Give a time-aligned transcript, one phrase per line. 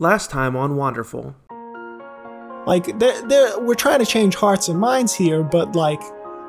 [0.00, 1.36] Last time on Wanderful.
[2.66, 6.00] Like, they're, they're, we're trying to change hearts and minds here, but like,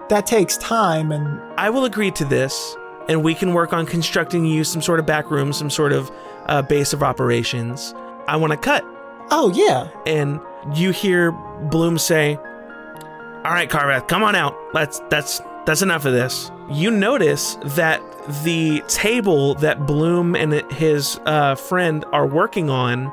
[0.07, 2.77] that takes time and I will agree to this,
[3.09, 6.09] and we can work on constructing you some sort of back room, some sort of
[6.45, 7.93] uh, base of operations.
[8.25, 8.85] I want to cut.
[9.31, 10.39] oh yeah And
[10.73, 14.55] you hear Bloom say, All right, Carveth, come on out.
[14.73, 16.49] Let's that's that's enough of this.
[16.71, 18.01] You notice that
[18.43, 23.07] the table that Bloom and his uh, friend are working on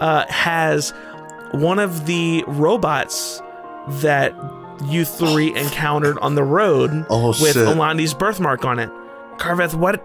[0.00, 0.92] uh, has
[1.52, 3.40] one of the robots
[4.00, 4.34] that
[4.84, 7.56] you three encountered on the road Oh, with shit.
[7.56, 8.90] Alandi's birthmark on it.
[9.38, 9.96] Carveth, what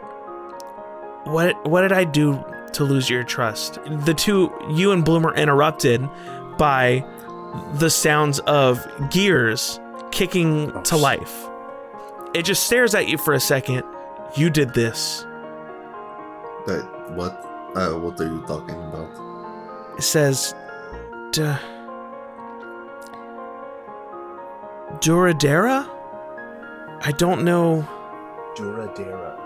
[1.26, 2.44] what what did I do
[2.74, 3.80] to lose your trust?
[4.06, 6.08] The two you and Bloom are interrupted
[6.58, 7.04] by
[7.76, 9.80] the sounds of gears
[10.12, 11.49] kicking to life.
[12.34, 13.84] It just stares at you for a second.
[14.36, 15.26] You did this.
[16.68, 17.34] That what?
[17.76, 19.10] Uh, what are you talking about?
[19.98, 20.54] It says
[21.32, 21.42] D-
[25.00, 25.88] Duradera?
[27.02, 27.88] I don't know.
[28.56, 29.38] Duradera.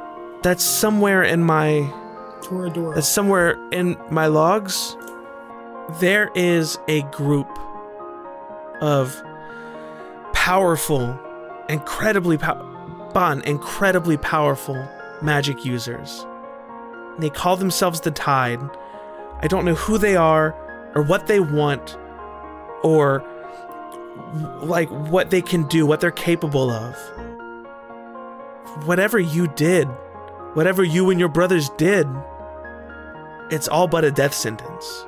[0.42, 1.90] That's somewhere in my
[2.42, 2.96] Toradora.
[2.96, 4.98] That's somewhere in my logs.
[6.00, 7.48] There is a group
[8.82, 9.22] of
[10.34, 11.18] powerful,
[11.70, 12.70] incredibly pow-
[13.16, 14.88] Incredibly powerful
[15.22, 16.26] magic users.
[17.20, 18.60] They call themselves the Tide.
[19.40, 20.56] I don't know who they are,
[20.96, 21.98] or what they want,
[22.82, 23.24] or
[24.62, 26.96] like what they can do, what they're capable of.
[28.86, 29.88] Whatever you did,
[30.56, 32.08] whatever you and your brothers did,
[33.52, 35.06] it's all but a death sentence.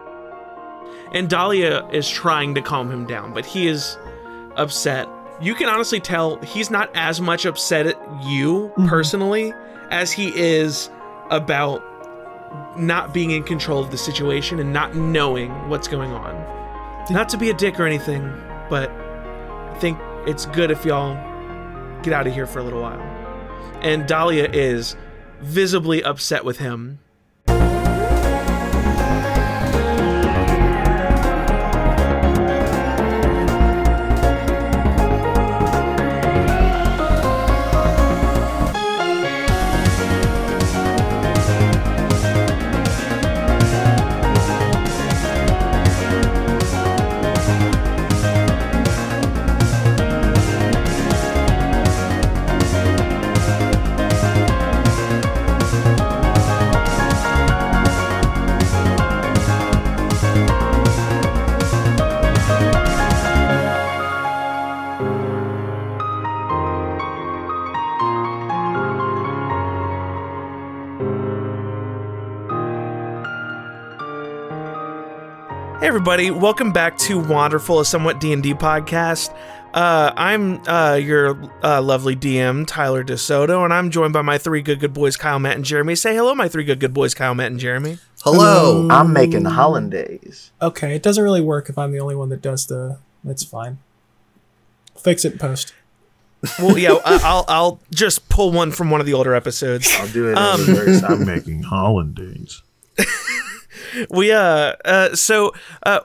[1.12, 3.98] And Dahlia is trying to calm him down, but he is
[4.56, 5.08] upset.
[5.42, 8.88] You can honestly tell he's not as much upset at you mm-hmm.
[8.88, 9.54] personally
[9.92, 10.90] as he is
[11.30, 11.84] about
[12.78, 16.34] not being in control of the situation and not knowing what's going on.
[17.12, 18.24] Not to be a dick or anything,
[18.70, 21.16] but I think it's good if y'all
[22.02, 23.00] get out of here for a little while.
[23.82, 24.96] And Dahlia is
[25.42, 27.00] visibly upset with him
[75.82, 79.36] Hey everybody, welcome back to Wanderful, a somewhat D&D podcast.
[79.74, 84.62] Uh, I'm uh, your uh, lovely DM, Tyler DeSoto, and I'm joined by my three
[84.62, 85.96] good good boys, Kyle, Matt, and Jeremy.
[85.96, 88.00] Say hello, my three good good boys, Kyle, Matt, and Jeremy.
[88.24, 88.88] Hello.
[88.90, 90.52] I'm making hollandaise.
[90.62, 92.98] okay, it doesn't really work if I'm the only one that does the.
[93.28, 93.78] It's fine.
[94.98, 95.74] Fix it post.
[96.60, 99.94] Well, yeah, I- I'll I'll just pull one from one of the older episodes.
[100.00, 101.04] I'll do it Um, in reverse.
[101.04, 102.62] I'm I'm making hollandaise.
[104.10, 106.00] we uh, uh so uh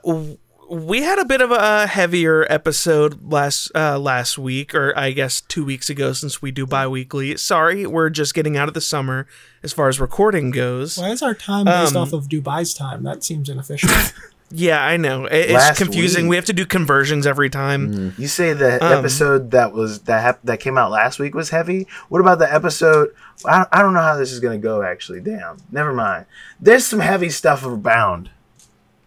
[0.73, 5.41] we had a bit of a heavier episode last uh last week or i guess
[5.41, 9.27] two weeks ago since we do bi-weekly sorry we're just getting out of the summer
[9.65, 13.03] as far as recording goes Why is our time based Um, off of Dubai's time?
[13.03, 13.93] That seems inefficient.
[14.51, 16.31] yeah i know It- it's Last confusing week.
[16.31, 20.23] we have to do conversions every time You say the Um, episode that was that
[20.23, 21.87] hap- that came out last week was heavy.
[22.09, 23.11] What about the episode?
[23.47, 24.83] I don't, I don't know how this is gonna go.
[24.83, 25.57] Actually, damn.
[25.71, 26.27] Never mind.
[26.61, 28.31] There's some heavy stuff abound.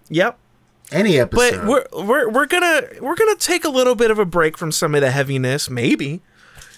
[0.09, 0.37] yep
[0.91, 1.65] Any episode.
[1.65, 4.71] but we're we're we're gonna we're gonna take a little bit of a break from
[4.71, 6.21] some of the heaviness maybe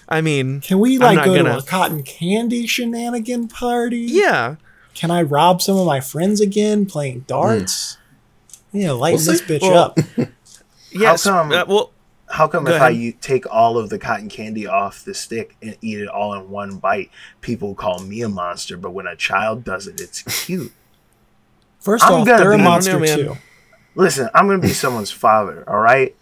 [0.08, 3.98] i mean Can we like go gonna- to a cotton candy shenanigan party?
[4.08, 4.56] yeah
[4.94, 7.98] Can I rob some of my friends again playing darts?
[8.76, 9.98] Yeah, lighten We'll this bitch Well, up.
[10.92, 11.92] yes come- uh, well
[12.28, 13.00] How come Go if I ahead.
[13.00, 16.50] you take all of the cotton candy off the stick and eat it all in
[16.50, 17.10] one bite,
[17.40, 20.72] people call me a monster, but when a child does it, it's cute.
[21.84, 23.34] 1st I'm off, gonna they're a monster I don't know, man.
[23.36, 23.40] too.
[23.94, 26.14] Listen, I'm gonna be someone's father, all right?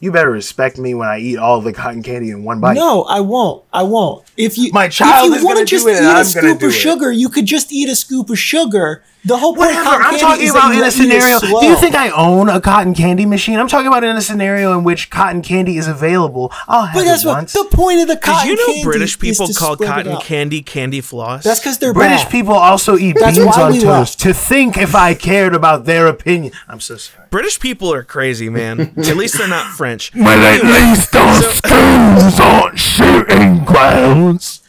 [0.00, 2.74] You better respect me when I eat all the cotton candy in one bite.
[2.74, 3.64] No, I won't.
[3.72, 4.24] I won't.
[4.36, 6.58] If you My child if you wanna just it, eat and a I'm gonna scoop
[6.60, 6.76] do of it.
[6.76, 10.02] sugar, you could just eat a scoop of sugar The whole point of Whatever.
[10.02, 11.38] cotton I'm talking is about in a scenario.
[11.38, 11.60] slow.
[11.60, 13.56] Do you think I own a cotton candy machine?
[13.60, 16.52] I'm talking about in a scenario in which cotton candy is available.
[16.66, 17.52] I'll have But that's it what once.
[17.52, 18.48] the point of the cotton.
[18.48, 21.44] Did cotton you know British people to call cotton candy candy floss?
[21.44, 22.32] That's because they're British bad.
[22.32, 23.84] people also eat That's beans on toast.
[23.86, 24.18] left.
[24.20, 27.28] To think if I cared about their opinion, I'm so sorry.
[27.30, 28.80] British people are crazy, man.
[28.98, 30.10] At least they're not French.
[30.12, 34.62] But at least those schools aren't shooting grounds.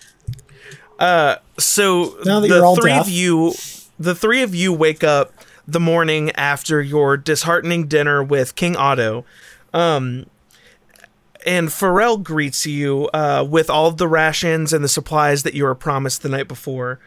[0.99, 3.07] Uh, so Now that the you're all three deaf.
[3.07, 3.53] of you,
[4.03, 5.33] the three of you wake up
[5.67, 9.25] the morning after your disheartening dinner with King Otto,
[9.73, 10.25] um,
[11.45, 15.63] and Pharrell greets you uh, with all of the rations and the supplies that you
[15.63, 16.99] were promised the night before.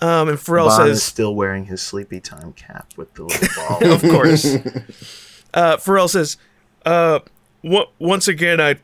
[0.00, 3.48] Um, and Pharrell Bond is says, still wearing his sleepy time cap with the little
[3.80, 3.92] ball.
[3.92, 4.44] "Of course."
[5.54, 6.36] uh, Pharrell says,
[6.84, 7.20] uh,
[7.62, 7.92] "What?
[7.98, 8.76] Once again, I,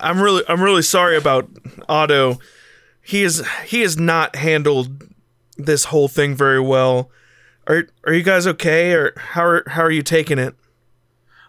[0.00, 1.48] I'm really, I'm really sorry about
[1.88, 2.38] Otto.
[3.02, 5.08] He is, he has not handled
[5.56, 7.10] this whole thing very well.
[7.66, 10.54] Are, are you guys okay, or how are, how are you taking it?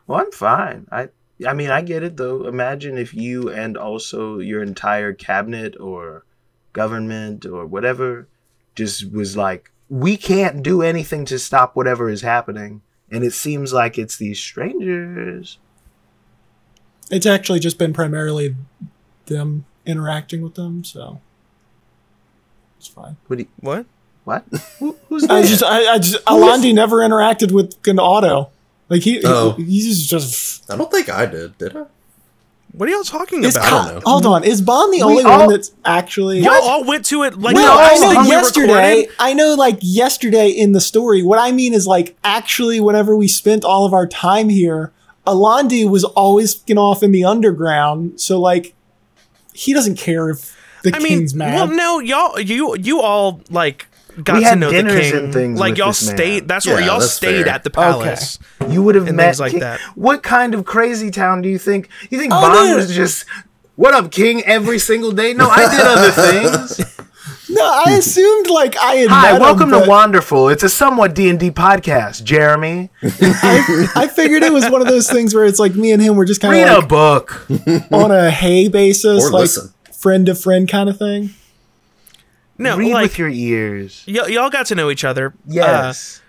[0.07, 0.87] Well, I'm fine.
[0.91, 1.09] I
[1.45, 2.47] I mean, I get it though.
[2.47, 6.25] Imagine if you and also your entire cabinet or
[6.73, 8.27] government or whatever
[8.73, 12.81] just was like, we can't do anything to stop whatever is happening,
[13.11, 15.59] and it seems like it's these strangers.
[17.09, 18.55] It's actually just been primarily
[19.27, 21.21] them interacting with them, so
[22.77, 23.17] it's fine.
[23.27, 23.37] What?
[23.37, 23.85] Do you, What?
[24.27, 24.43] What?
[24.79, 28.49] Who, who's I just, I, I just, Alandi never interacted with an auto.
[28.89, 29.51] Like he, Oh.
[29.53, 30.69] he he's just.
[30.69, 31.57] I don't think I did.
[31.57, 31.85] Did I?
[32.73, 33.65] What are y'all talking Is about?
[33.65, 34.01] I don't Con- know.
[34.05, 36.39] hold on, is Bond the only all- one that's actually?
[36.41, 39.07] Y'all all went to it like no, I know yesterday.
[39.17, 41.23] I know, like yesterday in the story.
[41.23, 44.91] What I mean is, like, actually, whenever we spent all of our time here,
[45.25, 48.19] Alandi was always fucking off in the underground.
[48.19, 48.75] So, like,
[49.53, 51.55] he doesn't care if the I mean, king's mad.
[51.55, 53.87] well, no, y'all, you, you all like
[54.23, 55.15] got We to had know the dinners king.
[55.25, 56.17] and things like with y'all this man.
[56.17, 56.47] stayed.
[56.47, 57.53] That's where y'all that's stayed fair.
[57.53, 58.39] at the palace.
[58.69, 59.79] You would have met things like King- that.
[59.95, 61.89] What kind of crazy town do you think?
[62.09, 62.75] You think Oh, Bond no.
[62.75, 63.25] was just
[63.75, 65.33] what up, King, every single day?
[65.33, 66.97] No, I did other things.
[67.49, 69.09] no, I assumed like I had.
[69.09, 70.49] Hi, met him, welcome to Wanderful.
[70.49, 72.23] It's a somewhat D and D podcast.
[72.23, 76.01] Jeremy, I, I figured it was one of those things where it's like me and
[76.01, 77.45] him were just kind read of a book.
[77.91, 79.71] on a hay basis, Or like listen.
[79.93, 81.31] friend to friend kind of thing.
[82.57, 84.03] No, read like with your ears.
[84.07, 85.27] y- y'all got to know each other.
[85.27, 86.21] Uh, Yes.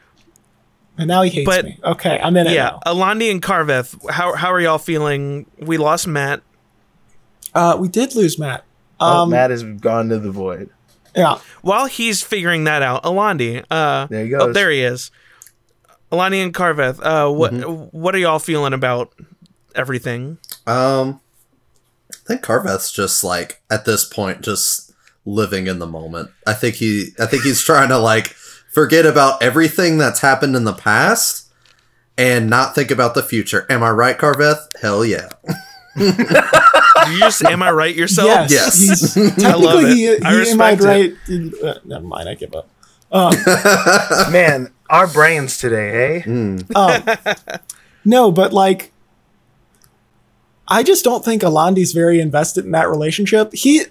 [0.99, 1.79] And now he hates But- me.
[1.85, 2.81] Okay, I'm in it yeah, now.
[2.87, 3.95] Alandi and Carveth.
[4.11, 5.47] How how are y'all feeling?
[5.61, 6.43] We lost Matt.
[7.55, 8.65] Uh, we did lose Matt.
[9.01, 10.71] oh, Um, Matt has gone to the void.
[11.15, 11.39] yeah.
[11.63, 13.65] While he's figuring that out, Alandi.
[13.71, 14.55] Uh, There he Oh, goes.
[14.55, 15.11] there he is.
[16.11, 16.99] Alandi and Carveth.
[17.01, 17.97] Uh, what Mm-hmm.
[17.97, 19.13] what are y'all feeling about
[19.77, 20.39] everything?
[20.67, 21.21] Um,
[22.13, 24.88] I think Carveth's just like at this point just
[25.29, 26.31] living in the moment.
[26.47, 28.29] I think he, I think he's trying to like
[28.73, 31.53] forget about everything that's happened in the past
[32.17, 33.67] and not think about the future.
[33.71, 34.69] Am I right, Carveth?
[34.81, 35.29] Hell yeah.
[35.97, 36.19] Did
[37.09, 38.51] you just am I right yourself?
[38.51, 38.81] yes.
[38.81, 39.15] yes.
[39.15, 39.95] He's, I love technically, it.
[39.95, 41.15] he, he I am I respect right?
[41.63, 42.29] Uh, never mind.
[42.29, 42.69] I give up.
[44.31, 46.59] Man, our brains today, eh?
[46.75, 47.03] Um,
[48.05, 48.93] no, but like,
[50.67, 53.55] I just don't think Alandi's very invested in that relationship.
[53.55, 53.85] He,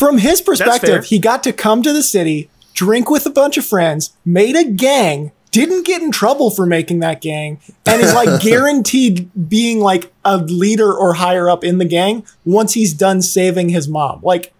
[0.00, 3.66] from his perspective, he got to come to the city, drink with a bunch of
[3.66, 8.40] friends, made a gang, didn't get in trouble for making that gang, and is like
[8.42, 13.68] guaranteed being like a leader or higher up in the gang once he's done saving
[13.68, 14.20] his mom.
[14.22, 14.54] Like,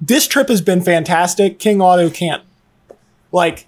[0.00, 1.58] this trip has been fantastic.
[1.58, 2.44] King Otto can't,
[3.32, 3.66] like,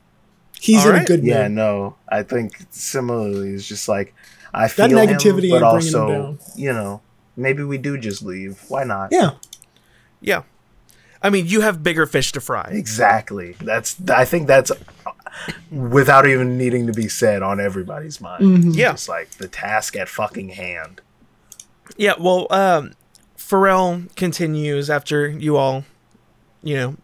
[0.61, 1.29] he's All in a good mood.
[1.29, 1.97] Yeah, no.
[2.09, 4.15] I think similarly, it's just like
[4.53, 6.39] I feel That negativity him, but ain't him also, down.
[6.55, 7.01] you know,
[7.37, 8.61] maybe we do just leave.
[8.69, 9.09] Why not?
[9.11, 9.33] Yeah.
[10.21, 10.45] Yeah.
[11.25, 12.69] I mean, you have bigger fish to fry.
[12.71, 13.57] Exactly.
[13.61, 13.97] That's.
[14.09, 14.71] I think that's
[15.71, 18.77] without even needing to be said on everybody's mind.
[18.77, 18.93] Yeah.
[18.93, 21.01] It's like the task at fucking hand.
[21.97, 22.93] Yeah, well, um,
[23.37, 25.85] Pharrell continues after you all,
[26.63, 26.97] you know,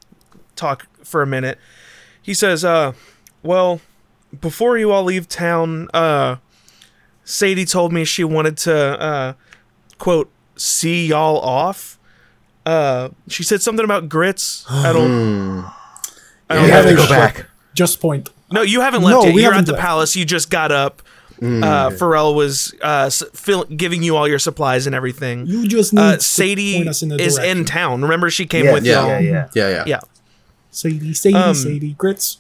[0.57, 1.59] talk for a minute.
[2.23, 2.93] He says, uh,
[3.43, 3.81] well,
[4.41, 6.37] before you all leave town, uh,
[7.25, 9.33] Sadie told me she wanted to, uh,
[9.99, 11.99] quote, see y'all off.
[12.67, 14.65] Uh, she said something about grits.
[14.69, 15.65] I don't.
[16.49, 17.47] I don't We have to go back.
[17.75, 18.29] Just point.
[18.53, 19.35] No, you haven't left No, yet.
[19.35, 19.83] we You're at haven't the left.
[19.83, 20.17] palace.
[20.17, 21.03] You just got up.
[21.41, 25.47] Uh, Pharrell was uh, fill- giving you all your supplies and everything.
[25.47, 28.03] You just need Uh, to Sadie point us in the is in town.
[28.03, 29.09] Remember, she came Yeah, with yeah, y'all.
[29.09, 29.49] Yeah, yeah.
[29.55, 29.85] Yeah, yeah.
[29.87, 30.01] Yeah.
[30.71, 32.39] Sadie, Sadie, Um, Sadie, grits.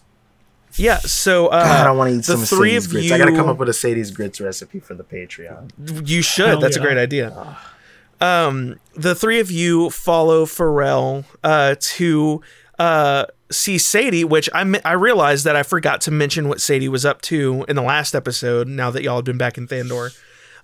[0.77, 3.07] Yeah, So uh, God, I want to eat the some three Sadie's grits.
[3.09, 3.15] you.
[3.15, 5.71] I gotta come up with a Sadie's grits recipe for the Patreon.
[6.07, 6.47] You should.
[6.49, 7.57] Hell That's a great idea.
[8.21, 12.43] Um, the three of you follow Pharrell uh, to
[12.79, 17.05] uh, see Sadie, which I I realized that I forgot to mention what Sadie was
[17.05, 18.69] up to in the last episode.
[18.69, 20.17] Now that y'all have been back in Thandor,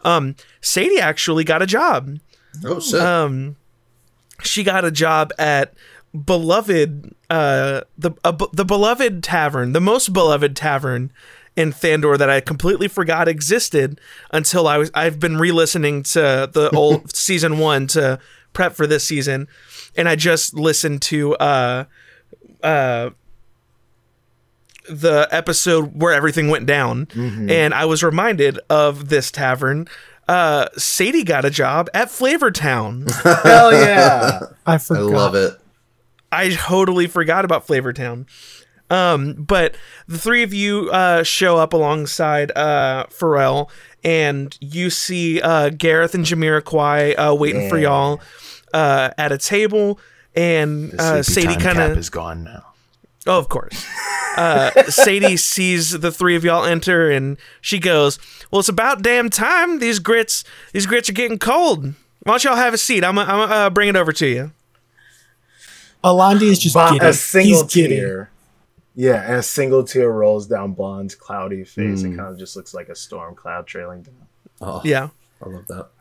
[0.02, 2.18] um, Sadie actually got a job.
[2.64, 3.00] Oh shit!
[3.00, 3.56] Um,
[4.42, 5.74] she got a job at
[6.24, 11.12] beloved uh the uh, the beloved tavern, the most beloved tavern
[11.56, 13.98] in Thandor that I completely forgot existed
[14.30, 18.18] until I was I've been re-listening to the old season 1 to
[18.52, 19.48] prep for this season
[19.96, 21.84] and I just listened to uh
[22.62, 23.10] uh
[24.88, 29.88] the episode where everything went down and I was reminded of this tavern
[30.28, 33.10] uh Sadie got a job at Flavortown.
[33.42, 34.40] Hell yeah!
[34.66, 35.02] I forgot.
[35.02, 35.52] I love it.
[36.32, 38.26] I totally forgot about Flavortown.
[38.90, 39.74] Um, but
[40.06, 43.68] the three of you uh, show up alongside uh, Pharrell,
[44.04, 48.20] and you see uh, Gareth and Jamiroquai uh, waiting for y'all
[48.72, 49.98] uh, at a table,
[50.34, 52.64] and The uh, Sadie kind of is gone now.
[53.26, 53.84] Oh, of course.
[54.36, 58.20] Uh, Sadie sees the three of y'all enter, and she goes,
[58.52, 59.80] "Well, it's about damn time.
[59.80, 61.86] These grits, these grits are getting cold.
[62.22, 63.02] Why don't y'all have a seat?
[63.02, 64.52] I'm, gonna uh, bring it over to you."
[66.04, 67.06] Alandi is just Bon- giddy.
[67.06, 68.26] a single He's giddy.
[68.96, 69.04] Tear.
[69.14, 72.02] Yeah, and a single tear rolls down Blonde's cloudy face.
[72.02, 72.12] Mm.
[72.12, 74.14] It kind of just looks like a storm cloud trailing down.
[74.60, 75.08] Oh, Yeah.
[75.44, 75.88] I love that.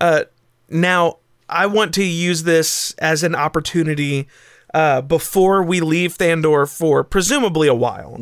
[0.00, 0.24] Uh,
[0.70, 4.28] now, I want to use this as an opportunity
[4.72, 8.18] uh, before we leave Thandor for presumably a while.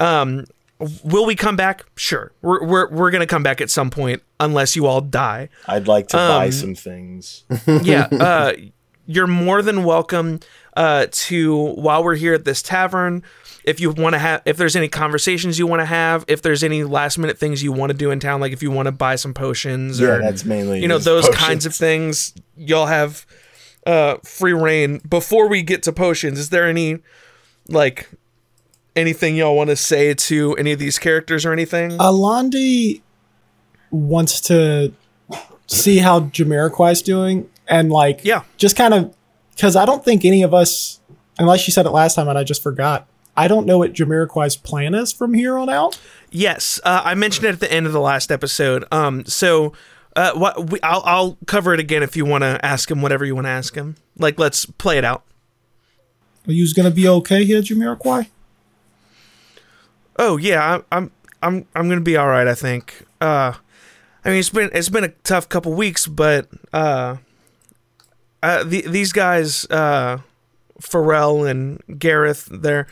[0.00, 0.46] Um,
[1.04, 1.84] will we come back?
[1.94, 2.32] Sure.
[2.42, 5.50] We're, we're, we're going to come back at some point unless you all die.
[5.68, 7.44] I'd like to buy Um, some things.
[7.66, 8.08] yeah.
[8.10, 8.54] Uh,
[9.06, 10.40] you're more than welcome
[10.76, 13.22] uh, to, while we're here at this tavern,
[13.64, 16.62] if you want to have, if there's any conversations you want to have, if there's
[16.62, 18.92] any last minute things you want to do in town, like if you want to
[18.92, 21.44] buy some potions Yeah, or that's mainly you know those potions.
[21.44, 23.24] kinds of things y'all have
[23.86, 26.98] uh free reign before we get to potions is there any
[27.68, 28.08] like
[28.96, 33.02] anything y'all want to say to any of these characters or anything Alandi
[33.90, 34.92] wants to
[35.66, 38.42] see how Jamiroquai's doing and like Yeah.
[38.56, 39.14] just kind of
[39.54, 41.00] because I don't think any of us,
[41.38, 43.06] unless you said it last time and I just forgot.
[43.36, 45.98] I don't know what Jamiroquai's plan is from here on out.
[46.30, 49.72] yes uh, i mentioned it at the end of the last episode um so
[50.14, 53.24] uh what we, I'll, I'll cover it again if you want to ask him whatever
[53.24, 55.24] you want to ask him like let's play it out
[56.46, 58.28] Are you gonna be okay here, Jamiroquai?
[60.16, 61.10] Oh yeah, I- I'm
[61.42, 62.46] I'm I'm gonna be all right.
[62.46, 63.04] I think.
[63.20, 63.54] Uh,
[64.24, 67.16] I mean, it's been it's been a tough couple weeks, but uh,
[68.44, 70.18] uh the, these guys, uh,
[70.80, 72.86] Pharrell and Gareth, they're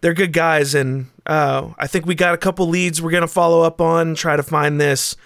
[0.00, 3.62] they're good guys, and uh, I think we got a couple leads we're gonna follow
[3.62, 5.16] up on, try to find this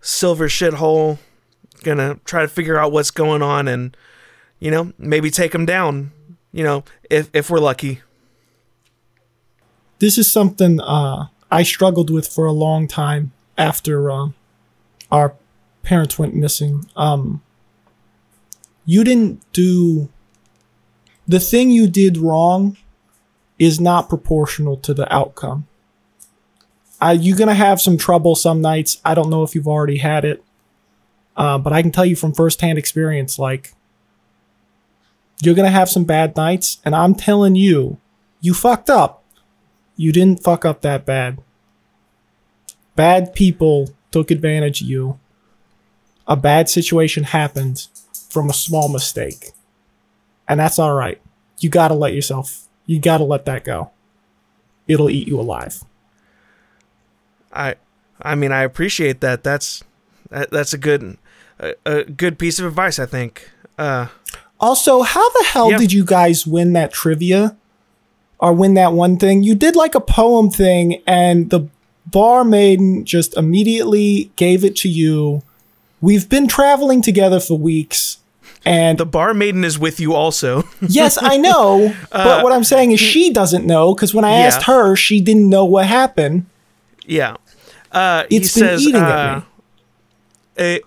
[0.00, 1.18] silver shithole.
[1.82, 3.96] Gonna try to figure out what's going on, and
[4.60, 6.12] you know maybe take them down.
[6.52, 8.02] You know, if if we're lucky.
[9.98, 14.34] This is something uh, I struggled with for a long time after um,
[15.10, 15.34] our
[15.82, 16.86] parents went missing.
[16.96, 17.42] Um,
[18.90, 20.08] you didn't do
[21.28, 22.76] the thing you did wrong
[23.56, 25.68] is not proportional to the outcome.
[27.00, 29.00] Uh, you're gonna have some trouble some nights.
[29.04, 30.42] I don't know if you've already had it,
[31.36, 33.74] uh, but I can tell you from firsthand experience, like
[35.40, 37.98] you're gonna have some bad nights, and I'm telling you,
[38.40, 39.22] you fucked up.
[39.94, 41.38] You didn't fuck up that bad.
[42.96, 45.20] Bad people took advantage of you.
[46.26, 47.86] A bad situation happened
[48.30, 49.50] from a small mistake.
[50.48, 51.20] And that's all right.
[51.58, 53.90] You got to let yourself, you got to let that go.
[54.88, 55.84] It'll eat you alive.
[57.52, 57.74] I
[58.22, 59.42] I mean I appreciate that.
[59.44, 59.84] That's
[60.30, 61.18] that, that's a good
[61.58, 62.98] a, a good piece of advice.
[62.98, 63.50] I think.
[63.78, 64.06] Uh,
[64.60, 65.78] Also, how the hell Yeah.
[65.78, 67.56] did you guys win that trivia?
[68.38, 69.42] Or win that one thing?
[69.42, 71.68] You did like a poem thing, and the
[72.10, 75.42] barmaiden just immediately gave it to you.
[76.00, 78.18] We've been traveling together for weeks,
[78.64, 80.64] and the bar maiden is with you also.
[80.80, 81.94] yes, I know.
[82.10, 84.46] but what I'm saying is, she doesn't know because when I Yeah.
[84.46, 86.46] asked her, she didn't know what happened.
[87.06, 87.36] yeah.
[87.92, 89.40] Uh, It's he been says eating at uh,
[90.58, 90.80] a,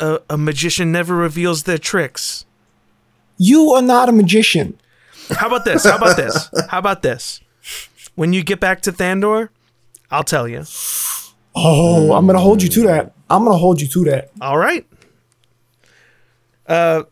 [0.00, 2.44] a a magician never reveals their tricks.
[3.36, 4.76] You are not a magician.
[5.30, 5.84] How about this?
[5.84, 6.50] How about this?
[6.70, 7.40] How about this?
[8.16, 9.50] When you get back to Thandor,
[10.10, 10.64] I'll tell you.
[11.60, 13.12] Oh, I'm gonna hold you to that.
[13.28, 14.30] I'm gonna hold you to that.
[14.40, 14.86] All right.
[16.66, 17.04] Uh,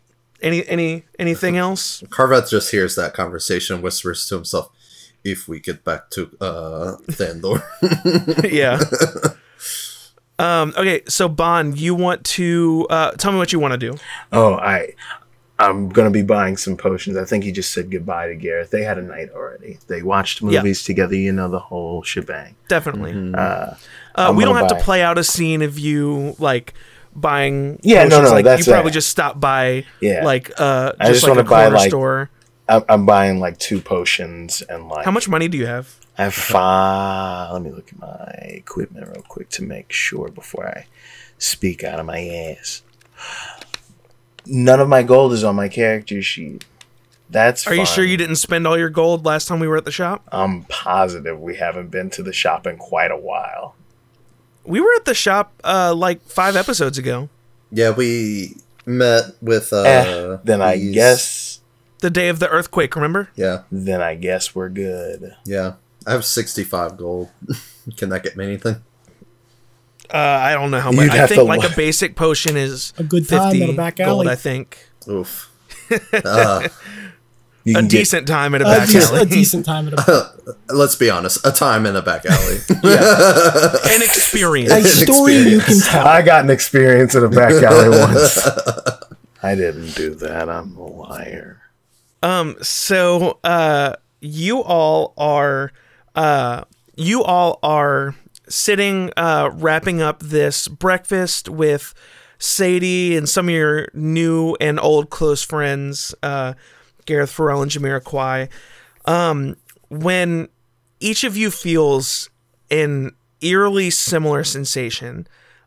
[0.43, 2.03] any any anything else?
[2.11, 4.71] Carveth just hears that conversation, whispers to himself,
[5.25, 7.63] "If we get back to uh, Thandor."
[8.53, 8.79] yeah.
[10.39, 13.97] Um, okay, so Bond, you want to uh, tell me what you want to do?
[14.33, 14.93] Oh, I.
[15.59, 17.17] I'm gonna be buying some potions.
[17.17, 18.69] I think he just said goodbye to Gareth.
[18.69, 19.79] They had a night already.
[19.87, 20.59] They watched Yeah.
[20.61, 21.15] movies together.
[21.15, 22.55] You know the whole shebang.
[22.69, 23.33] Definitely.
[23.33, 23.77] Uh,
[24.17, 24.79] Uh, we don't have buy.
[24.79, 26.75] to play out a scene of you like
[27.15, 27.79] buying.
[27.83, 28.23] Yeah, no, potions.
[28.31, 28.95] no, Like, that's you probably it.
[28.95, 29.85] just stop by.
[30.01, 30.25] Yeah.
[30.25, 32.31] like uh, I just, just like a buy, corner like- store.
[32.69, 35.95] I'm, I'm buying like two potions and like How much money do you have?
[36.19, 37.53] I have five.
[37.53, 40.87] Let me look at my equipment real quick to make sure before I
[41.39, 42.83] speak out of my ass.
[44.47, 46.65] None of my gold is on my character sheet.
[47.31, 49.85] That's Are you sure you didn't spend all your gold last time we were at
[49.85, 50.25] the shop?
[50.33, 53.76] I'm positive we haven't been to the shop in quite a while.
[54.67, 57.29] We were at the shop uh, like five episodes ago.
[57.71, 61.61] Yeah, we met with uh Eh, then I these- guess
[62.01, 63.29] The day of the earthquake, remember?
[63.37, 65.35] Yeah, then I guess we're good.
[65.45, 65.75] yeah.
[66.07, 67.31] I have sixty five gold.
[67.97, 68.77] Can that get me anything?
[70.09, 71.11] Uh, I don't know how You'd much.
[71.19, 71.73] I think like look.
[71.73, 74.29] a basic potion is A good time 50 in a back gold.
[74.29, 74.79] I think.
[75.09, 75.51] Oof.
[76.13, 76.71] Uh, You
[77.73, 79.21] A can get- decent time at a A, back dec- alley.
[79.23, 80.57] a decent time at a back alley.
[80.71, 81.45] let's be honest.
[81.47, 82.59] A time in a back alley.
[83.95, 84.73] An experience.
[84.73, 86.07] a story you can tell.
[86.07, 88.47] I got an experience in a back alley once.
[89.43, 90.49] I didn't do that.
[90.49, 91.61] I'm a liar.
[92.23, 95.73] Um, so uh you all are
[96.15, 96.65] uh
[96.97, 98.15] you all are
[98.49, 101.95] sitting uh wrapping up this breakfast with
[102.39, 106.55] Sadie and some of your new and old close friends, uh
[107.07, 108.49] Gareth Farrell and Jamiroquai.
[109.07, 109.57] Um
[109.89, 110.49] when
[111.01, 112.29] each of you feels
[112.71, 115.27] an eerily similar sensation,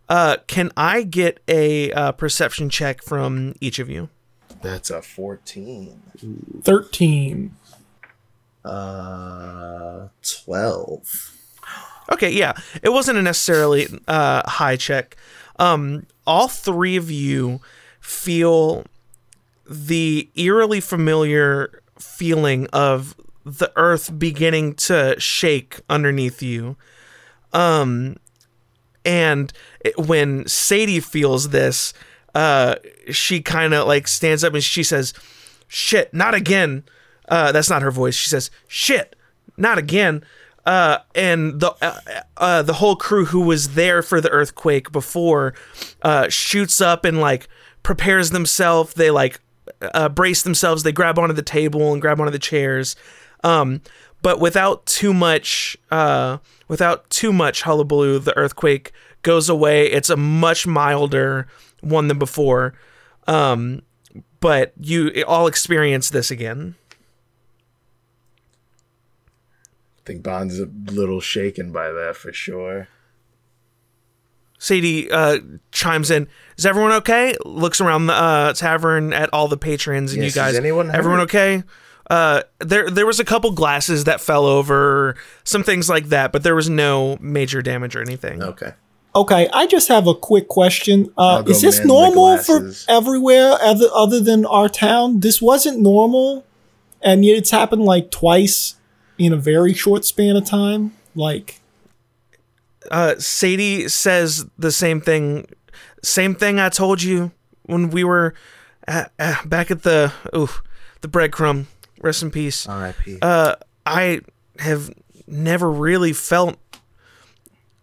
[0.09, 4.09] uh can I get a uh, perception check from each of you?
[4.61, 6.01] That's a 14.
[6.63, 7.55] 13.
[8.65, 11.35] uh, twelve.
[12.11, 12.53] Okay, yeah.
[12.81, 15.15] It wasn't a necessarily uh, high check.
[15.59, 17.61] Um, all three of you
[18.01, 18.83] feel
[19.69, 26.75] the eerily familiar feeling of the earth beginning to shake underneath you.
[27.53, 28.17] Um,
[29.05, 31.93] and it, when Sadie feels this,
[32.35, 32.75] uh,
[33.11, 35.13] she kind of like stands up and she says,
[35.67, 36.83] "Shit, not again."
[37.27, 38.15] Uh, that's not her voice.
[38.15, 39.15] She says, "Shit,
[39.57, 40.23] not again."
[40.65, 41.99] Uh, and the uh,
[42.37, 45.53] uh, the whole crew who was there for the earthquake before
[46.01, 47.47] uh, shoots up and like
[47.81, 48.93] prepares themselves.
[48.93, 49.39] They like
[49.81, 50.83] uh, brace themselves.
[50.83, 52.95] They grab onto the table and grab onto the chairs.
[53.43, 53.81] Um,
[54.21, 59.85] but without too much, uh, without too much hullabaloo, the earthquake goes away.
[59.87, 61.47] It's a much milder
[61.81, 62.73] one than before.
[63.27, 63.81] Um,
[64.39, 66.75] but you all experience this again.
[69.99, 72.87] I think Bond's a little shaken by that for sure.
[74.59, 75.39] Sadie uh,
[75.71, 76.27] chimes in.
[76.57, 77.35] Is everyone okay?
[77.45, 80.55] Looks around the uh, tavern at all the patrons and Yes, you is guys.
[80.55, 81.23] anyone everyone hurt?
[81.33, 81.63] okay?
[82.09, 86.43] Uh, there there was a couple glasses that fell over, some things like that, but
[86.43, 88.43] there was no major damage or anything.
[88.43, 88.73] Okay.
[89.15, 91.11] Okay, I just have a quick question.
[91.17, 95.21] Uh, is this normal for everywhere other, other than our town?
[95.21, 96.45] This wasn't normal,
[97.01, 98.75] and yet it's happened like twice
[99.17, 100.93] in a very short span of time.
[101.15, 101.58] Like,
[102.89, 105.47] Uh, Sadie says the same thing.
[106.03, 107.31] Same thing I told you
[107.63, 108.33] when we were
[108.87, 110.49] at, uh, back at the ooh,
[111.01, 111.65] the breadcrumb.
[112.01, 112.67] Rest in peace.
[112.67, 113.19] R.I.P.
[113.21, 114.21] uh, I
[114.59, 114.89] have
[115.27, 116.57] never really felt,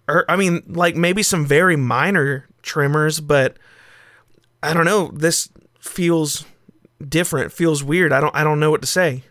[0.09, 3.59] or I mean, like maybe some very minor tremors, but
[4.63, 5.09] I don't know.
[5.13, 6.47] This feels
[7.07, 7.53] different.
[7.53, 8.13] Feels weird.
[8.13, 8.35] I don't.
[8.35, 9.25] I don't know what to say.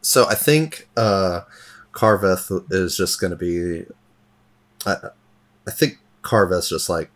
[0.00, 1.42] So I think uh,
[1.92, 3.84] Carveth is just going to be.
[4.86, 4.96] I,
[5.66, 7.10] I think Carveth's just like,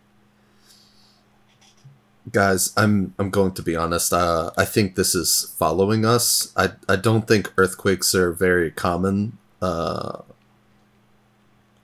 [2.33, 2.73] guys.
[2.77, 4.13] I'm I'm going to be honest.
[4.13, 6.53] Uh, I think this is following us.
[6.57, 10.23] I I don't think earthquakes are very common uh,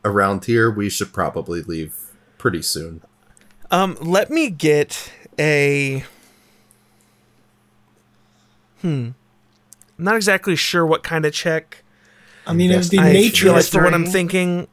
[0.05, 0.71] around here.
[0.71, 1.95] We should probably leave
[2.39, 3.03] pretty soon.
[3.71, 6.05] Um, let me get a.
[8.81, 9.11] Hmm.
[9.99, 11.85] I'm not exactly sure what kind of check.
[12.47, 13.45] I mean, it'd be I nature.
[13.45, 14.67] feel like for what I'm thinking.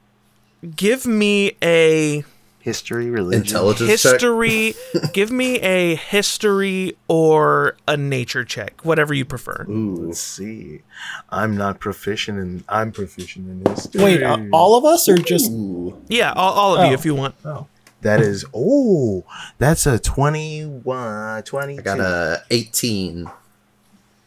[0.75, 2.23] Give me a
[2.61, 3.43] History, religion.
[3.43, 4.11] Intelligence check.
[4.13, 4.73] history.
[5.13, 9.65] give me a history or a nature check, whatever you prefer.
[9.69, 10.81] Ooh, let's see.
[11.29, 12.63] I'm not proficient in.
[12.67, 14.03] I'm proficient in history.
[14.03, 15.49] Wait, uh, all of us or just?
[15.49, 15.99] Ooh.
[16.09, 16.87] Yeah, all, all of Oh.
[16.89, 17.35] you if you want.
[17.45, 17.67] Oh,
[18.01, 18.43] That is.
[18.53, 19.23] Oh,
[19.57, 21.79] that's a 21, 22.
[21.79, 23.31] I got a 18.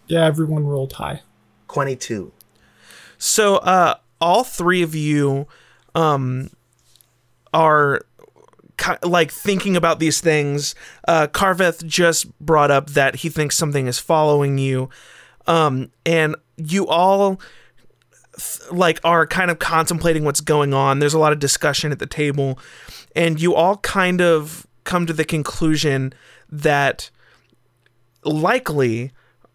[0.07, 0.25] yeah.
[0.25, 1.21] Everyone rolled high.
[1.68, 2.33] 22.
[3.18, 5.47] So, uh, all three of you,
[5.94, 6.50] um,
[7.52, 8.02] are
[9.02, 10.74] like thinking about these things.
[11.07, 14.88] Uh, Carveth just brought up that he thinks something is following you,
[15.46, 17.40] um, and you all
[18.37, 20.98] th- like are kind of contemplating what's going on.
[20.98, 22.59] There's a lot of discussion at the table,
[23.14, 26.12] and you all kind of come to the conclusion
[26.50, 27.11] that
[28.24, 29.12] likely.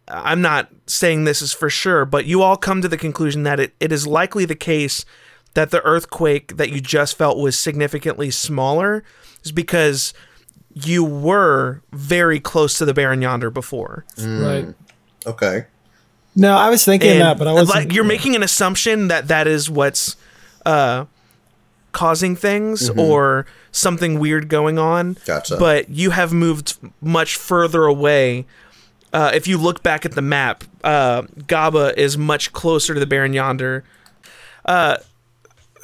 [0.10, 3.60] I'm not saying this is for sure, but you all come to the conclusion that
[3.60, 5.04] it, it is likely the case
[5.54, 9.04] that the earthquake that you just felt was significantly smaller
[9.44, 10.14] is because
[10.74, 14.06] you were very close to the Barren Yonder before.
[14.20, 14.68] Right.
[15.26, 15.66] Okay.
[16.36, 17.76] No, I was thinking And, that, but I wasn't.
[17.86, 20.16] like you're making an assumption that that is what's
[20.68, 21.06] uh,
[21.94, 25.18] causing things or something weird going on.
[25.26, 25.58] Gotcha.
[25.58, 28.46] But you have moved much further away.
[29.12, 33.08] Uh, if you look back at the map, uh, Gaba is much closer to the
[33.08, 33.84] Barren Yonder.
[34.64, 34.98] Uh,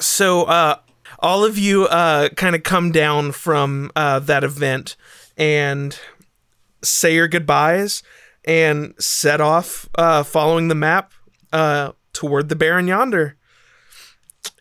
[0.04, 0.76] so uh,
[1.18, 4.96] all of you uh, kind of come down from uh, that event
[5.36, 5.98] and
[6.82, 8.02] say your goodbyes
[8.44, 11.12] and set off uh, following the map
[11.52, 13.36] uh, toward the Barren Yonder.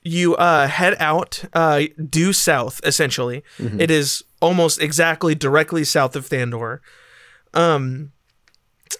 [0.06, 3.44] You uh, head out uh, due south, essentially.
[3.80, 6.80] It is almost exactly directly south of Thandor.
[7.54, 8.12] Um,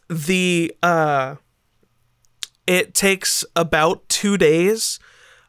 [0.10, 1.36] the uh,
[2.68, 5.00] it takes about two days,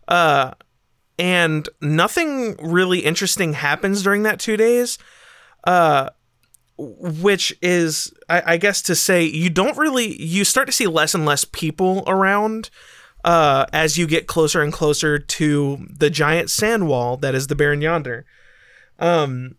[0.08, 0.52] uh,
[1.18, 4.98] and nothing really interesting happens during that two days.
[5.64, 6.10] Uh,
[6.76, 11.14] which is I, I guess to say you don't really you start to see less
[11.14, 12.68] and less people around
[13.24, 17.54] uh, as you get closer and closer to the giant sand wall that is the
[17.54, 18.26] Barren Yonder.
[18.98, 19.54] Um,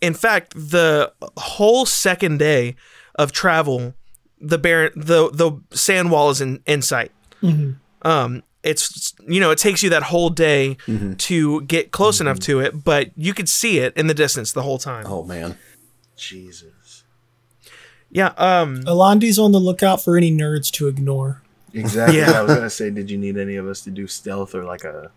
[0.00, 2.76] in fact, the whole second day
[3.16, 3.94] of travel,
[4.40, 7.10] the Barren the the sand wall is in, in sight.
[8.02, 10.76] Um, it's you know it takes you that whole day
[11.18, 14.62] to get close enough to it, but you could see it in the distance the
[14.62, 15.04] whole time.
[15.06, 15.56] Oh man.
[16.16, 17.04] Jesus.
[18.10, 18.32] Yeah.
[18.36, 18.82] Um.
[18.84, 21.42] Alandi's on the lookout for any nerds to ignore.
[21.74, 22.18] Exactly.
[22.18, 22.32] Yeah.
[22.32, 24.84] I was gonna say, did you need any of us to do stealth or like
[24.84, 25.10] a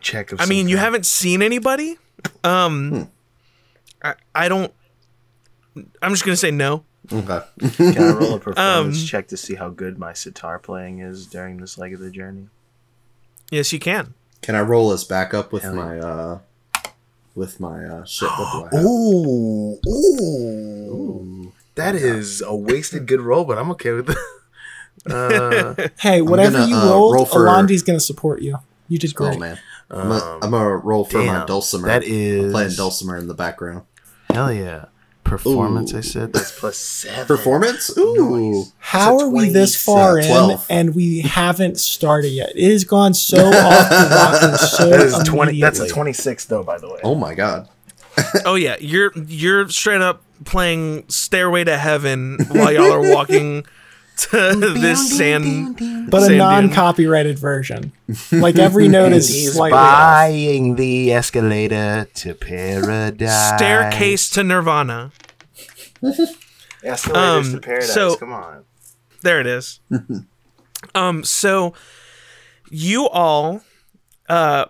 [0.00, 0.40] check of?
[0.40, 1.98] I some mean, you haven't seen anybody.
[2.44, 3.10] Um.
[4.02, 4.72] I, I don't.
[6.02, 6.84] I'm just gonna say no.
[7.12, 7.40] Okay.
[7.76, 11.26] Can I roll a performance Um, check to see how good my sitar playing is
[11.26, 12.46] during this leg of the journey?
[13.52, 14.14] Yes, you can.
[14.40, 16.38] Can I roll this back up with Hell my uh
[17.34, 18.30] with my uh shit?
[18.30, 18.84] What do I have?
[18.86, 24.16] Ooh, ooh, that is a wasted good roll, but I'm okay with it.
[25.10, 28.58] Uh, Hey, whatever gonna, you uh, rolled, roll for- Alandi's going to support you.
[28.88, 29.36] You did great.
[29.36, 29.58] Oh man.
[29.90, 31.88] I'm gonna, I'm roll for my dulcimer.
[31.88, 33.84] That is I'm playing dulcimer in the background.
[34.30, 34.84] hell yeah,
[35.38, 35.92] performance.
[35.94, 35.98] Ooh.
[35.98, 37.26] I said that's plus seven.
[37.26, 37.96] Performance?
[37.96, 38.52] Ooh.
[38.54, 38.72] Nice.
[38.78, 39.84] How It's a are we this 26.
[39.84, 40.66] far in 12.
[40.70, 42.52] and we haven't started yet?
[42.54, 45.60] It has gone so off the rocker so That is twenty.
[45.60, 46.62] That's a twenty-six, though.
[46.62, 47.00] By the way.
[47.02, 47.68] Oh my god.
[48.44, 53.64] Oh yeah, you're you're straight up playing Stairway to Heaven while y'all are walking
[54.30, 55.76] to this sand.
[56.10, 56.38] But a sand dune.
[56.38, 57.92] non-copyrighted version.
[58.30, 59.92] Like every note is he's slightly off.
[59.92, 63.56] buying the escalator to paradise.
[63.56, 65.12] staircase to Nirvana.
[66.82, 67.92] Escalators Um, to paradise.
[67.94, 68.64] so- Come on.
[69.22, 69.78] There it is.
[70.96, 71.74] um, so
[72.70, 73.60] you all
[74.28, 74.64] uh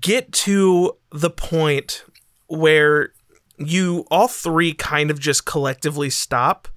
[0.00, 2.04] get to the point
[2.48, 3.12] where
[3.56, 6.68] you all three kind of just collectively stop.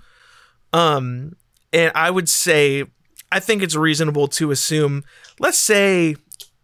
[0.74, 1.36] Um,
[1.74, 2.86] and I would say
[3.32, 5.04] I think it's reasonable to assume,
[5.40, 6.16] let's say,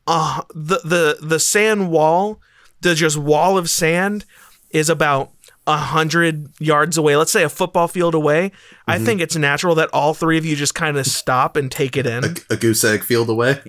[0.08, 2.40] uh the the the sand wall,
[2.82, 4.26] the just wall of sand,
[4.72, 5.32] is about
[5.66, 7.16] a hundred yards away.
[7.16, 8.52] Let's say a football field away.
[8.88, 11.96] I think it's natural that all three of you just kind of stop and take
[11.96, 12.24] it in.
[12.50, 13.62] A goose egg field away.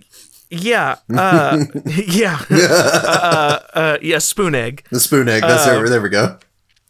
[0.50, 4.18] Yeah, uh, yeah, uh, uh, yeah.
[4.18, 4.84] Spoon egg.
[4.90, 5.42] The spoon egg.
[5.42, 5.88] That's Uh, there.
[5.88, 6.38] There we go.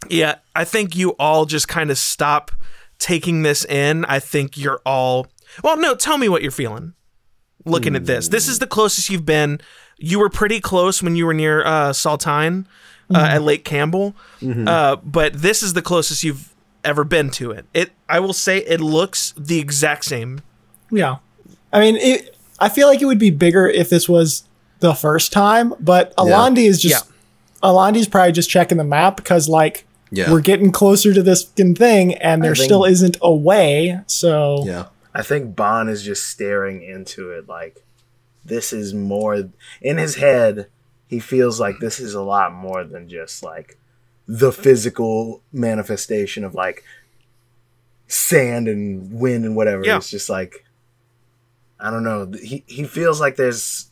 [0.09, 2.51] Yeah, I think you all just kind of stop
[3.05, 4.07] taking this in.
[4.07, 5.27] I think you're all.
[5.63, 6.95] Well, no, tell me what you're feeling.
[7.67, 9.59] Looking at this, this is the closest you've been.
[9.97, 12.67] You were pretty close when you were near uh, Saltine
[13.15, 17.65] uh, at Lake Campbell, uh, but this is the closest you've ever been to it.
[17.73, 20.41] It, I will say, it looks the exact same.
[20.91, 21.17] Yeah.
[21.73, 24.45] I mean, it, I feel like it would be bigger if this was
[24.81, 27.11] the first time, but Alandi is just
[27.63, 30.31] Alandi's probably just checking the map because like Yeah.
[30.31, 34.01] we're getting closer to this thing and there think- still isn't a way.
[34.07, 34.87] So Yeah.
[35.15, 37.83] I think Bond is just staring into it like
[38.45, 39.51] this is more
[39.81, 40.67] in his head.
[41.07, 43.79] He feels like this is a lot more than just like
[44.27, 46.83] the physical manifestation of like
[48.09, 49.85] sand and wind and whatever.
[49.85, 49.97] Yeah.
[49.97, 50.65] It's just like
[51.81, 52.31] I don't know.
[52.43, 53.91] He he feels like there's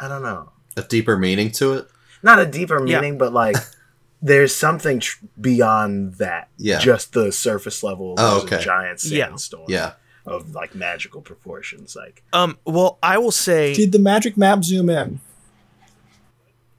[0.00, 0.50] I don't know.
[0.76, 1.88] A deeper meaning to it.
[2.22, 3.00] Not a deeper Yeah.
[3.00, 3.56] meaning, but like
[4.22, 6.48] there's something tr- beyond that.
[6.58, 6.78] Yeah.
[6.78, 8.56] Just the surface level Oh, was okay.
[8.56, 9.26] a giant Yeah.
[9.28, 9.64] sandstorm.
[9.68, 9.92] Yeah.
[10.26, 11.96] Of like magical proportions.
[11.96, 15.20] Like Um, well, I will say, Did the magic map zoom in?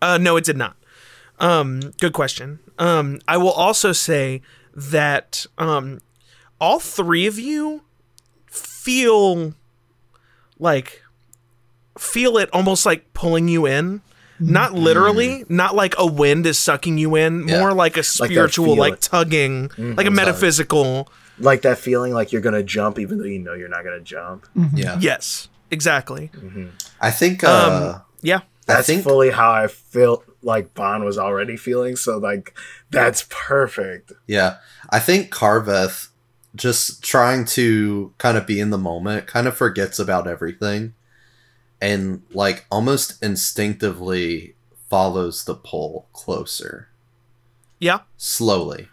[0.02, 0.76] uh, no, it did not.
[1.40, 2.60] Um, good question.
[2.78, 4.42] Um, I will also say
[4.76, 6.00] that um,
[6.60, 7.82] all three of you
[8.46, 9.54] feel
[10.60, 11.02] like
[11.98, 14.02] feel it almost like pulling you in.
[14.42, 14.82] Not mm.
[14.82, 17.60] literally, not like a wind is sucking you in, Yeah.
[17.60, 18.98] more like a that spiritual, like, feeling.
[19.00, 20.16] tugging, like a mm-hmm.
[20.16, 21.10] metaphysical.
[21.40, 24.46] like that feeling like you're gonna jump even though you know you're not gonna jump.
[24.56, 24.78] Mm-hmm.
[24.78, 24.98] Yeah.
[25.00, 26.30] Yes, exactly.
[26.36, 26.68] Mm-hmm.
[27.00, 28.42] I think um, uh Yeah.
[28.68, 31.96] I That's think fully how I felt like Bond was already feeling.
[31.96, 32.56] So like
[32.92, 34.12] that's perfect.
[34.28, 34.58] Yeah.
[34.90, 36.10] I think Carveth
[36.56, 40.94] just trying to kind of be in the moment kind of forgets about everything
[41.82, 44.56] and like almost instinctively
[44.90, 46.90] follows the pull closer
[47.80, 48.02] Yeah.
[48.18, 48.88] slowly.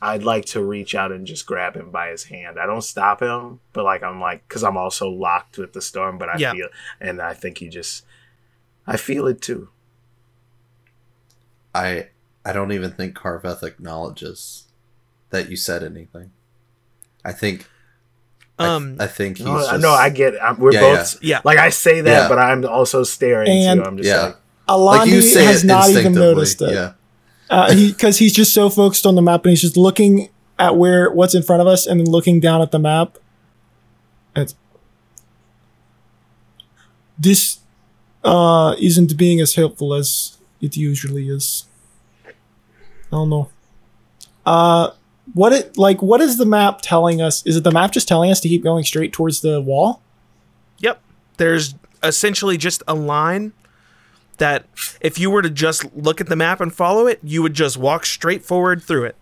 [0.00, 2.58] I'd like to reach out and just grab him by his hand.
[2.58, 6.18] I don't stop him, but like I'm like because I'm also locked with the storm.
[6.18, 6.52] But I Yeah.
[6.52, 6.68] feel,
[7.00, 8.04] and I think he just,
[8.86, 9.68] I feel it too.
[11.74, 12.08] I
[12.44, 14.64] I don't even think Carveth acknowledges
[15.30, 16.32] that you said anything.
[17.24, 17.66] I think I-
[18.58, 20.34] Um, I, think he's No, just, no, I get.
[20.42, 21.40] I'm, we're Yeah, both yeah.
[21.44, 22.28] like I say that, Yeah.
[22.28, 23.86] but I'm also staring And- too.
[23.86, 24.34] I'm just yeah.
[24.68, 26.72] like, like you Alandi say has not even noticed it.
[26.72, 26.92] Yeah.
[27.50, 30.76] Uh, he because he's just so focused on the map and he's just looking at
[30.76, 33.18] where what's in front of us and then looking down at the map.
[34.36, 34.54] It's,
[37.18, 37.58] this
[38.24, 41.64] uh, isn't being as helpful as it usually is.
[42.26, 42.30] I
[43.10, 43.50] don't know.
[44.46, 44.90] Uh,
[45.34, 46.02] what it like?
[46.02, 47.44] What is the map telling us?
[47.46, 50.02] Is it the map just telling us to keep going straight towards the wall?
[50.78, 51.00] Yep.
[51.36, 53.52] There's essentially just a line
[54.38, 54.66] that
[55.00, 57.76] if you were to just look at the map and follow it, you would just
[57.76, 59.16] walk straight forward through it.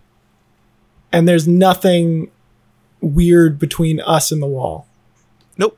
[1.13, 2.31] And there's nothing
[3.01, 4.87] weird between us and the wall.
[5.59, 5.77] Nope.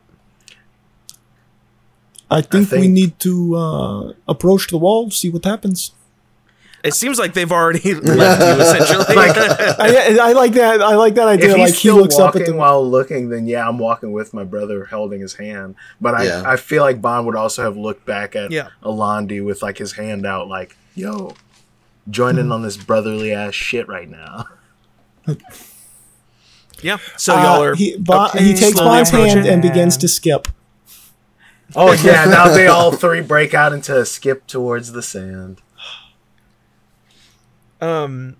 [2.30, 5.92] I think, we think- need to uh, approach the wall, see what happens.
[6.84, 8.10] It seems like they've already left you
[8.62, 9.16] essentially.
[9.16, 10.82] I, I like that.
[10.82, 11.50] I like that idea.
[11.50, 12.54] if he's Like he still looks up walking at the.
[12.56, 15.76] while looking, then yeah, I'm walking with my brother holding his hand.
[16.00, 16.42] But I, Yeah.
[16.44, 18.70] I feel like Bond would also have looked back at Yeah.
[18.82, 21.34] Alandi with like his hand out, like, "Yo,
[22.10, 24.46] join in on this brotherly ass shit right now."
[26.82, 26.98] yeah.
[27.16, 30.48] So uh, y'all are he, Bon- okay, he takes Bond's hand and begins to skip.
[31.74, 35.62] Oh yeah, now they all three break out into a skip towards the sand.
[37.82, 38.36] Um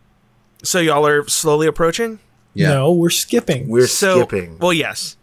[0.65, 2.21] so y'all are slowly approaching?
[2.55, 2.69] Yeah.
[2.69, 3.69] No, we're skipping.
[3.69, 4.59] We're so, skipping.
[4.59, 5.17] Well, yes.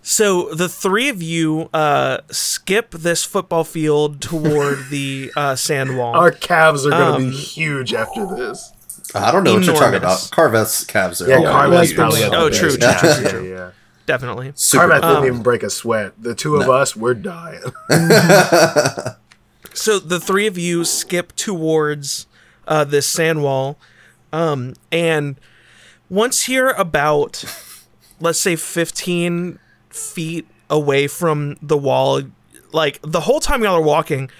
[0.00, 6.14] So the three of you uh, skip this football field toward the uh, sand wall.
[6.14, 8.72] Our calves are going to Um, be huge after this.
[9.14, 10.30] I don't know what you're talking about.
[10.32, 13.28] Carveth's calves are Yeah, all Yeah, Carveth's like probably the- Oh, true, true, Yeah, true,
[13.28, 13.48] true.
[13.50, 13.70] yeah, yeah.
[14.06, 14.52] Definitely.
[14.54, 15.10] Super Carveth cool.
[15.14, 16.12] didn't even break a sweat.
[16.22, 16.72] The two of No.
[16.72, 17.60] us, we're dying.
[19.74, 22.26] So the three of you skip towards
[22.66, 23.78] uh, this sand wall,
[24.32, 25.36] um, and
[26.10, 27.44] once you're about,
[28.20, 29.58] let's say, fifteen
[29.90, 32.22] feet away from the wall,
[32.72, 34.30] like the whole time y'all are walking,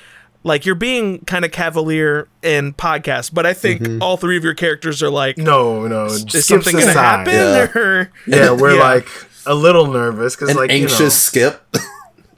[0.42, 4.54] like you're being kind of cavalier in podcast, but I think all three of your
[4.54, 6.06] characters are like, No, no.
[6.06, 7.32] is skips something gonna happen?
[7.32, 7.72] Yeah.
[7.80, 8.80] Or Yeah, we're Yeah.
[8.82, 9.08] like
[9.46, 10.98] a little nervous because like anxious
[11.34, 11.76] you know, skip.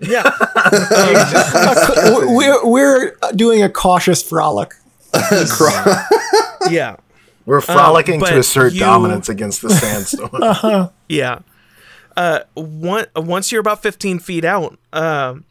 [0.01, 0.31] yeah,
[2.29, 4.75] we're we're doing a cautious frolic.
[6.71, 6.97] yeah.
[7.47, 10.91] we're frolicking but to assert you- dominance against the sandstorm.
[11.09, 11.41] Yeah.
[12.17, 15.45] Uh, one, once you're about 15 feet out, um,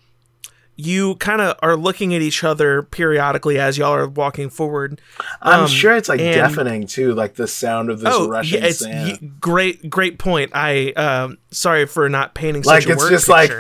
[0.76, 5.02] you kind of are looking at each other periodically as y'all are walking forward.
[5.42, 8.60] I'm Um, sure it's like and- deafening too, like the sound of this oh, rushing
[8.62, 9.18] yeah, it's sand.
[9.22, 10.52] y- great, great point.
[10.54, 13.52] I um, sorry for not painting Like, such a it's word just like-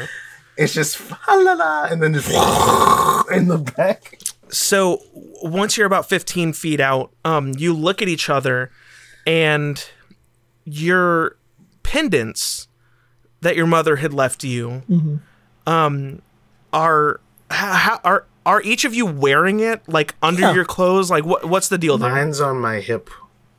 [0.57, 2.27] It's just fa la la, and then just
[3.31, 4.19] in the back.
[4.49, 5.01] So
[5.43, 8.71] once you're about 15 feet out, um, you look at each other,
[9.25, 9.83] and
[10.65, 11.37] your
[11.83, 12.67] pendants
[13.41, 14.81] that your mother had left you,
[15.65, 16.21] um,
[16.73, 17.19] are
[17.51, 20.53] how, are are each of you wearing it like under Yeah.
[20.53, 21.09] your clothes?
[21.11, 22.11] Like what what's the deal there?
[22.11, 23.09] Mine's on my hip,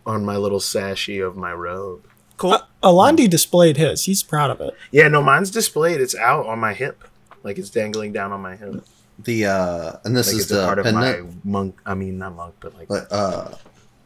[0.06, 2.04] on my little sashy of my robe.
[2.36, 2.58] Cool.
[2.82, 4.04] Alandi displayed his.
[4.04, 4.72] He's proud of it.
[4.92, 6.00] Yeah, no, mine's displayed.
[6.00, 7.02] It's out on my hip,
[7.42, 8.84] like it's dangling down on my hip.
[9.18, 11.24] The uh and this Like is the part of pendant.
[11.26, 11.80] my monk.
[11.84, 13.52] I mean, not monk, but like Like, uh,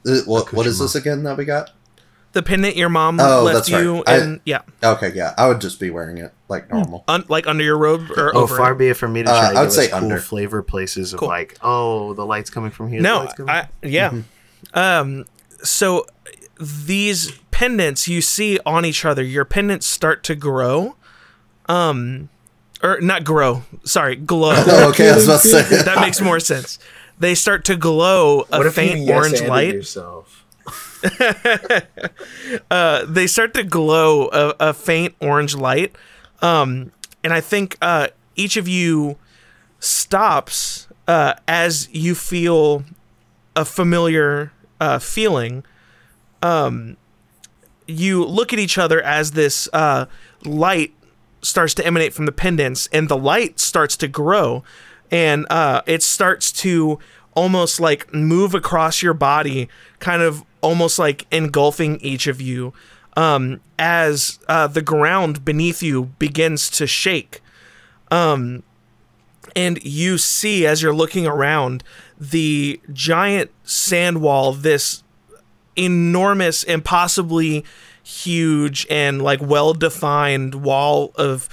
[0.06, 1.70] uh, what what is this again that we got?
[2.32, 3.82] The pendant your mom Oh, left that's right.
[3.82, 7.04] you, I- and yeah, Okay, yeah, I would just be wearing it like normal.
[7.06, 8.56] un- like under your robe or Oh, over.
[8.56, 8.78] far it.
[8.78, 10.18] be it from me to Uh, try I to would say cool under.
[10.18, 11.28] flavor places of Cool.
[11.28, 13.02] like, oh, the light's coming from here.
[13.02, 14.12] No, light's coming I yeah.
[14.72, 15.26] Um,
[15.62, 16.06] so
[16.58, 20.96] these pendants you see on each other, your pendants start to grow.
[21.66, 22.30] Um,
[22.82, 23.62] or not grow.
[23.84, 24.52] Sorry, glow.
[24.66, 25.82] Oh, okay, I was about to say.
[25.84, 26.78] that makes more sense.
[27.18, 29.74] They start to glow a What if faint you yes orange anded light.
[29.74, 30.44] yourself?
[33.08, 35.94] they start to glow a, a faint orange light.
[36.40, 36.92] Um,
[37.24, 39.16] and I think uh, each of you
[39.78, 42.84] stops uh, as you feel
[43.54, 45.64] a familiar uh, feeling.
[46.42, 46.96] Um,
[47.86, 50.06] you look at each other as this uh,
[50.44, 50.92] light
[51.42, 54.62] starts to emanate from the pendants, and the light starts to grow,
[55.10, 56.98] and uh, it starts to
[57.34, 62.72] almost like move across your body, kind of almost like engulfing each of you,
[63.16, 67.40] um, as uh, the ground beneath you begins to shake.
[68.10, 68.62] Um,
[69.56, 71.82] and you see as you're looking around
[72.18, 75.02] the giant sand wall, this
[75.76, 77.64] enormous, impossibly
[78.02, 81.48] huge and like well defined wall of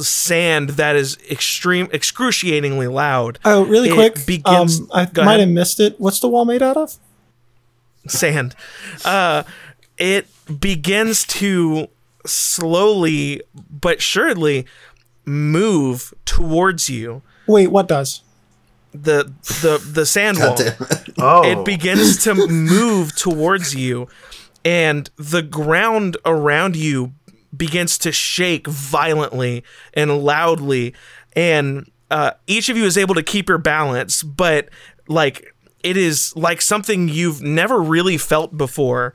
[0.00, 4.26] sand that is extreme excruciatingly loud Oh, really It quick.
[4.26, 5.40] begins- um, I might ahead.
[5.40, 5.98] have missed it.
[5.98, 6.94] What's the wall made out of?
[8.06, 8.54] sand
[9.04, 9.42] uh
[9.98, 10.26] it
[10.60, 11.88] begins to
[12.24, 14.64] slowly but surely
[15.26, 18.22] move towards you Wait, what does?
[18.94, 19.30] the
[19.62, 21.08] the the sand wall damn it.
[21.18, 24.08] Oh, it begins to move towards you
[24.68, 27.12] and the ground around you
[27.56, 30.94] begins to shake violently and loudly
[31.34, 34.68] and uh, each of you is able to keep your balance but
[35.08, 39.14] like it is like something you've never really felt before.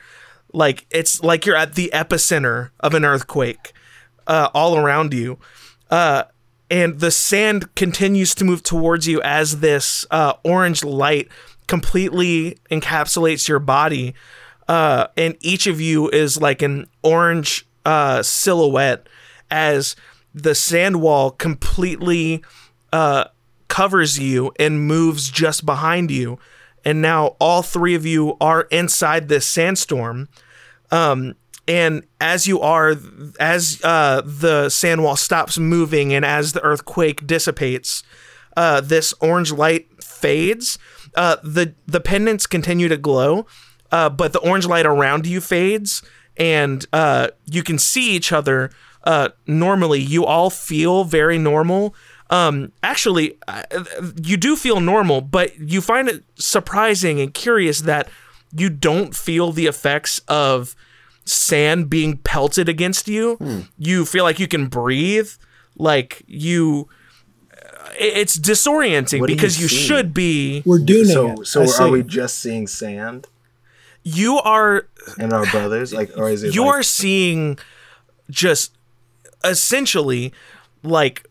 [0.54, 3.74] Like it's like you're at the epicenter of an earthquake
[4.28, 5.40] uh, all around you.
[5.90, 6.24] Uh,
[6.70, 11.28] and the sand continues to move towards you as this uh, orange light
[11.68, 14.14] completely encapsulates your body
[14.68, 19.08] uh, and each of you is like an orange uh, silhouette
[19.52, 19.96] as
[20.34, 22.44] the sand wall completely
[22.92, 23.26] uh,
[23.68, 26.40] covers you and moves just behind you
[26.86, 30.28] and now all three of you are inside this sandstorm
[30.92, 31.36] um,
[31.68, 32.96] and as you are,
[33.40, 38.04] as uh, the sand wall stops moving and as the earthquake dissipates,
[38.58, 40.78] uh, this orange light fades.
[41.16, 43.46] Uh, the the pendants continue to glow,
[43.94, 46.02] uh, but the orange light around you fades,
[46.36, 48.72] and uh, you can see each other
[49.04, 50.02] uh, normally.
[50.02, 51.94] You all feel very normal.
[52.32, 53.62] Um, actually, uh,
[54.24, 58.10] you do feel normal, but you find it surprising and curious that
[58.52, 60.76] you don't feel the effects of
[61.26, 63.38] sand being pelted against you.
[63.78, 65.30] You feel like you can breathe,
[65.78, 66.90] like you.
[68.00, 70.64] It's disorienting What do you because you should be.
[70.66, 71.46] We're doing so it.
[71.46, 71.92] so I are see.
[71.92, 73.28] we just seeing sand
[74.04, 74.88] You are
[75.18, 75.94] and our brothers?
[75.94, 77.58] Like, or is it you like, are seeing
[78.30, 78.74] just
[79.44, 80.34] essentially
[80.84, 81.28] like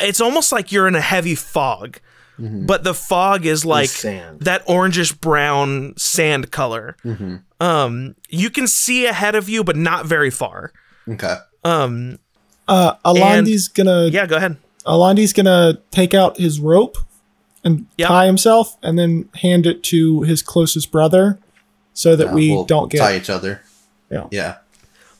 [0.00, 1.98] it's almost like you're in a heavy fog
[2.38, 4.40] but the fog is like sand.
[4.40, 7.36] that orangish brown sand color Mm-hmm.
[7.62, 10.72] um you can see ahead of you but not very far
[11.08, 11.36] Okay.
[11.64, 12.18] um
[12.68, 16.98] Uh, Alandi's gonna yeah go ahead Alandi's gonna take out his rope
[17.64, 18.08] and Yep.
[18.08, 21.40] tie himself, and then hand it to his closest brother,
[21.96, 22.98] so that Yeah, we we'll don't get.
[22.98, 23.62] tie each other.
[24.10, 24.26] Yeah.
[24.30, 24.54] Yeah.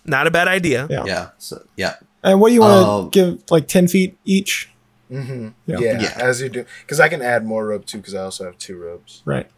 [0.04, 1.04] not a bad idea Yeah.
[1.04, 1.26] Yeah.
[1.38, 1.94] So yeah.
[2.22, 3.42] And what do you want to Um, give?
[3.50, 4.70] Like ten feet each,
[5.10, 5.54] Mhm.
[5.66, 5.78] Yeah.
[5.80, 6.00] Yeah.
[6.02, 6.12] Yeah.
[6.20, 8.76] as you do, because I can add more rope too, because I also have two
[8.78, 9.22] ropes.
[9.24, 9.48] right?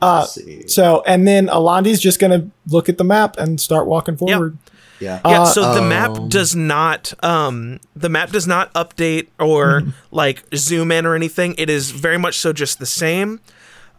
[0.00, 0.66] Uh, see.
[0.66, 4.58] so and then Alandi's just gonna look at the map and start walking forward.
[4.98, 5.20] Yeah.
[5.24, 9.80] yeah Uh, so the um, map does not um the map does not update or
[9.82, 9.90] Mm-hmm.
[10.10, 13.40] like zoom in or anything it is very much so just the same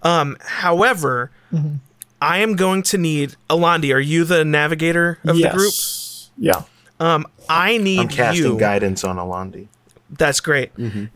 [0.01, 1.75] um however Mm-hmm.
[2.23, 6.31] I am going to need alandi are you the navigator of the group Yes.
[6.38, 6.62] Yeah.
[6.99, 9.67] um i need I'm casting you guidance on Alandi.
[10.09, 10.71] that's great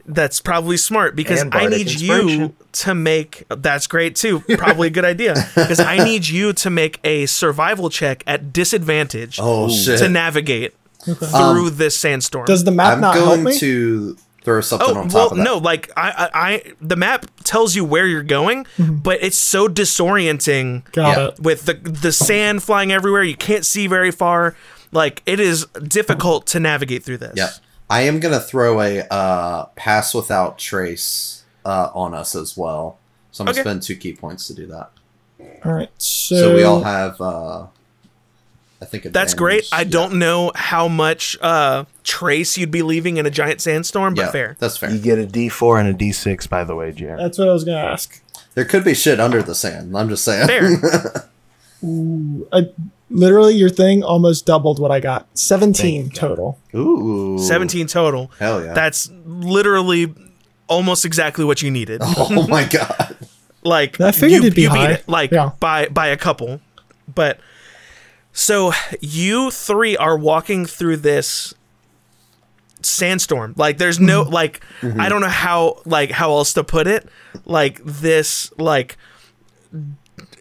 [0.06, 5.06] that's probably smart because i need you to make that's great too probably a good
[5.06, 10.00] idea because i need you to make a survival check at disadvantage Oh shit.
[10.00, 10.74] to navigate
[11.08, 11.26] Okay.
[11.28, 13.58] through this sandstorm Does the map I'm not help going me?
[13.60, 14.18] to
[14.48, 15.44] throw something Oh on top well, of that.
[15.44, 15.58] no.
[15.58, 20.90] Like I, I, I, the map tells you where you're going, but it's so disorienting
[20.94, 21.28] Got Yeah.
[21.28, 21.40] it.
[21.42, 23.24] with the the sand flying everywhere.
[23.24, 24.56] You can't see very far.
[24.94, 27.34] Like it is difficult to navigate through this.
[27.36, 27.50] Yeah.
[27.90, 32.98] I am gonna throw a uh, pass without trace uh, on us as well.
[33.32, 33.62] So I'm gonna Okay.
[33.70, 34.92] spend two key points to do that.
[35.66, 35.90] All right.
[35.98, 37.68] So, So, we all have uh,
[38.82, 39.68] I think That's great.
[39.72, 39.90] I Yeah.
[39.90, 44.32] don't know how much uh, trace you'd be leaving in a giant sandstorm, but Yeah,
[44.32, 44.56] fair.
[44.60, 44.92] That's fair.
[44.92, 47.20] You get a D4 and a D6, by the way, Jared.
[47.20, 48.22] that's what I was gonna ask.
[48.54, 49.96] There could be shit under the sand.
[49.98, 50.48] I'm just saying.
[50.48, 51.30] Fair.
[51.84, 52.64] Uh,
[53.12, 55.28] literally, your thing almost doubled what I got.
[55.38, 56.20] 17 Thank God.
[56.20, 56.60] total.
[56.76, 57.38] Ooh.
[57.38, 58.32] 17 total.
[58.40, 58.74] Hell yeah.
[58.74, 60.12] That's literally
[60.68, 62.02] almost exactly what you needed.
[62.04, 63.16] oh my god.
[63.64, 64.88] like I figured you, it'd be you high.
[64.88, 65.52] beat it like Yeah.
[65.60, 66.60] by by a couple.
[67.14, 67.40] But
[68.38, 68.72] so
[69.02, 71.56] you three are walking through this
[72.84, 73.56] sandstorm.
[73.58, 74.32] Like there's no Mm-hmm.
[74.32, 74.62] like
[75.00, 77.10] I don't know how like how else to put it.
[77.46, 78.96] Like this like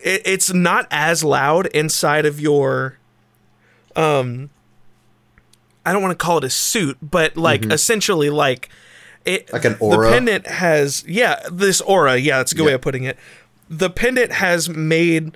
[0.03, 2.99] it, it's not as loud inside of your
[3.97, 4.51] um
[5.87, 8.69] I don't want to call it a suit, but like essentially like
[9.25, 9.55] it Mm-hmm.
[9.55, 10.09] Like an aura?
[10.09, 13.17] The pendant has yeah, this aura, yeah, that's a good way of putting it.
[13.71, 15.35] The pendant has made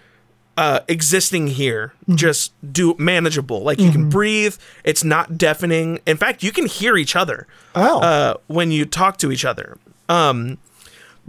[0.60, 3.60] uh existing here just do manageable.
[3.68, 5.98] Like you can breathe, it's not deafening.
[6.06, 8.00] In fact, you can hear each other Oh.
[8.00, 9.68] uh, when you talk to each other.
[10.08, 10.58] Um,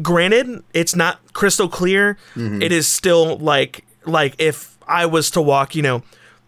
[0.02, 2.18] granted, it's not crystal clear.
[2.36, 6.04] It is still like like if I was to walk, you know,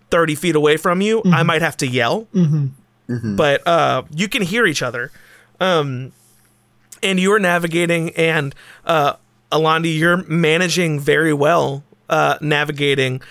[0.10, 2.28] thirty feet away from you, I might have to yell.
[3.08, 5.12] But uh, you can hear each other.
[5.60, 6.12] Um,
[7.02, 8.56] and you are navigating, and
[8.86, 9.14] uh,
[9.52, 13.22] Alandi, you're managing very well, uh, navigating,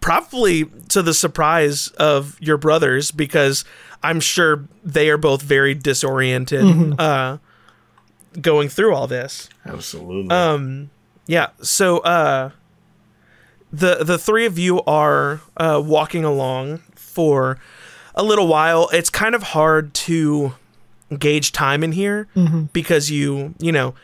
[0.00, 3.64] probably to the surprise of your brothers, because
[4.02, 7.38] I'm sure they are both very disoriented, uh,
[8.40, 9.48] going through all this.
[9.66, 10.30] Absolutely.
[10.34, 10.90] Um,
[11.26, 11.48] yeah.
[11.62, 12.50] So uh,
[13.72, 17.58] the the three of you are uh, walking along for
[18.14, 18.88] a little while.
[18.92, 20.54] It's kind of hard to
[21.18, 22.28] gauge time in here
[22.72, 23.94] because you you know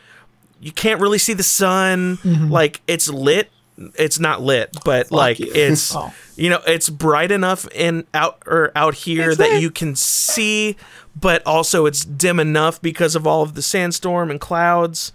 [0.59, 2.19] you can't really see the sun.
[2.49, 3.49] Like it's lit.
[3.77, 5.51] It's not lit, but like you.
[5.53, 6.13] it's Oh.
[6.35, 10.75] you know it's bright enough in out or out here that you can see,
[11.15, 15.11] but also it's dim enough because of all of the sandstorm and clouds.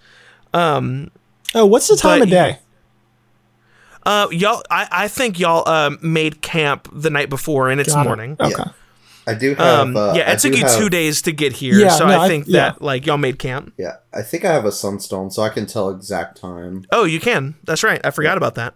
[0.55, 1.11] Um,
[1.55, 2.59] oh, what's the time but of day?
[4.05, 8.07] Uh, y'all, I, I think y'all um made camp the night before, and it's Got
[8.07, 8.09] it.
[8.09, 8.37] morning.
[8.41, 8.71] Okay.
[9.27, 9.81] I do have.
[9.81, 12.07] Um, uh, yeah, I it took you have- two days to get here, Yeah, so
[12.07, 12.71] no, I I- think yeah.
[12.71, 13.73] that like y'all made camp.
[13.79, 16.85] Yeah, I think I have a sunstone, so I can tell exact time.
[16.91, 17.55] Oh, you can.
[17.65, 18.01] That's right.
[18.05, 18.75] I forgot about that.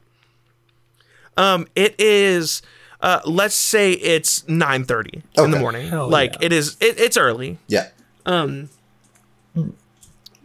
[1.36, 2.62] Um, it is.
[3.00, 5.88] Uh, let's say it's nine thirty in the morning.
[5.88, 6.46] Hell like yeah.
[6.46, 6.76] it is.
[6.80, 7.58] It, it's early.
[7.68, 7.88] Yeah.
[8.24, 8.68] Um,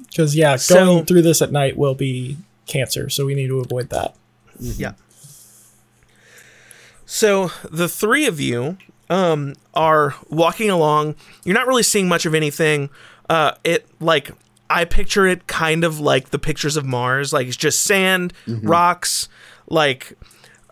[0.10, 3.60] Because, yeah, So- going through this at night will be cancer, so we need to
[3.60, 4.14] avoid that.
[4.60, 4.94] Yeah.
[7.06, 8.78] So the three of you
[9.12, 11.16] um, are walking along.
[11.44, 12.90] You're not really seeing much of anything.
[13.30, 14.32] Uh, it like
[14.70, 17.32] I picture it kind of like the pictures of Mars.
[17.34, 19.28] Like it's just sand, rocks.
[19.70, 20.18] Like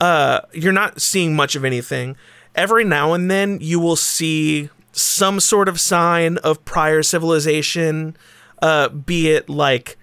[0.02, 2.16] uh, you're not seeing much of anything.
[2.56, 8.18] Every now and then you will see some sort of sign of prior civilization,
[8.62, 9.98] uh, be it like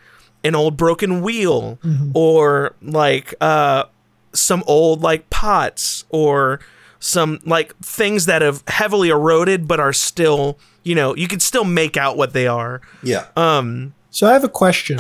[0.45, 1.79] an old broken wheel
[2.15, 3.85] or like uh,
[4.33, 6.61] some old like pots or
[6.99, 11.65] some like things that have heavily eroded but are still you know you can still
[11.65, 13.27] make out what they are Yeah.
[13.37, 14.99] um So I have a question.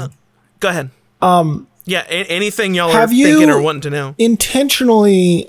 [0.60, 0.90] go ahead
[1.22, 5.48] um yeah a- anything y'all Have are you- thinking or wanting to know Intentionally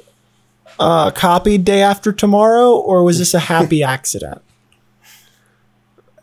[0.80, 4.42] uh, copied Day After Tomorrow, or was this a happy accident?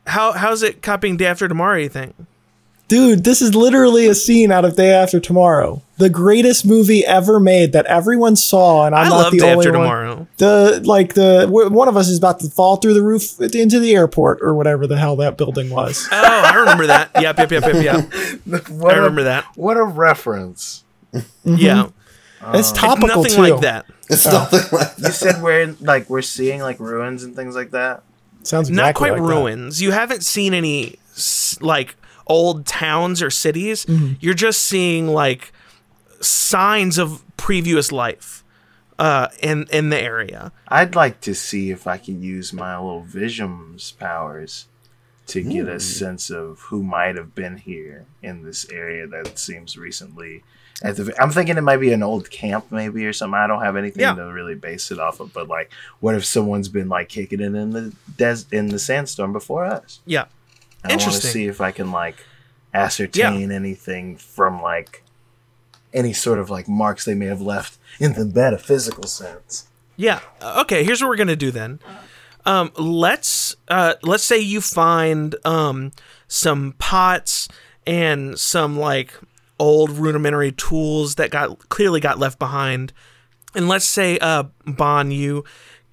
[0.06, 2.14] how how's it copying day after tomorrow you think
[2.86, 7.40] Dude, this is literally a scene out of Day After Tomorrow, the greatest movie ever
[7.40, 9.80] made that everyone saw, and I'm i not the day only after one.
[9.86, 13.40] tomorrow The like the w- one of us is about to fall through the roof
[13.40, 16.06] into the airport or whatever the hell that building was.
[16.12, 18.12] oh i remember that yep yep yep yep
[18.46, 20.84] yep what i remember a, that What a reference.
[21.14, 21.54] Mm-hmm.
[21.56, 21.88] yeah
[22.52, 23.40] It's um, topical nothing too.
[23.50, 25.06] like that It's nothing like that.
[25.06, 28.02] You said we're in, like we're seeing like ruins and things like that.
[28.42, 29.26] Sounds not quite like that.
[29.28, 29.80] ruins.
[29.80, 30.98] You haven't seen any
[31.62, 31.96] like
[32.26, 33.84] old towns or cities.
[33.86, 34.14] Mm-hmm.
[34.20, 35.52] You're just seeing like
[36.20, 38.42] signs of previous life
[38.98, 40.52] uh in in the area.
[40.68, 44.66] I'd like to see if I can use my little visions powers
[45.26, 49.76] to get a sense of who might have been here in this area that seems
[49.76, 50.44] recently.
[50.82, 53.34] At the, I'm thinking it might be an old camp, maybe or something.
[53.38, 54.14] I don't have anything Yeah.
[54.16, 57.54] to really base it off of, but like, what if someone's been like kicking it
[57.54, 60.00] in the des- in the sandstorm before us?
[60.04, 60.26] Yeah.
[60.84, 62.24] I want to see if I can like
[62.72, 65.02] ascertain anything from like
[65.92, 69.68] any sort of like marks they may have left in the metaphysical sense.
[69.96, 70.20] Yeah.
[70.40, 71.78] Uh, Okay, here's what we're gonna do then.
[72.46, 75.92] Um, let's uh, let's say you find um,
[76.28, 77.48] some pots
[77.86, 79.14] and some like
[79.58, 82.92] old rudimentary tools that got clearly got left behind,
[83.54, 85.44] and let's say uh, Bon, you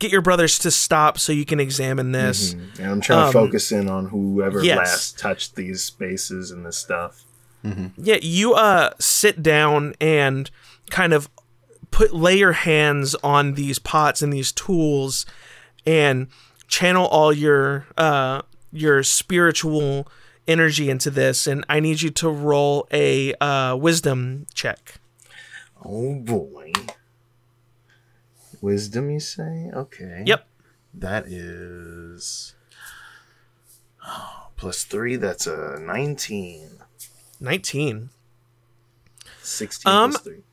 [0.02, 2.54] get your brothers to stop so you can examine this.
[2.54, 4.78] And I'm trying Um, to focus in on whoever yes.
[4.78, 7.24] last touched these spaces and this stuff.
[7.98, 10.50] Yeah, you uh sit down and
[10.90, 11.30] kind of
[11.92, 15.26] put lay your hands on these pots and these tools
[15.86, 16.28] and
[16.68, 18.42] channel all your uh
[18.72, 20.08] your spiritual
[20.48, 24.96] energy into this and I need you to roll a uh wisdom check.
[25.86, 26.72] Oh boy.
[28.62, 29.70] Wisdom, you say?
[29.74, 30.24] Okay.
[30.26, 30.48] Yep.
[30.94, 32.54] That is
[34.58, 35.16] plus three.
[35.16, 36.70] That's a 19.
[37.40, 38.10] 19.
[39.42, 40.44] 16 Um, plus three.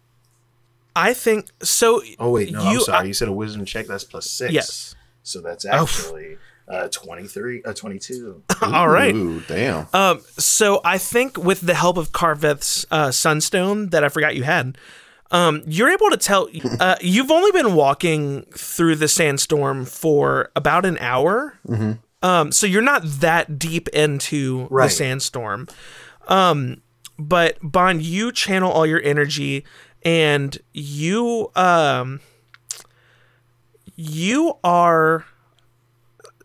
[0.96, 2.52] I think so Oh, wait.
[2.52, 3.06] No, you I'm sorry.
[3.09, 3.86] you said a wisdom check.
[3.86, 4.52] That's plus six.
[4.52, 4.94] Yes.
[5.22, 8.42] So that's actually uh, 23, uh, 22.
[8.62, 9.14] all right.
[9.14, 9.86] Ooh, damn.
[9.92, 14.42] Um, so I think with the help of Carveth's uh, Sunstone that I forgot you
[14.44, 14.78] had,
[15.31, 16.49] um, you're able to tell.
[16.81, 21.59] Uh, you've only been walking through the sandstorm for about an hour.
[22.22, 25.68] Um, so you're not that deep into the sandstorm.
[26.29, 26.83] Um,
[27.18, 29.64] but Bond, you channel all your energy,
[30.03, 32.20] and you um,
[33.97, 35.24] you are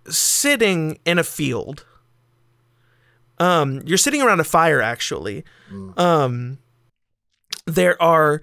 [0.10, 1.86] sitting in a field
[3.40, 5.44] um you're sitting around a fire actually
[5.98, 6.58] um
[7.66, 8.42] there are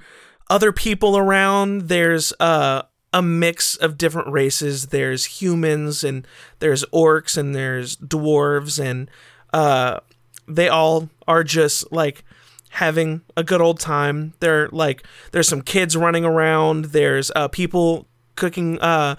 [0.50, 1.82] other people around.
[1.82, 2.82] There's uh
[3.12, 4.88] a mix of different races.
[4.88, 6.26] There's humans and
[6.58, 9.10] there's orcs and there's dwarves and
[9.52, 10.00] uh
[10.46, 12.24] they all are just like
[12.70, 14.34] having a good old time.
[14.40, 16.86] They're like there's some kids running around.
[16.86, 19.16] There's uh people cooking uh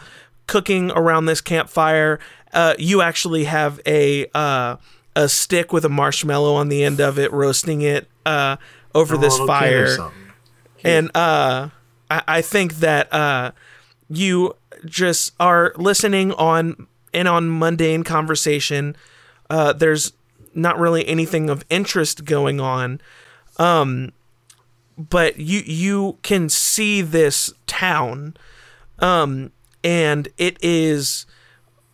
[0.48, 2.20] cooking around this campfire.
[2.54, 4.78] Uh you actually have a uh
[5.16, 8.56] a stick with a marshmallow on the end of it roasting it uh
[8.96, 9.88] over this kid or fire.
[9.96, 10.31] something.
[10.84, 11.70] And uh
[12.10, 13.52] I, I think that uh
[14.10, 14.56] you
[14.86, 18.96] just are listening on in on mundane conversation.
[19.50, 20.14] Uh there's
[20.54, 23.02] not really anything of interest going on.
[23.58, 24.12] Um
[24.98, 28.36] but you you can see this town.
[29.00, 29.52] Um
[29.84, 31.26] and it is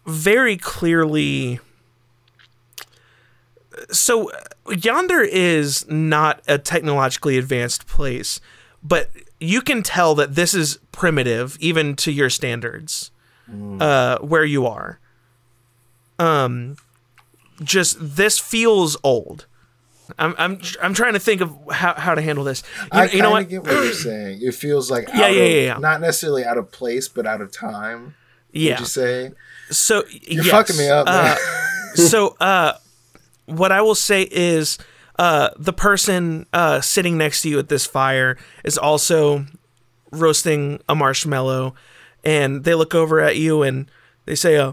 [0.05, 1.59] very clearly
[3.91, 4.31] so
[4.81, 8.39] yonder is not a technologically advanced place
[8.87, 9.09] but
[9.39, 13.11] you can tell that this is primitive even to your standards
[13.79, 14.99] uh where you are
[16.19, 16.75] um
[17.63, 19.45] just this feels old
[20.19, 23.21] i'm i'm i'm trying to think of how, how to handle this you, I you
[23.21, 24.39] know what get what you're saying.
[24.41, 25.77] It feels like Yeah, out yeah, of- yeah, yeah.
[25.77, 28.15] not necessarily out of place, but out of time.
[28.51, 29.31] yeah Would you say
[29.69, 30.51] so you're yes.
[30.51, 31.05] fucking me up?
[31.09, 31.35] Uh,
[31.95, 32.73] so uh
[33.45, 34.77] what i will say is
[35.19, 39.45] uh the person uh sitting next to you at this fire is also
[40.11, 41.73] roasting a marshmallow
[42.23, 43.89] and they look over at you and
[44.25, 44.71] they say uh,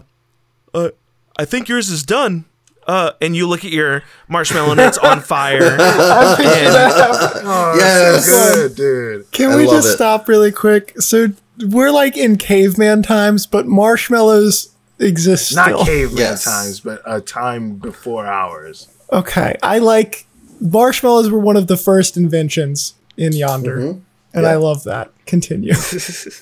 [0.73, 0.89] uh
[1.37, 2.45] i think yours is done
[2.87, 8.13] uh and you look at your marshmallow and it's on fire oh, Yes.
[8.13, 9.31] that's so good, dude.
[9.31, 9.93] Can I we just it.
[9.93, 10.99] stop really quick?
[11.01, 11.27] So
[11.67, 14.69] we're like in caveman times, but marshmallows
[14.99, 15.85] exist Not still.
[15.85, 16.43] caveman Yes.
[16.43, 18.87] times, but a time before ours.
[19.11, 20.24] Okay, I like
[20.59, 23.99] marshmallows were one of the first inventions in yonder, Mm-hmm.
[24.37, 25.11] and I love that.
[25.25, 25.73] Continue.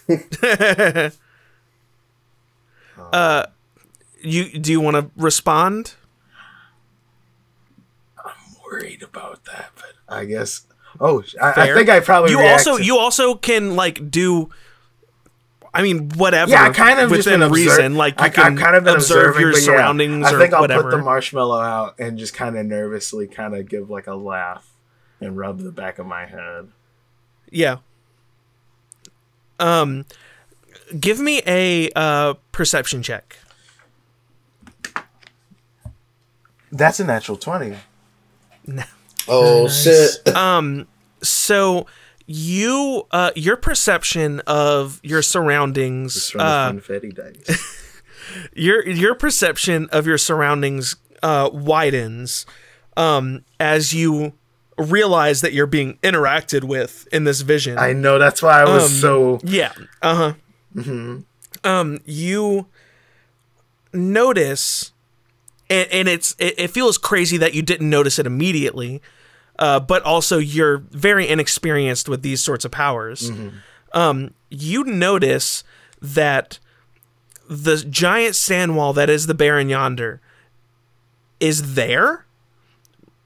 [4.22, 5.96] you do you want to respond
[8.18, 8.32] I'm
[8.66, 10.66] Worried about that, but I guess.
[11.00, 12.32] Oh, I, I think I probably.
[12.32, 14.50] you react also to- you also can like do
[15.74, 16.52] I mean, whatever.
[16.52, 17.96] Yeah, I kind of just within been obser- reason.
[17.96, 20.40] Like you I, can I've kind of been observe your but yeah, surroundings I or
[20.40, 20.84] think I'll whatever.
[20.84, 24.70] put the marshmallow out and just kind of nervously, kind of give like a laugh
[25.20, 26.68] and rub the back of my head.
[27.50, 27.78] Yeah.
[29.60, 30.06] Um,
[31.00, 33.38] give me a uh, perception check.
[36.72, 37.78] That's a natural twenty.
[39.28, 40.28] Oh shit!
[40.36, 40.88] Um,
[41.22, 41.86] so
[42.26, 47.92] you, uh, your perception of your surroundings, from uh, the funfetti dice.
[48.54, 52.46] your your perception of your surroundings uh, widens
[52.98, 54.34] um, as you
[54.78, 57.78] realize that you're being interacted with in this vision.
[57.78, 59.40] I know that's why I was Um, so.
[59.44, 59.74] Yeah.
[60.02, 60.34] Uh
[60.76, 61.18] huh.
[61.64, 62.68] Um, you
[63.94, 64.92] notice,
[65.70, 69.02] and, and it's it, it feels crazy that you didn't notice it immediately,
[69.60, 73.32] uh, but also you're very inexperienced with these sorts of powers.
[73.94, 75.64] Um, you notice
[76.02, 76.60] that
[77.50, 80.22] the giant sand wall that is the Barren Yonder
[81.40, 82.26] is there,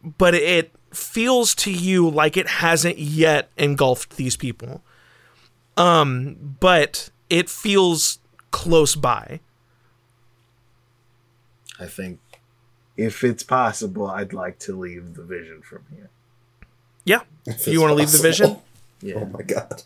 [0.04, 4.82] but it feels to you like it hasn't yet engulfed these people
[5.78, 8.20] but it feels
[8.52, 9.40] close by.
[11.80, 12.20] I think
[12.96, 16.10] if it's possible, I'd like to leave the vision from here.
[17.08, 17.22] Yeah.
[17.46, 18.58] If you want to leave the vision,
[19.16, 19.84] Oh my god.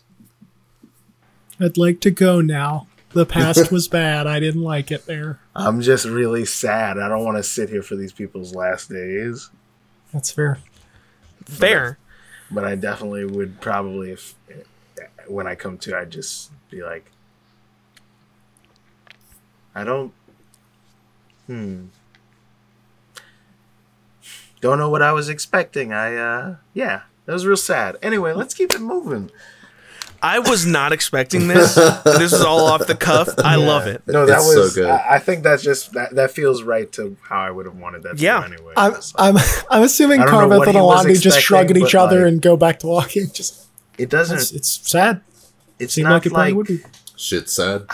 [1.60, 2.88] I'd like to go now.
[3.12, 4.26] The past was bad.
[4.26, 5.38] I didn't like it there.
[5.54, 6.98] I'm just really sad.
[6.98, 9.50] I don't want to sit here for these people's last days.
[10.12, 10.58] That's fair.
[11.44, 11.98] fair.
[12.50, 14.34] But I definitely would probably, if
[15.28, 17.12] when I come to, I'd just be like,
[19.74, 20.12] I don't.
[21.46, 21.84] Hmm.
[24.60, 25.92] Don't know what I was expecting.
[25.92, 27.96] I uh yeah, that was real sad.
[28.02, 29.30] Anyway, let's keep it moving.
[30.24, 31.74] I was not expecting this.
[32.04, 33.28] this is all off the cuff.
[33.38, 34.02] I love it.
[34.06, 34.74] No, that It's so was.
[34.74, 34.88] good.
[34.88, 36.14] I, I think that's just that.
[36.14, 38.18] That feels right to how I would have wanted that.
[38.20, 38.44] Yeah.
[38.44, 38.72] anyway.
[38.76, 41.08] I'm It's like- I'm I'm assuming I don't know Carveth what and he was Alandi
[41.20, 43.26] just expecting, shrug at each other like- and go back to walking.
[43.32, 43.66] Just
[43.98, 44.36] it doesn't.
[44.38, 45.22] it's, it's sad.
[45.80, 46.80] it's Seemed not like it probably like would be.
[47.16, 47.86] Shit's sad.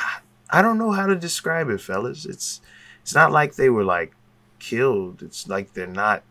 [0.50, 2.26] I don't know how to describe it, fellas.
[2.26, 2.60] It's
[3.02, 4.12] it's not like they were like
[4.58, 5.22] killed.
[5.22, 6.22] It's like they're not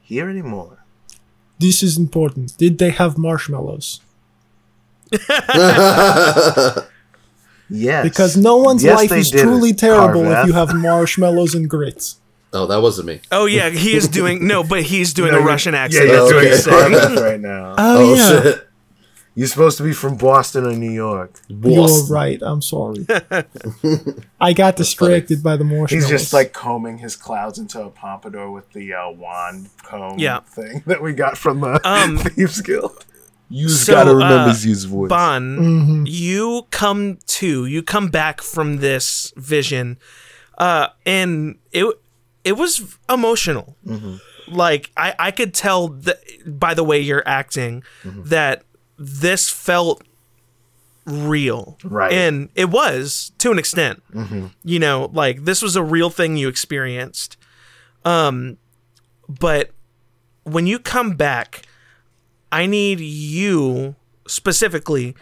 [0.00, 0.78] here anymore.
[1.58, 2.56] This is important.
[2.56, 4.00] Did they have marshmallows?
[7.70, 11.68] Yes, Because no one's Yes, life is truly it, terrible if you have marshmallows and
[11.68, 12.16] grits.
[12.54, 13.20] oh, that wasn't me.
[13.30, 16.08] Oh yeah, he is doing no, but he's doing No, a Russian accent.
[16.08, 16.62] you're Oh, doing okay.
[16.62, 17.74] Carveth right now.
[17.76, 18.42] Oh, oh yeah.
[18.42, 18.67] shit.
[19.38, 21.30] You're supposed to be from Boston or New York.
[21.46, 22.40] You're right.
[22.42, 23.06] I'm sorry.
[24.40, 25.90] I got distracted by the marshmallows.
[25.92, 30.40] He's just like combing his clouds into a pompadour with the uh, wand comb Yeah.
[30.40, 33.06] thing that we got from the Um, Thieves Guild.
[33.48, 35.08] You so, gotta remember uh, Z's voice.
[35.08, 36.06] Bon, Mhm.
[36.10, 39.98] you come to, you come back from this vision,
[40.58, 41.86] uh, and it
[42.42, 43.76] it was emotional.
[44.48, 48.64] Like I I could tell that by the way you're acting that
[48.98, 50.02] this felt
[51.06, 52.12] real, Right.
[52.12, 54.02] And it was to an extent.
[54.64, 57.36] You know, like this was a real thing you experienced.
[58.04, 58.58] Um,
[59.28, 59.70] but
[60.44, 61.62] when you come back,
[62.52, 63.94] I need you
[64.26, 65.14] specifically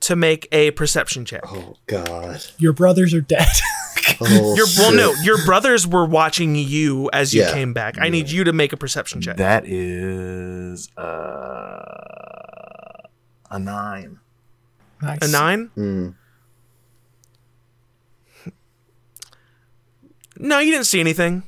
[0.00, 1.40] to make a perception check.
[1.46, 2.44] Oh god.
[2.58, 3.48] Your brothers are dead.
[4.20, 7.52] Oh, Your well, no, your brothers were watching you as you Yeah.
[7.52, 7.98] came back.
[7.98, 9.36] I need you to make a perception check.
[9.36, 12.45] That is uh,
[13.50, 14.18] a nine.
[15.02, 15.18] nice.
[15.22, 15.66] A nine?
[15.74, 16.08] Hmm.
[20.38, 21.44] No, you didn't see anything.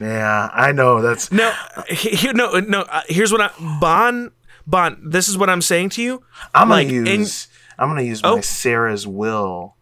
[0.00, 1.02] Yeah, I know.
[1.02, 1.52] That's No,
[1.88, 2.80] he, he- no, no.
[2.82, 4.30] Uh, here's what I Bon
[4.66, 4.98] Bon.
[5.04, 6.22] This is what I'm saying to you.
[6.54, 7.48] I'm gonna Like, in- use.
[7.78, 8.36] I'm gonna use Oh.
[8.36, 9.74] my Sarah's will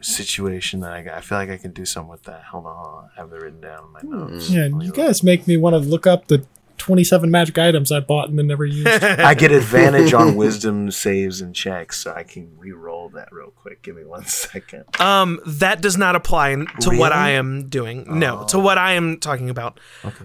[0.00, 1.14] situation that I got.
[1.14, 2.44] I feel like I can do something with that.
[2.44, 3.10] Hold on, hold on.
[3.16, 4.50] I have it written down in my notes.
[4.50, 6.44] Yeah, you guys make me want to look up the
[6.88, 8.88] 27 magic items I bought and then never used.
[9.04, 13.82] I get advantage on wisdom saves and checks, so I can re-roll that real quick.
[13.82, 14.84] Give me one second.
[14.98, 17.02] Um, that does not apply to what Really?
[17.10, 17.10] Oh.
[17.10, 18.06] I am doing.
[18.18, 19.78] No, to what I am talking about.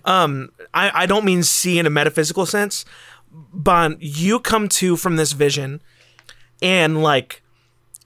[0.05, 2.85] Um, I, I don't mean see in a metaphysical sense.
[3.29, 5.81] Bon, you come to from this vision,
[6.61, 7.41] and like,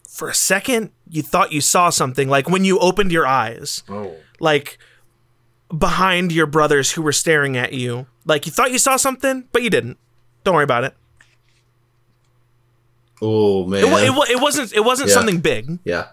[0.10, 2.28] for a second, you thought you saw something.
[2.28, 4.80] Like when you opened your eyes, Oh, like
[5.76, 8.08] behind your brothers who were staring at you.
[8.26, 9.98] Like you thought you saw something, but you didn't.
[10.44, 10.94] Don't worry about it.
[13.22, 13.84] Oh man.
[13.84, 14.74] It, it, it wasn't.
[14.74, 15.16] It wasn't Yeah.
[15.16, 15.80] something big.
[15.84, 16.08] yeah.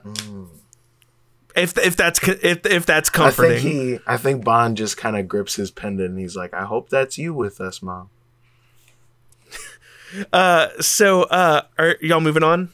[1.55, 3.62] If if that's co- if if that's I comforting.
[3.62, 3.98] think he.
[4.09, 7.16] I think Bond just kind of grips his pendant and he's like, "I hope that's
[7.16, 8.11] you with us, mom."
[10.32, 12.70] Uh, so uh, are y'all moving on?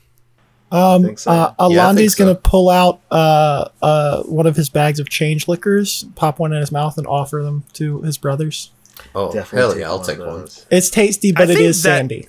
[0.73, 1.31] Um, think so.
[1.31, 2.25] uh, Yeah, Alandi's so.
[2.25, 6.61] gonna pull out uh, uh, one of his bags of change liquors, pop one in
[6.61, 8.71] his mouth, and offer them to his brothers.
[9.15, 10.49] Oh Definitely hell yeah, I'll one take one.
[10.71, 12.29] It's tasty, but it think is that- sandy.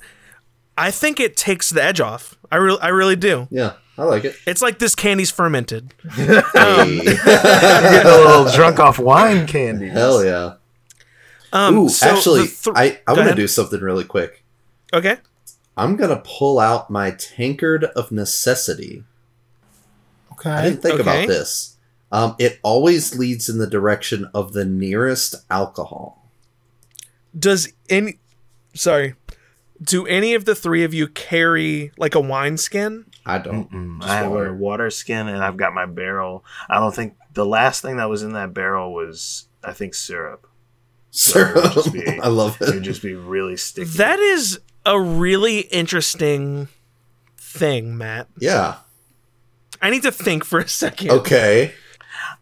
[0.77, 2.37] I think it takes the edge off.
[2.51, 3.47] I really, I really do.
[3.51, 4.35] Yeah, I like it.
[4.47, 5.93] It's like this candy's fermented.
[6.15, 6.37] Getting
[8.11, 9.89] a little drunk off wine candy.
[9.89, 10.53] hell yeah.
[11.53, 14.43] Um, Ooh, so actually, th- I Go I'm gonna do something really quick.
[14.93, 15.17] Okay.
[15.78, 19.03] I'm gonna pull out my tankard of necessity.
[20.34, 20.49] Okay.
[20.49, 21.03] I didn't think Okay.
[21.03, 21.78] about this.
[22.11, 26.30] Um, it always leads in the direction of the nearest alcohol.
[27.38, 28.19] Does any?
[28.74, 29.15] Sorry.
[29.82, 33.05] Do any of the three of you carry like a wine skin?
[33.26, 33.99] I don't.
[34.01, 34.49] Just I have water.
[34.49, 36.43] a water skin and I've got my barrel.
[36.69, 40.47] I don't think the last thing that was in that barrel was, I think, syrup.
[41.11, 41.55] Syrup.
[41.55, 43.89] it would just be- I love It It would just be really sticky.
[43.91, 46.67] That is a really interesting
[47.38, 48.27] thing, Matt.
[48.39, 48.77] Yeah.
[49.82, 51.11] I need to think for a second.
[51.11, 51.73] Okay.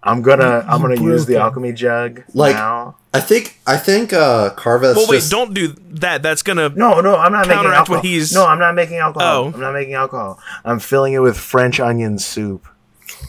[0.02, 2.96] I'm gonna I'm gonna use the alchemy jug Like- now.
[3.14, 6.22] I think I think uh Carveth Well, wait, just don't do that.
[6.22, 6.70] That's gonna.
[6.70, 7.98] No, no, I'm not making Counteract alcohol.
[7.98, 9.46] what he's- No, I'm not making alcohol.
[9.46, 9.52] Oh.
[9.54, 10.40] I'm not making alcohol.
[10.64, 12.68] I'm filling it with French onion soup.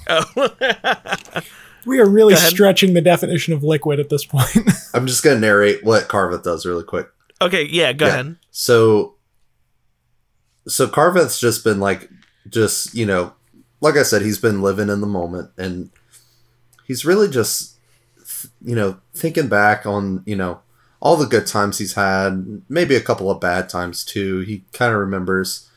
[0.08, 0.48] Oh.
[1.86, 4.50] We are really stretching the definition of liquid at this point.
[4.94, 7.08] I'm just gonna narrate what Carveth does really quick.
[7.41, 8.12] Okay, yeah, go Yeah.
[8.12, 8.36] ahead.
[8.51, 9.14] So,
[10.68, 12.11] so Carveth's just been like,
[12.49, 13.32] just you know,
[13.80, 15.91] like I said, he's been living in the moment, and
[16.86, 17.76] he's really just,
[18.62, 20.61] you know, thinking back on you know
[21.01, 24.41] all the good times he's had, maybe a couple of bad times too.
[24.41, 25.68] He kind of remembers,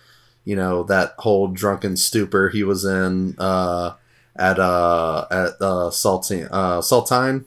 [0.44, 3.94] you know, that whole drunken stupor he was in uh,
[4.36, 7.46] at uh at uh Saltine uh Saltine.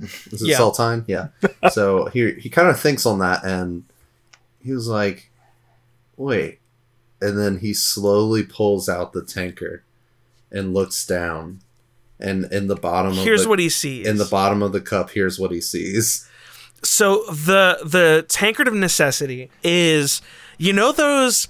[0.30, 0.58] Is it Yeah.
[0.58, 1.04] Saltine?
[1.06, 1.28] Yeah.
[1.70, 3.84] so he he kind of thinks on that and
[4.62, 5.30] he was like,
[6.16, 6.60] wait.
[7.20, 9.82] And then he slowly pulls out the tanker
[10.52, 11.60] and looks down.
[12.20, 14.06] And in the bottom Here's of the, what he sees.
[14.06, 16.28] in the bottom of the cup, here's what he sees.
[16.82, 20.20] So the the tankard of necessity is
[20.58, 21.48] you know those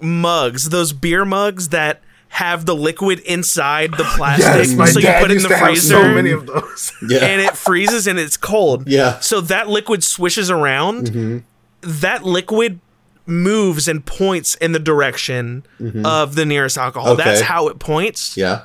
[0.00, 5.06] mugs, those beer mugs that have the liquid inside the plastic, Yes, my so you
[5.20, 6.92] put it in the freezer, so many of those.
[7.08, 7.24] Yeah.
[7.24, 8.88] and it freezes and it's cold.
[8.88, 9.18] yeah.
[9.20, 11.06] So that liquid swishes around.
[11.10, 11.38] Mm-hmm.
[11.82, 12.80] That liquid
[13.26, 15.64] moves and points in the direction
[16.04, 17.12] of the nearest alcohol.
[17.14, 17.24] Okay.
[17.24, 18.36] That's how it points.
[18.36, 18.64] Yeah.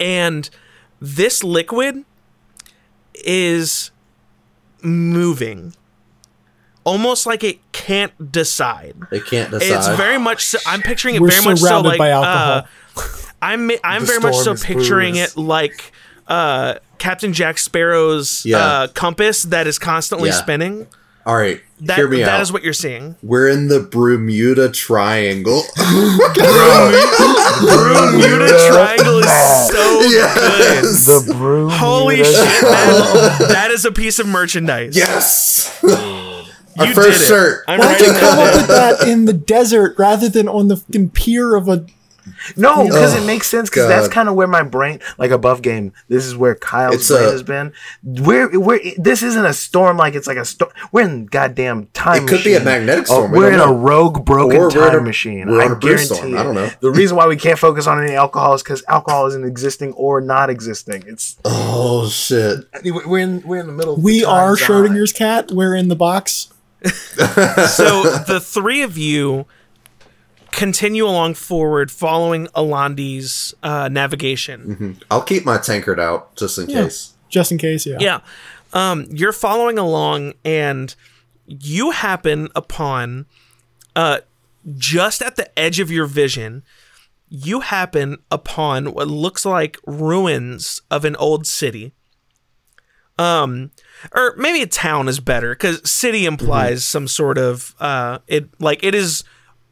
[0.00, 0.48] And
[1.00, 2.04] this liquid
[3.14, 3.90] is
[4.82, 5.74] moving.
[6.88, 8.94] Almost like it can't decide.
[9.12, 9.76] It can't decide.
[9.76, 10.44] It's very much.
[10.44, 11.98] So, I'm picturing it We're very much so like.
[11.98, 12.62] by Uh.
[13.40, 15.16] I'm I'm The very much so picturing brewing.
[15.16, 15.92] it like
[16.26, 18.58] uh, Captain Jack Sparrow's Yeah.
[18.58, 20.34] uh, compass that is constantly Yeah.
[20.36, 20.86] spinning.
[21.24, 21.60] All right.
[21.80, 22.40] That hear me that out.
[22.40, 23.14] is what you're seeing.
[23.22, 25.62] We're in the Bermuda Triangle.
[27.60, 29.26] Bermuda Triangle is
[29.70, 31.06] so Yes.
[31.06, 31.68] The brew.
[31.68, 33.48] Holy shit, man.
[33.52, 34.96] That is a piece of merchandise.
[34.96, 35.78] yes.
[36.86, 37.26] you first did it.
[37.26, 37.64] shirt.
[37.68, 41.10] I'm Why'd you come up with that in the desert rather than on the fucking
[41.10, 41.84] pier of a?
[42.58, 43.70] No, because Oh, it makes sense.
[43.70, 47.08] Because that's kind of where my brain, like above game, this is where Kyle's It's
[47.08, 47.72] brain a- has been.
[48.04, 50.70] We're we're this isn't a storm like it's like a storm.
[50.92, 52.24] We're in goddamn time.
[52.24, 54.64] It could be a magnetic Oh, storm, we we're in don't a rogue broken Or
[54.64, 55.48] we're time a- machine.
[55.48, 56.14] we're on I a brew guarantee.
[56.16, 56.36] storm.
[56.36, 56.68] I don't know.
[56.80, 60.20] The reason why we can't focus on any alcohol is because alcohol isn't existing or
[60.20, 61.04] not existing.
[61.06, 62.66] It's Oh shit.
[62.84, 63.96] We're in we're in the middle.
[63.96, 64.54] We the are.
[64.54, 65.50] Schrodinger's cat.
[65.50, 66.48] We're in the box.
[66.84, 69.46] So the three of you
[70.52, 74.98] continue along forward following Alandi's uh, navigation.
[75.10, 76.84] I'll keep my tankard out just in Yeah.
[76.84, 77.14] case.
[77.28, 77.98] Just in case, yeah.
[78.00, 78.20] Yeah.
[78.72, 80.94] Um, you're following along and
[81.46, 83.26] you happen upon
[83.94, 84.18] uh,
[84.76, 86.62] just at the edge of your vision,
[87.28, 91.92] you happen upon what looks like ruins of an old city.
[93.18, 93.70] Um,
[94.12, 98.82] or maybe a town is better because city implies some sort of uh, it like
[98.84, 99.24] it is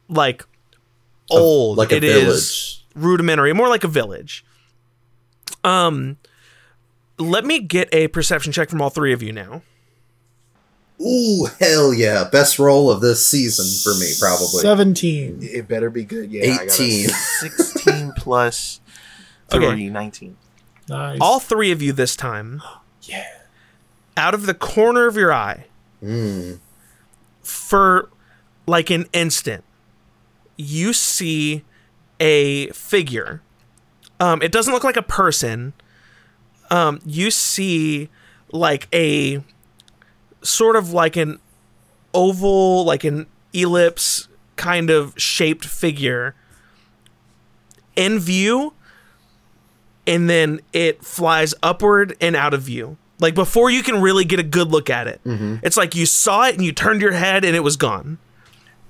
[0.09, 0.45] like
[1.29, 2.85] old, like a It is village.
[2.95, 4.45] rudimentary, more like a village.
[5.63, 6.17] Um,
[7.17, 9.61] let me get a perception check from all three of you now.
[10.99, 12.23] Ooh, hell yeah.
[12.31, 14.61] Best roll of this season for me, probably.
[14.61, 15.39] Seventeen.
[15.41, 16.31] It better be good.
[16.31, 17.09] Yeah, I gotta- 18.
[17.39, 18.81] 16 plus
[19.53, 19.89] Okay.
[19.89, 20.35] 19.
[20.89, 21.17] Nice.
[21.21, 22.61] All three of you this time.
[23.03, 23.25] yeah.
[24.17, 25.65] Out of the corner of your eye,
[26.03, 26.59] Mm.
[27.43, 28.09] for
[28.67, 29.63] like an instant,
[30.57, 31.63] you see
[32.19, 33.41] a figure.
[34.19, 35.73] Um, it doesn't look like a person.
[36.69, 38.09] Um, you see
[38.51, 39.43] like a
[40.41, 41.39] sort of like an
[42.13, 46.35] oval, like an ellipse kind of shaped figure
[47.95, 48.73] in view,
[50.05, 52.97] and then it flies upward and out of view.
[53.19, 55.21] Like before you can really get a good look at it.
[55.63, 58.19] It's like you saw it and you turned your head and it was gone.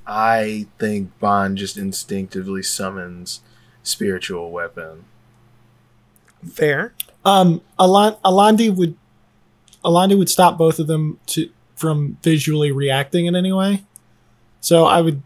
[0.05, 3.41] I think Bond just instinctively summons
[3.83, 5.05] spiritual weapon.
[6.51, 6.93] Fair.
[7.25, 8.95] Um, Alan- Alandi would
[9.83, 13.83] Alandi would stop both of them to from visually reacting in any way.
[14.61, 15.21] So I would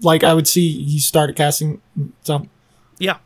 [0.00, 1.80] like I would see he started casting
[2.22, 2.48] some,
[2.98, 3.18] Yeah.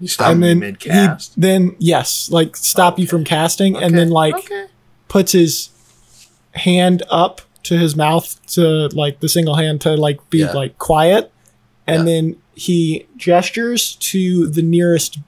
[0.00, 1.40] You stop and then mid he cast.
[1.40, 4.66] then yes, like stop you from casting, and then like okay.
[5.08, 5.70] puts his
[6.54, 10.52] hand up to his mouth to like the single hand to like be Yeah.
[10.52, 11.32] like quiet,
[11.86, 12.14] and Yeah.
[12.14, 15.18] then he gestures to the nearest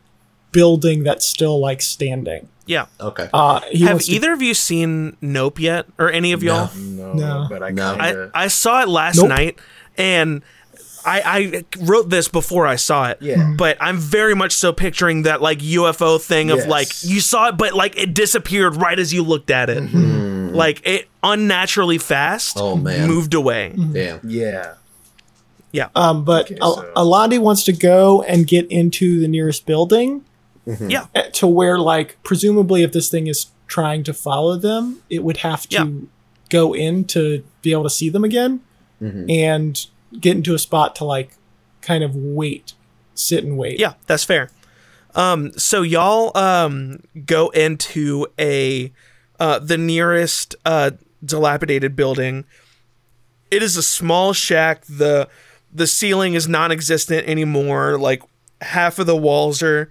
[0.52, 2.48] building that's still like standing.
[2.66, 2.86] Yeah.
[3.00, 3.28] Okay.
[3.32, 6.70] Uh, he Have wants to- either of you seen Nope yet, or any of y'all?
[6.76, 7.46] No, No.
[7.48, 7.96] but I No.
[7.98, 8.44] I.
[8.44, 9.28] I saw it last Nope.
[9.30, 9.58] night,
[9.96, 10.42] and
[11.09, 13.18] I, I wrote this before I saw it.
[13.20, 13.36] Yeah.
[13.36, 13.56] Mm-hmm.
[13.56, 16.66] But I'm very much so picturing that like UFO thing of Yes.
[16.68, 19.82] like you saw it, but like it disappeared right as you looked at it.
[19.82, 20.50] Mm-hmm.
[20.50, 20.54] Mm.
[20.54, 22.56] Like it unnaturally fast.
[22.61, 23.09] Oh, man.
[23.09, 23.72] moved away.
[23.76, 23.92] Mm-hmm.
[23.92, 24.20] Damn.
[24.24, 24.74] Yeah.
[25.72, 25.88] Yeah.
[25.94, 30.24] Um, but Okay, Al- Alandi wants to go and get into the nearest building
[30.66, 31.06] Yeah.
[31.14, 35.38] eh, to where, like, presumably, if this thing is trying to follow them, it would
[35.38, 35.86] have to Yeah.
[36.50, 38.61] go in to be able to see them again
[39.00, 39.86] and
[40.18, 41.36] get into a spot to like
[41.80, 42.74] kind of wait,
[43.14, 43.78] sit and wait.
[43.78, 44.50] Yeah, that's fair.
[45.14, 48.92] Um, so y'all um go into a
[49.40, 50.92] uh the nearest uh
[51.24, 52.44] dilapidated building.
[53.50, 54.84] It is a small shack.
[54.84, 55.28] The
[55.72, 57.98] the ceiling is non-existent anymore.
[57.98, 58.22] Like
[58.61, 59.90] half of the walls are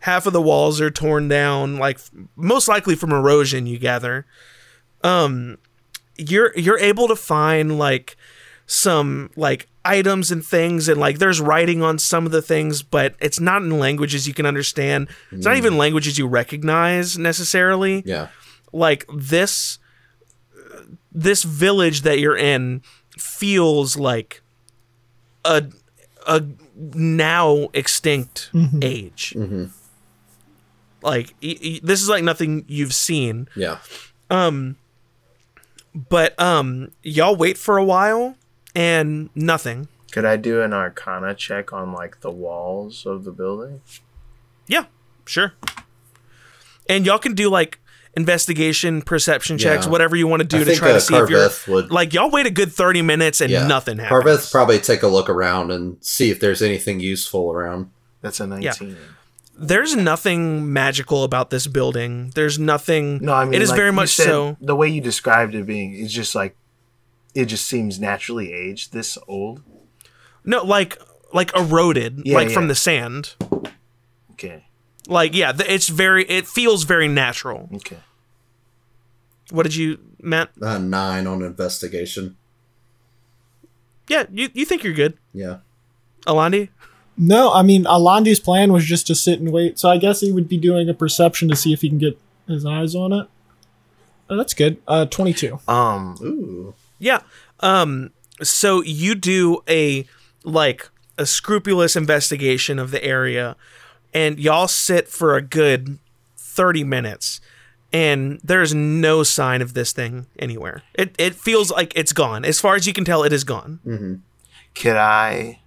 [0.00, 1.98] half of the walls are torn down, like
[2.36, 4.26] most likely from erosion, you gather.
[5.02, 5.58] Um
[6.16, 8.16] you're you're able to find like
[8.66, 13.14] some like items and things and like there's writing on some of the things but
[13.20, 15.08] it's not in languages you can understand.
[15.30, 18.02] It's not even languages you recognize necessarily.
[18.06, 18.28] Yeah.
[18.72, 19.78] like this
[21.12, 22.82] this village that you're in
[23.18, 24.42] feels like
[25.44, 25.64] a
[26.26, 26.42] a
[26.94, 28.50] now extinct
[28.82, 29.34] age.
[31.02, 33.48] Like y- y- this is like nothing you've seen.
[33.54, 33.78] Yeah.
[34.30, 34.76] Um
[35.94, 38.36] but um y'all wait for a while
[38.74, 43.80] and nothing Could I do an Arcana check on like the walls of the building?
[44.66, 44.86] yeah
[45.26, 45.52] sure
[46.88, 47.80] and y'all can do like
[48.16, 49.92] investigation perception checks Yeah.
[49.92, 52.12] whatever you want to do I to try uh, to see if you're would- like
[52.14, 53.66] y'all wait a good 30 minutes and Yeah.
[53.66, 57.90] nothing happens Carveth probably take a look around and see if there's anything useful around.
[58.22, 58.96] That's a 19.
[59.58, 63.92] there's nothing magical about this building there's nothing No, I mean it is like very
[63.92, 66.56] much said, so The way you described it being, it's just like
[67.34, 69.62] it just seems naturally aged this old.
[70.44, 70.98] no like
[71.32, 73.34] like eroded Yeah, like from the sand
[74.32, 74.64] Okay.
[75.08, 77.98] like yeah th- it's very it feels very natural Okay.
[79.50, 82.36] what did you matt Uh, nine on investigation.
[84.08, 85.58] yeah you, you think you're good Yeah.
[86.26, 86.68] alandi
[87.16, 90.32] No, I mean Alandi's plan was just to sit and wait, so I guess he
[90.32, 92.18] would be doing a perception to see if he can get
[92.48, 93.28] his eyes on it.
[94.28, 94.78] Oh, that's good.
[94.88, 95.60] Uh, twenty-two.
[95.68, 96.16] Um.
[96.20, 96.74] Ooh.
[97.04, 97.20] Yeah.
[97.60, 98.10] Um
[98.42, 100.06] so you do a
[100.42, 100.88] like
[101.18, 103.56] a scrupulous investigation of the area
[104.12, 105.98] and y'all sit for a good
[106.36, 107.40] 30 minutes
[107.92, 110.82] and there's no sign of this thing anywhere.
[110.94, 112.44] It it feels like it's gone.
[112.44, 113.80] As far as you can tell it is gone.
[113.86, 114.14] Mm-hmm.
[114.74, 115.60] Could I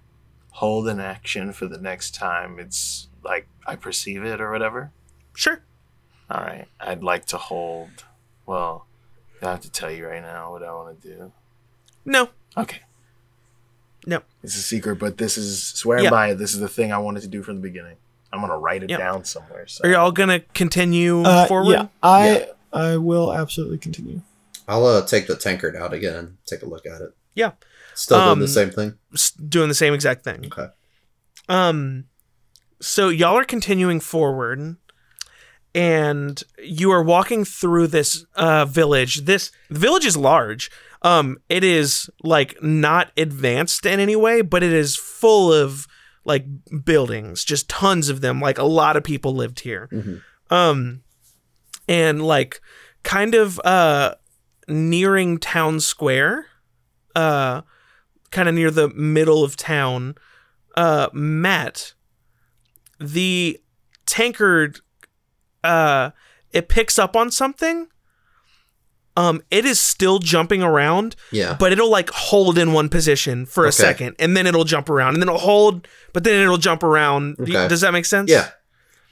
[0.50, 4.90] hold an action for the next time it's like I perceive it or whatever?
[5.34, 5.62] Sure.
[6.28, 6.66] All right.
[6.80, 8.04] I'd like to hold.
[8.44, 8.87] Well,
[9.42, 11.32] I have to tell you right now what I want to do.
[12.04, 12.28] No.
[12.56, 12.80] Okay.
[14.06, 14.22] No.
[14.42, 16.10] It's a secret, but this is swearing Yeah.
[16.10, 16.38] by it.
[16.38, 17.96] This is the thing I wanted to do from the beginning.
[18.32, 18.98] I'm gonna write it Yeah.
[18.98, 19.66] down somewhere.
[19.66, 19.84] So.
[19.84, 21.72] Are y'all going to continue Uh, forward?
[21.72, 24.20] yeah, I I will absolutely continue.
[24.66, 27.14] I'll uh, take the tankard out again and take a look at it.
[27.34, 27.52] Yeah.
[27.94, 28.98] Still doing Um, the same thing.
[29.48, 30.44] doing the same exact thing.
[30.46, 30.68] Okay.
[31.48, 32.04] Um,
[32.80, 34.76] so y'all are continuing forward,
[35.78, 39.24] and you are walking through this uh village.
[39.26, 40.72] This the village is large.
[41.02, 45.86] Um, it is like not advanced in any way, but it is full of
[46.24, 46.44] like
[46.84, 48.40] buildings, just tons of them.
[48.40, 49.88] Like a lot of people lived here.
[50.50, 51.02] Um,
[51.86, 52.60] and like
[53.04, 54.16] kind of uh
[54.66, 56.46] nearing town square,
[57.14, 57.62] uh,
[58.32, 60.16] kind of near the middle of town
[60.76, 61.94] uh Matt
[62.98, 63.60] the
[64.06, 64.80] tankard
[65.64, 66.10] uh
[66.52, 67.88] it picks up on something
[69.16, 71.56] um it is still jumping around Yeah.
[71.58, 73.76] but it'll like hold in one position for a Okay.
[73.76, 77.36] second and then it'll jump around and then it'll hold but then it'll jump around
[77.36, 77.68] Do you- Okay.
[77.68, 78.50] does that make sense yeah.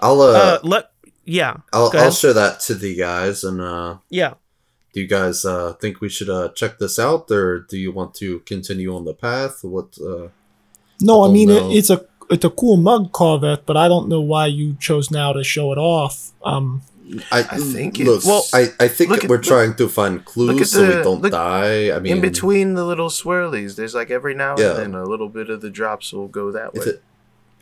[0.01, 0.91] I'll uh, uh let
[1.25, 4.35] yeah I'll I'll show that to the guys and uh yeah
[4.93, 8.15] do you guys uh think we should uh check this out or do you want
[8.15, 9.63] to continue on the path?
[9.63, 10.29] What uh
[11.03, 14.09] No, I don't mean it, it's a it's a cool mug, Carveth, but I don't
[14.09, 16.33] know why you chose now to show it off.
[16.45, 16.83] Um,
[17.31, 19.89] I, I think look, it's- Well, I, I think look at- we're look- trying to
[19.89, 21.95] find clues at so we don't look- die.
[21.95, 24.73] I mean, in between the little swirlies, there's like every now and Yeah.
[24.73, 26.85] then a little bit of the drops will go that way.
[26.87, 27.03] it,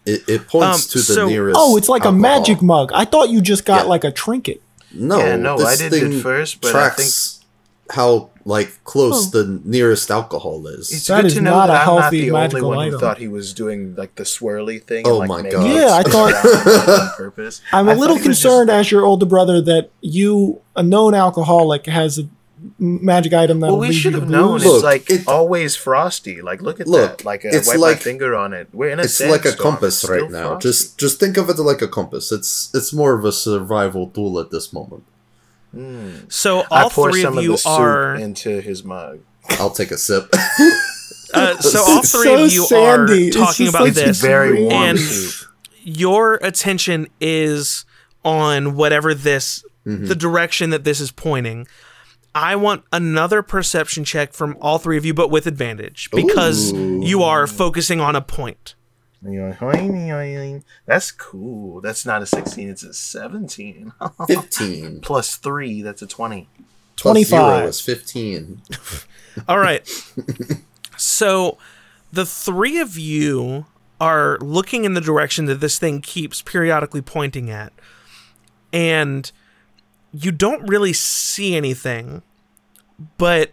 [0.07, 1.59] it, it points Um, to the so- nearest.
[1.61, 2.19] oh, it's like alcohol.
[2.19, 2.91] a magic mug.
[2.95, 3.89] I thought you just got Yeah.
[3.91, 4.62] like a trinket.
[4.93, 7.41] No, Yeah, no, this I did thing it first, but I tracks
[7.91, 9.43] how like close Oh.
[9.43, 10.93] the nearest alcohol is.
[10.93, 12.69] It's That good is to know not that a I'm not healthy the only magical
[12.71, 15.05] one who thought he was doing like the swirly thing.
[15.07, 15.67] Oh and, like, my God.
[15.67, 16.35] Yeah, I thought-
[17.11, 17.61] on purpose.
[17.73, 20.83] I'm a I little thought he was concerned as your older brother that you, a
[20.83, 22.29] known alcoholic, has a
[22.79, 24.59] magic item that Well, will we should you have to known.
[24.59, 24.65] blues.
[24.65, 26.41] Look, it's like it- always frosty.
[26.43, 27.25] Like, look at Look, that.
[27.25, 28.69] Like, I it's wipe like- my finger on it.
[28.73, 29.73] We're in a it's like a sandstorm.
[29.73, 30.49] compass right now.
[30.49, 30.69] frosty.
[30.69, 32.31] Just just think of it like a compass.
[32.33, 35.05] It's it's more of a survival tool at this moment.
[36.29, 39.20] So I all pour three some of you the soup are into his mug.
[39.51, 40.29] I'll take a sip.
[41.35, 43.29] uh, so all It's three so of you sandy.
[43.29, 45.51] are talking about like this Very warm and soup.
[45.83, 47.85] your attention is
[48.25, 50.07] on whatever this Mm-hmm.
[50.07, 51.66] the direction that this is pointing
[52.35, 57.03] I want another perception check from all three of you, but with advantage because Ooh.
[57.05, 58.75] you are focusing on a point.
[59.25, 61.81] And you're like, "Hoing, hoing." That's cool.
[61.81, 63.93] That's not a 16, it's a 17.
[64.27, 65.01] 15.
[65.01, 66.49] Plus three, that's a 20.
[66.97, 67.68] Plus zero 25.
[67.68, 68.62] is 15.
[69.49, 69.89] All right.
[70.97, 71.59] so
[72.12, 73.66] the three of you
[74.01, 77.72] are looking in the direction that this thing keeps periodically pointing at.
[78.72, 79.31] And
[80.12, 82.22] you don't really see anything,
[83.18, 83.53] but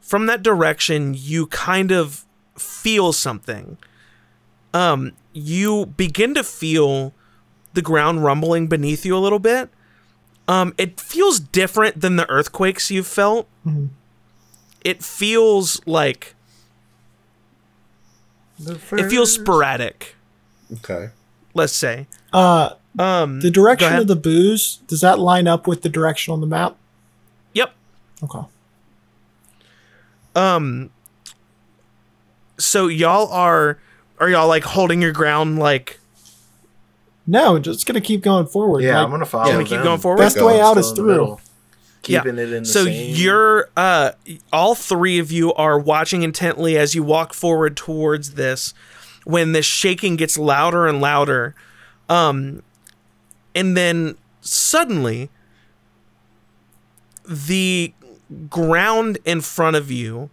[0.00, 2.24] from that direction, you kind of
[2.56, 3.78] feel something.
[4.74, 7.12] Um, you begin to feel
[7.74, 9.68] the ground rumbling beneath you a little bit.
[10.48, 13.48] Um, it feels different than the earthquakes you've felt
[14.84, 16.34] it feels like
[18.68, 20.16] it feels sporadic
[20.72, 21.10] Okay.
[21.54, 25.88] let's say Uh, um the direction of the booze does that line up with the
[25.88, 26.76] direction on the map?
[27.52, 27.72] yep
[28.24, 28.40] Okay.
[30.34, 30.90] um
[32.58, 33.78] so y'all are
[34.22, 35.98] are y'all like holding your ground like
[37.26, 38.82] No, just gonna keep going forward.
[38.82, 40.46] Yeah, Like, I'm going to follow Yeah, gonna we keep going forward Best Go.
[40.46, 41.06] way out is through.
[41.06, 41.40] middle.
[42.02, 43.14] Keeping it in the so same.
[43.14, 44.12] you're uh
[44.52, 48.74] all three of you are watching intently as you walk forward towards this
[49.24, 51.54] when this shaking gets louder and louder
[52.08, 52.62] um
[53.54, 55.30] and then suddenly
[57.24, 57.92] the
[58.50, 60.28] ground in front of you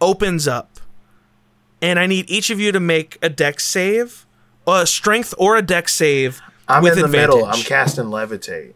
[0.00, 0.73] opens up
[1.84, 4.26] and i need each of you to make a dex save
[4.66, 7.28] a strength or a dex save I'm with in the advantage.
[7.34, 7.44] middle.
[7.44, 8.72] I'm casting levitate.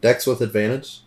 [0.00, 1.02] Dex with advantage.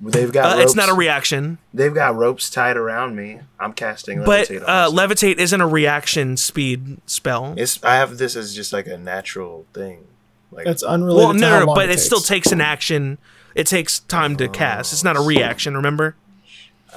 [0.00, 0.64] They've got uh, ropes.
[0.64, 3.40] it's not a reaction They've got ropes tied around me.
[3.58, 4.62] I'm casting but levitate.
[4.66, 7.52] uh, levitate isn't a reaction speed spell.
[7.58, 10.06] it's I have this as just like a natural thing.
[10.50, 11.18] Like That's unrelated.
[11.26, 12.28] well, to no, how no, no, long but it it still takes.
[12.28, 13.18] takes an action.
[13.54, 14.94] It takes time to cast.
[14.94, 15.76] It's not a reaction.
[15.76, 16.16] Remember,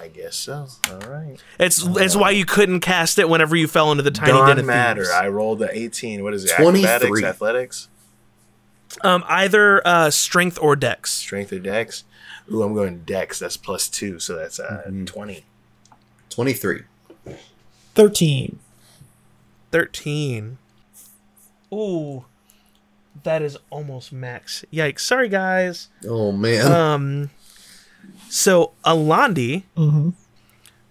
[0.03, 0.67] I guess so.
[0.91, 1.37] All right.
[1.59, 4.59] it's it's why you couldn't cast it whenever you fell into the tiny den Doesn't
[4.59, 5.03] of matter.
[5.03, 5.13] thieves.
[5.13, 6.23] I rolled a 18.
[6.23, 6.51] What is it?
[6.57, 6.89] 23.
[6.89, 7.87] Acrobatics, athletics,
[9.01, 11.11] Um, either uh, strength or dex.
[11.11, 12.03] strength, or dex.
[12.51, 13.39] Ooh, I'm going dex.
[13.39, 15.05] That's plus two, so that's uh, Mm-hmm.
[15.05, 15.45] 20.
[16.29, 16.81] 23.
[17.95, 18.59] thirteen.
[19.71, 20.57] Thirteen.
[21.73, 22.25] Ooh,
[23.23, 24.65] that is almost max.
[24.73, 24.99] Yikes!
[25.01, 25.89] Sorry, guys.
[26.07, 26.71] Oh, man.
[26.71, 27.29] Um,
[28.33, 29.63] so Alandi.
[29.77, 30.09] Mm-hmm.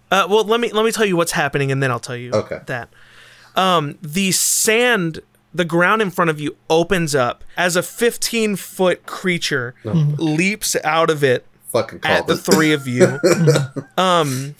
[0.09, 2.31] Uh, well, let me let me tell you what's happening, and then I'll tell you
[2.31, 2.59] Okay.
[2.67, 2.89] that.
[3.55, 5.19] Um, the sand,
[5.53, 11.09] the ground in front of you opens up as a 15 foot creature leaps out
[11.09, 13.19] of it Fucking called at the three of you.
[13.97, 14.55] um,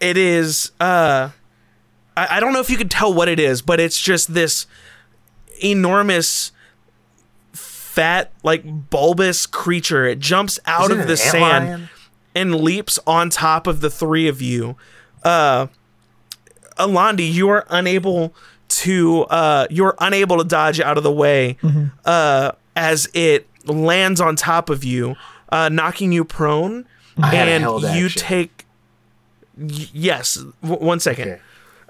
[0.00, 0.70] it is.
[0.78, 1.30] Uh,
[2.16, 4.66] I, I don't know if you can tell what it is, but it's just this
[5.62, 6.52] enormous,
[7.52, 10.04] fat, like bulbous creature.
[10.06, 11.88] It jumps out Is it of the sand lion?
[12.38, 14.76] And leaps on top of the three of you.
[15.24, 15.66] Uh,
[16.78, 18.34] Alandi, you are unable
[18.68, 21.56] to uh, you're unable to dodge out of the way
[22.04, 25.16] uh, as it lands on top of you,
[25.50, 26.86] uh, knocking you prone,
[27.20, 28.20] I and you action.
[28.20, 28.64] take.
[29.56, 31.28] y- Yes, w- one second.
[31.30, 31.40] Okay.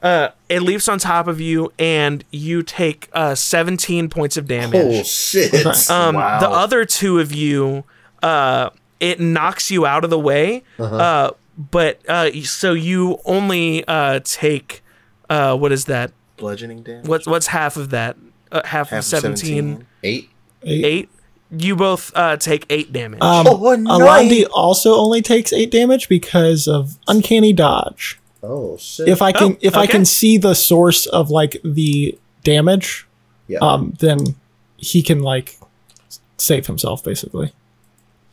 [0.01, 4.81] Uh, it leaps on top of you, and you take uh, 17 points of damage.
[5.01, 5.53] Oh, shit.
[5.91, 6.39] Um, Wow.
[6.41, 7.83] The other two of you,
[8.23, 8.71] uh,
[9.01, 10.63] it knocks you out of the way.
[10.79, 11.31] uh
[11.71, 14.83] but uh, so you only uh, take
[15.29, 16.13] uh, what is that?
[16.37, 17.09] Bludgeoning damage.
[17.09, 18.17] What's what's half of that?
[18.53, 20.31] Uh, half, Half of 17, Eight.
[20.63, 20.85] Eight.
[20.85, 21.09] Eight.
[21.51, 23.21] You both uh, take eight damage.
[23.23, 23.99] Um, Oh, no.
[23.99, 28.21] Alandi also only takes eight damage because of uncanny dodge.
[28.43, 29.09] Oh, shit.
[29.09, 33.07] If I can, Oh, if I can see the source of like the damage,
[33.49, 33.59] yeah.
[33.61, 34.37] um, then
[34.77, 35.59] he can like
[36.37, 37.53] save himself basically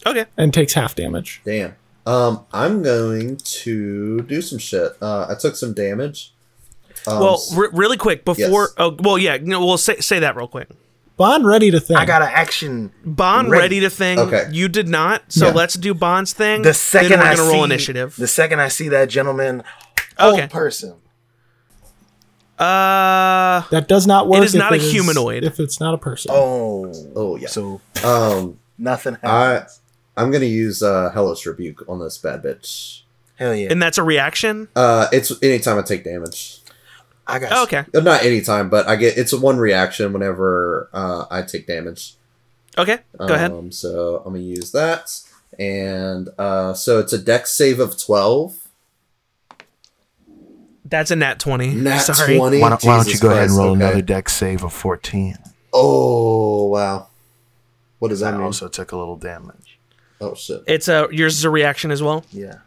[0.06, 0.26] okay.
[0.38, 1.42] and takes half damage.
[1.46, 1.76] Damn.
[2.06, 4.92] Um, I'm going to do some shit.
[5.02, 6.34] Uh, I took some damage.
[7.08, 8.62] Um, Well, s- re- really quick before.
[8.64, 8.74] Yes.
[8.78, 9.38] Oh, well, yeah.
[9.42, 10.70] No, we'll say say that real quick.
[11.18, 12.00] Bond ready to think.
[12.00, 12.92] I got an action.
[13.06, 13.62] Bond Ready.
[13.62, 14.20] ready, to thing.
[14.20, 14.48] Okay.
[14.52, 15.24] You did not.
[15.32, 15.54] So Yeah.
[15.54, 16.62] let's do Bond's thing.
[16.62, 18.16] The second then we're I gonna see roll initiative.
[18.18, 19.64] the second I see that gentleman,
[20.20, 20.42] Okay.
[20.42, 20.96] old person.
[22.60, 24.42] uh, that does not work.
[24.42, 25.44] It is if not a humanoid.
[25.44, 26.32] If it's not a person.
[26.34, 27.48] Oh, Oh, yeah.
[27.48, 29.82] So um, nothing I happens.
[30.18, 33.02] I'm gonna use uh, Hellish Rebuke on this bad bitch.
[33.38, 33.68] Hell yeah!
[33.70, 34.70] and that's a reaction.
[34.76, 36.62] Uh, it's anytime I take damage.
[37.28, 37.86] I got Oh, okay.
[37.94, 42.16] Uh, Not anytime, but I get it's a one reaction whenever uh, I take damage.
[42.78, 43.00] Okay.
[43.18, 43.52] Go ahead.
[43.52, 45.20] Um, so I'm gonna use that,
[45.58, 48.68] and uh, so it's a dex save of twelve.
[50.84, 51.74] That's a nat twenty.
[51.74, 52.38] Nat Sorry.
[52.38, 52.60] twenty.
[52.60, 53.86] Why don't, why don't you Jesus go ahead and roll okay.
[53.86, 55.38] another dex save of 14?
[55.74, 57.08] Oh wow,
[58.00, 58.46] what does that I mean?
[58.46, 59.75] also took a little damage.
[60.22, 60.64] Oh shit.
[60.68, 62.24] It's a yours is a reaction as well.
[62.32, 62.60] Yeah.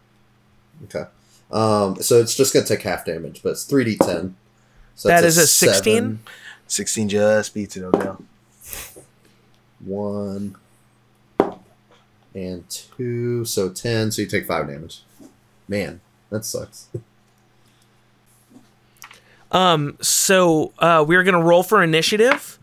[0.84, 1.05] Okay.
[1.51, 4.36] Um, so it's just gonna take half damage, but it's three d ten.
[4.94, 6.18] So That that's a 16?
[6.66, 8.22] 16 just beats it, Odell.
[9.80, 10.57] One
[12.34, 14.11] and two, so ten.
[14.11, 15.03] So you take five damage.
[15.68, 16.88] Man, that sucks.
[19.51, 22.59] Um, so uh, we're gonna roll for initiative.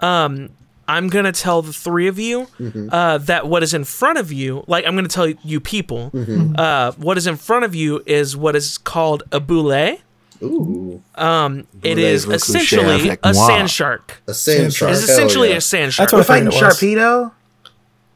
[0.00, 0.48] Um,
[0.88, 2.48] I'm gonna tell the three of you
[2.90, 6.10] uh, that what is in front of you, like I'm gonna tell you people,
[6.56, 10.00] uh, what is in front of you is what is called a bulette.
[10.42, 13.46] Ooh, Um, it is Voulez-vous essentially a moi?
[13.46, 14.22] sand shark.
[14.26, 14.90] a sand Sand shark.
[14.92, 15.56] It's essentially yeah.
[15.56, 16.10] a sand shark.
[16.10, 16.80] That's what We're fighting it was.
[16.80, 17.30] Sharpedo?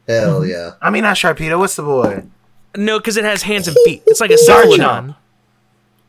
[0.09, 0.73] Hell yeah.
[0.83, 1.59] I mean, not Sharpedo.
[1.59, 2.25] What's the boy?
[2.77, 4.03] no, because it has hands and feet.
[4.07, 5.15] It's like a Garchomp.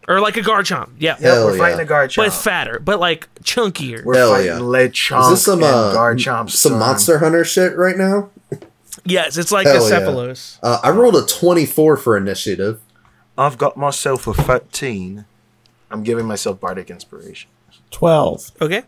[0.08, 0.16] Cephalodon.
[0.16, 0.90] Or like a Garchomp.
[1.00, 1.12] Yeah.
[1.12, 1.86] Yep, Hell we're fighting yeah.
[1.86, 2.18] a Garchomp.
[2.18, 4.04] But fatter, but like chunkier.
[4.04, 4.60] we're Hell fighting yeah.
[4.60, 6.50] Lechonk Is this some and uh, Garchomp.
[6.50, 6.80] some son.
[6.80, 8.30] Monster Hunter shit right now?
[9.06, 10.00] yes, it's like a Hell yeah.
[10.00, 10.60] Cephalos.
[10.64, 12.80] Uh, I rolled a twenty-four for initiative.
[13.38, 15.26] I've got myself a 13.
[15.92, 17.52] I'm giving myself Bardic Inspiration.
[17.92, 18.52] 12.
[18.60, 18.82] Okay.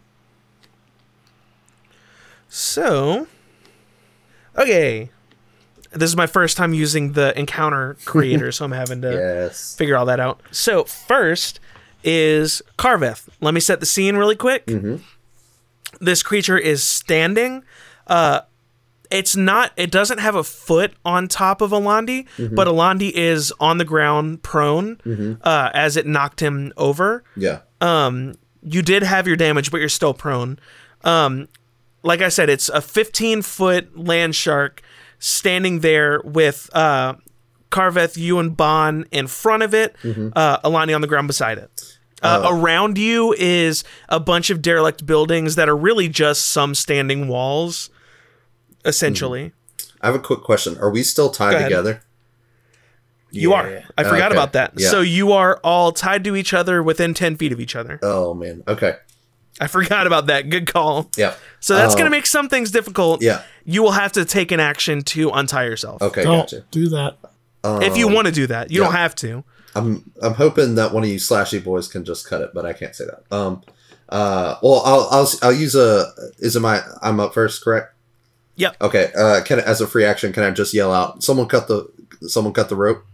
[2.47, 3.27] So,
[4.57, 5.11] okay.
[5.91, 9.75] This is my first time using the encounter creator, so I'm having to Yes.
[9.75, 10.41] figure all that out.
[10.51, 11.59] So, first
[12.03, 13.27] is Carveth.
[13.41, 14.69] Let me set the scene really quick.
[15.99, 17.63] This creature is standing.
[18.07, 18.41] Uh,
[19.11, 23.79] it's not, it doesn't have a foot on top of Alandi, but Alandi is on
[23.79, 27.61] the ground prone uh, as it knocked him over Yeah.
[27.81, 30.59] um you did have your damage but you're still prone
[31.05, 31.47] um
[32.03, 34.81] like i said it's a 15 foot land shark
[35.19, 37.13] standing there with uh
[37.69, 41.97] carveth you and bon in front of it uh Alandi on the ground beside it
[42.21, 47.27] uh, around you is a bunch of derelict buildings that are really just some standing
[47.27, 47.89] walls
[48.85, 49.51] essentially
[50.01, 50.77] I have a quick question.
[50.79, 52.01] Are we still tied together?
[53.31, 54.35] you are i forgot Okay.
[54.39, 54.89] about that Yeah.
[54.89, 58.33] so you are all tied to each other within 10 feet of each other Oh
[58.33, 58.63] man.
[58.67, 58.95] Okay.
[59.59, 61.33] I forgot about that good call Yeah.
[61.59, 63.21] So that's Uh, going to make some things difficult.
[63.21, 63.41] Yeah.
[63.65, 66.01] You will have to take an action to untie yourself.
[66.01, 66.23] Okay.
[66.23, 66.63] Don't Gotcha.
[66.71, 67.17] do that.
[67.63, 69.43] If you want to do that, you don't have to.
[69.75, 72.73] I'm I'm hoping that one of you slashy boys can just cut it, but I
[72.73, 73.23] can't say that.
[73.35, 73.61] Um.
[74.07, 74.55] Uh.
[74.63, 76.05] Well, I'll I'll I'll use a.
[76.39, 76.81] Is it my?
[77.01, 77.93] I'm up first, correct?
[78.55, 78.77] Yep.
[78.81, 79.11] Okay.
[79.15, 79.41] Uh.
[79.43, 81.21] Can as a free action, can I just yell out?
[81.21, 81.87] Someone cut the.
[82.27, 83.05] Someone cut the rope.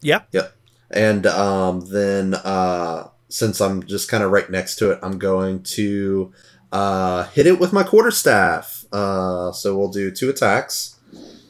[0.00, 0.22] Yeah.
[0.32, 0.52] Yep.
[0.90, 5.62] And um, then uh, since I'm just kind of right next to it, I'm going
[5.64, 6.32] to
[6.72, 8.84] uh, hit it with my quarterstaff.
[8.92, 10.98] Uh, so we'll do two attacks.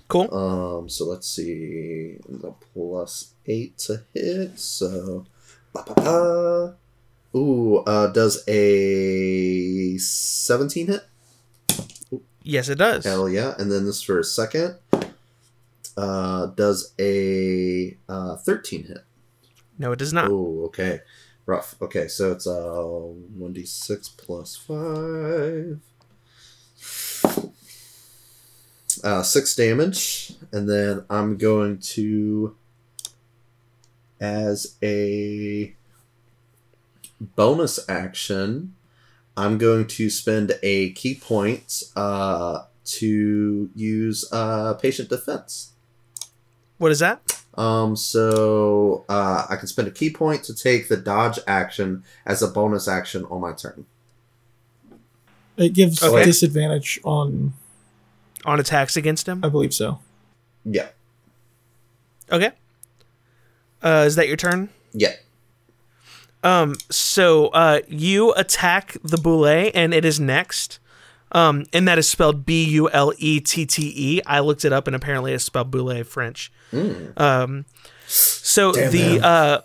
[0.08, 0.34] Cool.
[0.34, 2.16] Um, so let's see.
[2.28, 4.58] The plus eight to hit.
[4.58, 5.26] So,
[5.72, 6.76] ba, ba, ba.
[7.36, 11.02] ooh, uh, does a seventeen hit?
[12.42, 13.04] Yes, it does.
[13.04, 13.54] Hell yeah!
[13.58, 14.76] And then this for a second.
[15.96, 19.04] Uh, does a uh, thirteen hit?
[19.78, 20.30] No, it does not.
[20.30, 21.00] Oh, okay.
[21.48, 21.76] Rough.
[21.80, 25.80] Okay, so it's uh one d six plus five.
[29.02, 32.56] Uh, six damage, and then I'm going to,
[34.20, 35.74] as a
[37.20, 38.74] bonus action,
[39.36, 42.64] I'm going to spend a ki point uh,
[42.98, 45.72] to use uh, patient defense.
[46.78, 47.22] What is that?
[47.58, 52.40] Um, so uh, I can spend a ki point to take the dodge action as
[52.40, 53.84] a bonus action on my turn.
[55.56, 56.24] It gives Okay.
[56.24, 57.52] disadvantage on,
[58.44, 59.44] On attacks against him?
[59.44, 59.98] I believe so.
[60.64, 60.88] Yeah,
[62.30, 62.52] Okay.
[63.82, 64.68] Uh, is that your turn?
[64.92, 65.14] yeah.
[66.44, 70.78] Um, so uh, you attack the bulette, and it is next.
[71.32, 74.20] Um, and that is spelled B U L E T T E.
[74.26, 76.50] I looked it up, and apparently it's spelled boulet French.
[77.16, 77.64] Um,
[78.06, 79.60] so the uh,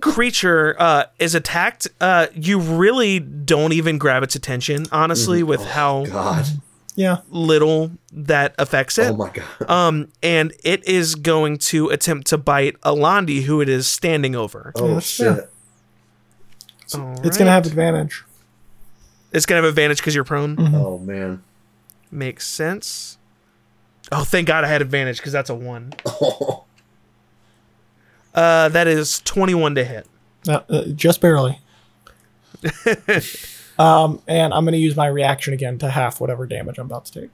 [0.00, 1.88] creature uh, is attacked.
[2.00, 6.46] Uh, you really don't even grab its attention, honestly, with how God.
[6.94, 7.18] Yeah.
[7.28, 9.10] little that affects it.
[9.10, 9.70] Oh my god.
[9.70, 14.72] Um, and it is going to attempt to bite Alandi, who it is standing over.
[14.76, 15.36] Oh that's shit.
[15.36, 15.48] fair.
[16.86, 16.94] It's
[17.36, 18.24] going to have advantage.
[19.36, 20.56] It's gonna have advantage because you're prone.
[20.74, 21.42] Oh man.
[22.10, 23.18] Makes sense.
[24.10, 25.92] Oh, thank God I had advantage because that's a one.
[26.06, 26.64] Oh.
[28.34, 30.06] Uh, that is twenty-one to hit.
[30.46, 31.58] Uh, uh, just barely.
[33.78, 37.06] um, and I'm going to use my reaction again to half whatever damage I'm about
[37.06, 37.30] to take.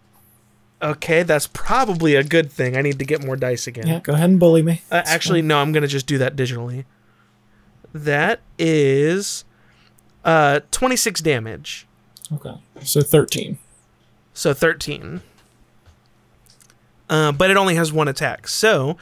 [0.81, 2.77] Okay, that's probably a good thing.
[2.77, 3.89] I need to get more dice again.
[3.89, 4.83] Yeah, go ahead and bully me.
[4.93, 6.85] Uh, actually, no, I'm gonna just do that digitally.
[7.93, 9.45] That is
[10.25, 11.89] uh 26 damage.
[12.35, 12.55] Okay.
[12.83, 13.59] So 13.
[14.35, 15.21] So 13.
[17.11, 18.49] uh, but it only has one attack.
[18.49, 18.97] So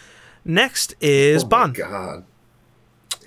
[0.44, 1.74] next is Oh my Bond.
[1.76, 2.24] God.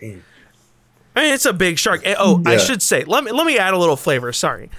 [0.02, 2.02] I mean, it's a big shark.
[2.06, 3.04] Eh, Oh, I should say.
[3.06, 4.34] Let me let me add a little flavor.
[4.34, 4.70] Sorry.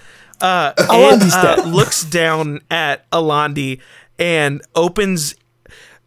[0.41, 3.81] Uh, it uh, looks down at Alandi
[4.19, 5.35] and opens.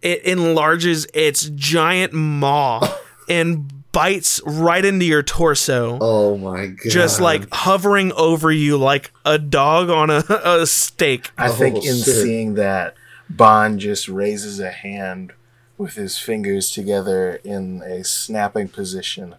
[0.01, 2.87] It enlarges its giant maw
[3.29, 6.89] and bites right into your torso, Oh my god.
[6.89, 11.31] just like hovering over you like a dog on a, a steak.
[11.37, 12.05] I think Oh, in shit.
[12.05, 12.93] seeing that,
[13.29, 15.33] Bond just raises a hand
[15.77, 19.35] with his fingers together in a snapping position,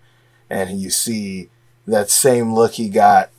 [0.51, 1.48] and you see
[1.86, 3.30] that same look he got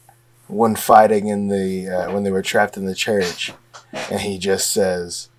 [0.48, 3.52] when fighting in the uh, when they were trapped in the church,
[4.10, 5.30] and he just says,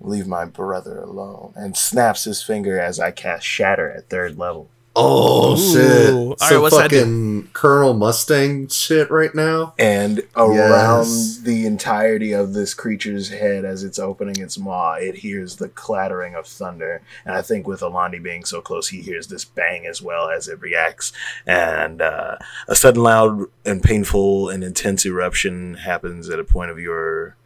[0.00, 4.68] "Leave my brother alone," and snaps his finger as I cast Shatter at third level.
[5.00, 5.56] Oh Ooh.
[5.56, 6.12] shit.
[6.12, 9.74] All right, Some what's that fucking Colonel Mustang shit right now.
[9.78, 11.38] And around Yes.
[11.42, 16.34] the entirety of this creature's head as it's opening its maw, it hears the clattering
[16.34, 17.00] of thunder.
[17.24, 20.48] And I think with Alandi being so close, he hears this bang as well as
[20.48, 21.12] it reacts.
[21.46, 26.78] And uh, a sudden, loud, and painful and intense eruption happens at a point of
[26.80, 27.36] your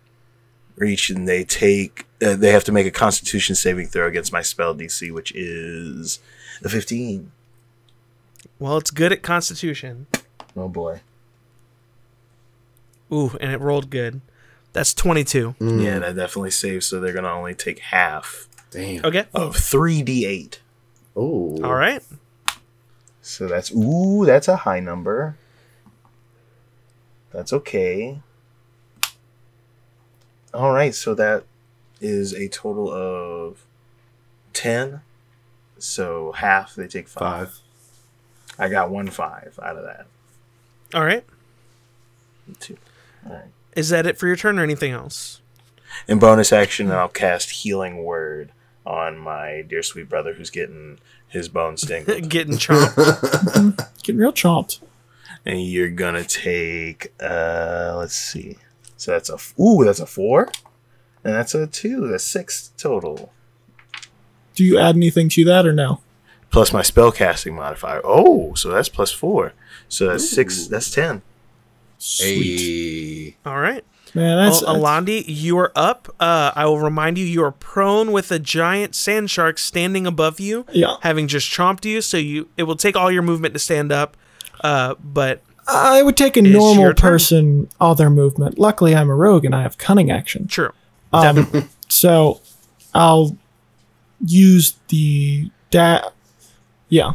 [0.76, 2.06] reach, and they take.
[2.24, 6.18] Uh, they have to make a Constitution saving throw against my spell DC, which is
[6.64, 7.32] a 15.
[8.62, 10.06] Well, it's good at Constitution.
[10.56, 11.00] Oh boy.
[13.12, 14.20] Ooh, and it rolled good.
[14.72, 15.56] That's twenty-two.
[15.58, 15.82] Mm.
[15.82, 19.04] Yeah, that definitely saves, so they're going to only take half Damn.
[19.04, 19.24] Okay.
[19.34, 20.58] of 3d8.
[21.16, 21.58] Oh.
[21.64, 22.04] All right.
[23.20, 25.36] So that's ooh, that's a high number.
[27.32, 28.20] That's okay.
[30.54, 31.46] All right, so that
[32.00, 33.64] is a total of
[34.52, 35.00] 10.
[35.78, 37.18] So half they take 5.
[37.18, 37.58] Five.
[38.62, 40.06] I got one 5 out of that.
[40.94, 41.24] All right.
[42.60, 42.76] Two.
[43.26, 43.44] All right.
[43.74, 45.40] Is that it for your turn or anything else?
[46.06, 48.52] In bonus action, I'll cast healing word
[48.86, 50.98] on my dear sweet brother who's getting
[51.28, 52.28] his bones tingled.
[52.28, 54.02] Getting chomped.
[54.02, 54.80] Getting real chomped.
[55.44, 58.56] and you're gonna take uh let's see
[58.96, 60.48] so that's a ooh that's a four
[61.24, 63.32] and that's a two that's six total
[64.54, 66.00] Do you add anything to that or no?
[66.52, 69.52] Plus my spellcasting modifier oh so that's plus four
[69.88, 71.22] so that's six that's ten
[72.04, 73.36] Sweet.
[73.36, 73.36] Hey.
[73.46, 73.84] All right.
[74.12, 76.12] Man, that's, well, Alandi, you are up.
[76.18, 80.40] Uh, I will remind you, you are prone with a giant sand shark standing above
[80.40, 80.96] you, yeah.
[81.02, 82.02] having just chomped you.
[82.02, 84.16] So you, it will take all your movement to stand up.
[84.64, 86.94] Uh, but I would take a your normal turn.
[86.96, 88.58] person all their movement.
[88.58, 90.48] Luckily, I'm a rogue and I have cunning action.
[90.48, 90.72] true.
[91.12, 92.40] Um, so
[92.94, 93.36] I'll
[94.26, 96.00] use the da
[96.92, 97.12] Yeah.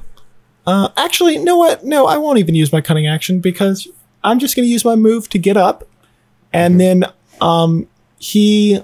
[0.65, 1.85] Uh, actually, you know what?
[1.85, 3.87] No, I won't even use my cunning action because
[4.23, 5.87] I'm just going to use my move to get up,
[6.51, 7.05] and then
[7.41, 7.87] um,
[8.17, 8.81] he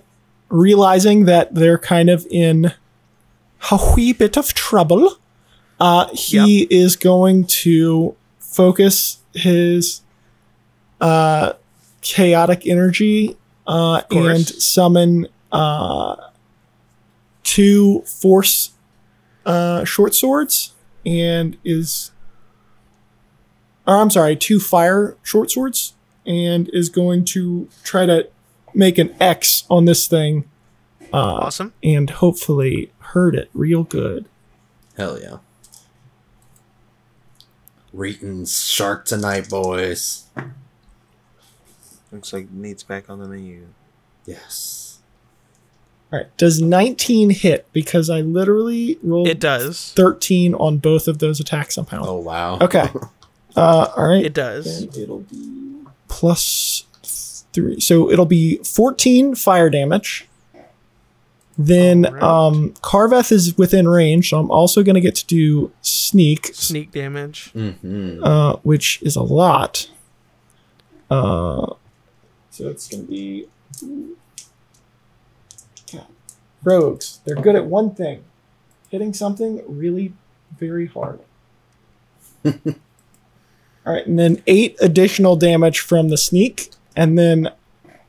[0.50, 2.74] realizing that they're kind of in
[3.72, 5.18] a wee bit of trouble.
[5.80, 10.02] Uh, he is going to focus his
[11.02, 11.54] uh,
[12.02, 16.16] chaotic energy uh, and summon uh,
[17.42, 18.74] two force
[19.48, 20.73] uh, short swords
[21.06, 22.12] and is
[23.86, 25.94] or I'm sorry, two fire short swords
[26.26, 28.30] and is going to try to
[28.74, 30.46] make an X on this thing
[31.12, 31.74] uh, Awesome.
[31.84, 34.26] and hopefully hurt it real good.
[34.98, 35.38] Hell yeah.
[37.92, 40.26] Reeton's Shark Tonight, boys.
[42.12, 43.68] looks like meat's back on the menu
[44.26, 44.83] Yes.
[46.14, 49.94] All right, does 19 hit because I literally rolled It does.
[49.96, 52.04] 13 on both of those attacks somehow.
[52.06, 52.60] Oh, wow.
[52.62, 52.88] Okay.
[53.56, 54.26] Uh, all right.
[54.26, 54.88] It does.
[54.88, 56.86] Then it'll be plus
[57.54, 57.80] three.
[57.80, 60.28] So it'll be 14 fire damage.
[61.56, 62.24] Then Alright.
[62.24, 66.92] um, Carveth is within range, so I'm also going to get to do sneak, Sneak
[66.92, 67.52] damage.
[67.54, 68.24] Mm-hmm.
[68.24, 69.88] uh, which is a lot.
[71.12, 71.76] Uh,
[72.50, 73.46] so it's going to be.
[76.64, 78.24] Rogues, they're good at one thing
[78.94, 80.14] hitting something really
[80.60, 81.20] very hard.
[82.46, 82.54] All
[83.88, 87.50] right, and then eight additional damage from the sneak, and then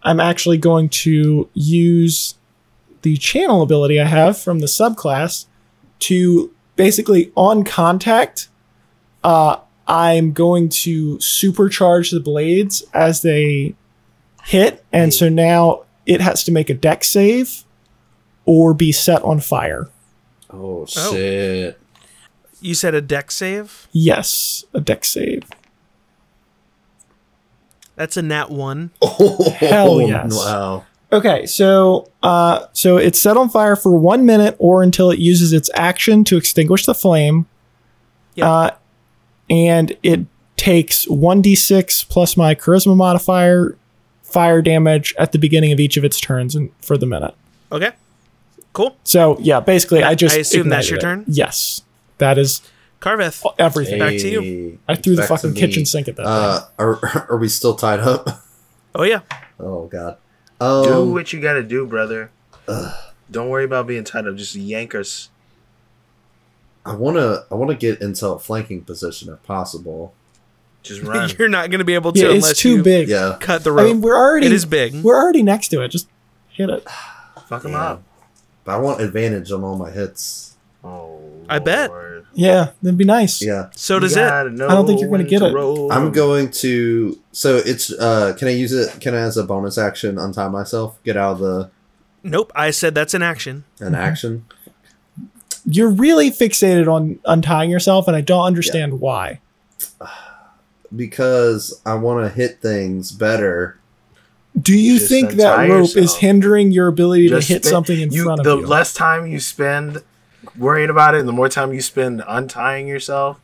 [0.02, 2.34] I'm actually going to use
[3.00, 5.46] the channel ability I have from the subclass
[6.00, 8.48] to basically on contact.
[9.24, 9.56] Uh,
[9.88, 13.74] I'm going to supercharge the blades as they
[14.42, 17.63] hit, and so now it has to make a dex save
[18.44, 19.88] or be set on fire.
[20.50, 21.80] Oh, shit.
[22.60, 23.88] You said a dex save?
[23.92, 25.44] Yes, a dex save.
[27.96, 28.90] That's a nat one.
[29.02, 30.34] Oh, Hell yes.
[30.34, 30.84] Wow.
[31.12, 35.52] Okay, so uh, so it's set on fire for one minute or until it uses
[35.52, 37.46] its action to extinguish the flame.
[38.34, 38.46] Yep.
[38.46, 38.70] Uh,
[39.48, 40.26] and it
[40.56, 43.76] takes one d six plus my charisma modifier,
[44.22, 47.34] fire damage at the beginning of each of its turns and for the minute.
[47.70, 47.92] Okay.
[48.74, 48.94] Cool.
[49.04, 51.02] So yeah, basically, I just I assume that's your it.
[51.02, 51.24] turn?
[51.26, 51.80] Yes,
[52.18, 52.60] that is
[53.00, 53.42] Carveth.
[53.58, 53.98] everything.
[54.00, 54.78] Back to you.
[54.86, 56.26] I threw the fucking kitchen sink at that.
[56.26, 58.28] Uh, are are we still tied up?
[58.94, 59.20] Oh yeah.
[59.58, 60.18] Oh god.
[60.60, 62.30] do Um, what you gotta do, brother.
[63.30, 64.36] Don't worry about being tied up.
[64.36, 65.30] Just yank us.
[66.84, 70.14] I wanna I wanna get into a flanking position if possible.
[70.82, 71.30] Just run.
[71.38, 73.08] You're not going to be able to yeah, unless it's too you big.
[73.08, 73.38] Yeah.
[73.40, 73.80] cut the rope.
[73.80, 73.92] I rope.
[73.94, 74.94] mean, we're already it is big.
[75.02, 75.88] We're already next to it.
[75.88, 76.08] Just
[76.50, 76.86] hit it.
[77.48, 77.82] Fuck him Yeah.
[77.84, 78.02] up.
[78.64, 80.56] But I want advantage on all my hits.
[80.82, 81.90] Oh, I bet.
[81.90, 82.26] Lord.
[82.34, 83.42] Yeah, that'd be nice.
[83.42, 83.70] Yeah.
[83.76, 84.20] so does it.
[84.20, 85.54] gotta know I don't think you're gonna get it.
[85.54, 85.92] roll.
[85.92, 89.78] I'm going to so it's uh can I use it can I as a bonus
[89.78, 91.02] action untie myself?
[91.04, 91.70] Get out of the
[92.24, 92.50] Nope.
[92.56, 93.64] I said that's an action.
[93.80, 94.46] an action?
[95.66, 99.40] You're really fixated on untying yourself, and I don't understand why.
[100.94, 103.78] Because I wanna hit things better.
[104.60, 107.70] Do you Just think that untie rope is hindering your ability Just to hit spend-
[107.72, 108.62] something in you, front of the you?
[108.62, 110.02] The less time you spend
[110.56, 113.40] worrying about it, and the more time you spend untying yourself.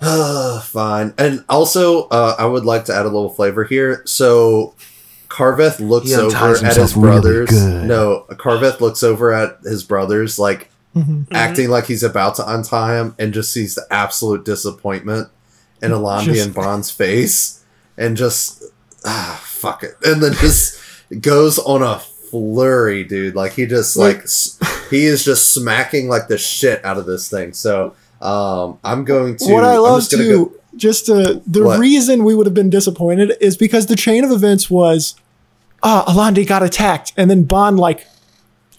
[0.00, 1.14] Fine.
[1.18, 4.02] And also, uh, I would like to add a little flavor here.
[4.04, 4.74] So,
[5.28, 7.52] Carveth looks over at his himself really brothers.
[7.66, 11.26] No, Carveth looks over at his brothers, like Mhm.
[11.32, 15.28] acting like he's about to untie him, and just sees the absolute disappointment
[15.82, 17.60] in Alandi Just- and Bond's face,
[17.98, 18.62] and just
[19.04, 20.80] ah, fuck it, and then just
[21.20, 23.34] goes on a flurry, dude.
[23.34, 24.58] Like he just like s-
[24.90, 27.52] he is just smacking like the shit out of this thing.
[27.52, 27.94] So.
[28.20, 29.52] Um, I'm going to.
[29.52, 31.78] what I I'm love just gonna too, go- just to, the What?
[31.78, 35.14] reason we would have been disappointed is because the chain of events was,
[35.84, 38.08] ah, Alandi got attacked, and then Bond like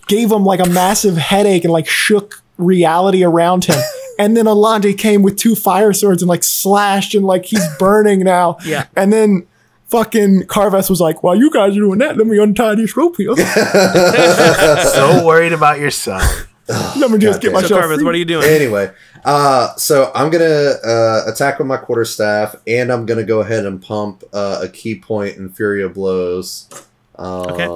[0.08, 3.80] gave him like a massive headache and like shook reality around him.
[4.20, 8.20] And then Alandi came with two fire swords and like slashed and like he's burning
[8.20, 8.58] now.
[8.66, 8.88] Yeah.
[8.94, 9.48] And then
[9.90, 13.16] fucking Carveth was like, while you guys are doing that, let me untie this rope
[13.18, 13.36] here.
[13.36, 16.48] so worried about yourself.
[16.68, 17.70] let me just get Goddamn.
[17.70, 18.06] So myself Carveth, free.
[18.06, 18.46] what are you doing?
[18.46, 18.92] anyway,
[19.26, 23.82] uh, so I'm gonna uh, attack with my quarterstaff, and I'm gonna go ahead and
[23.82, 26.70] pump uh, a ki point in Fury of Blows.
[27.16, 27.68] Um, Okay.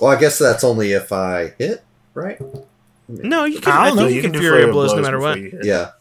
[0.00, 1.82] Well, I guess that's only if I hit,
[2.12, 2.38] right?
[3.08, 3.72] no, you can.
[3.72, 4.02] I I, don't know.
[4.04, 5.38] think you, can, do fury flare of blows no matter what.
[5.64, 5.92] Yeah.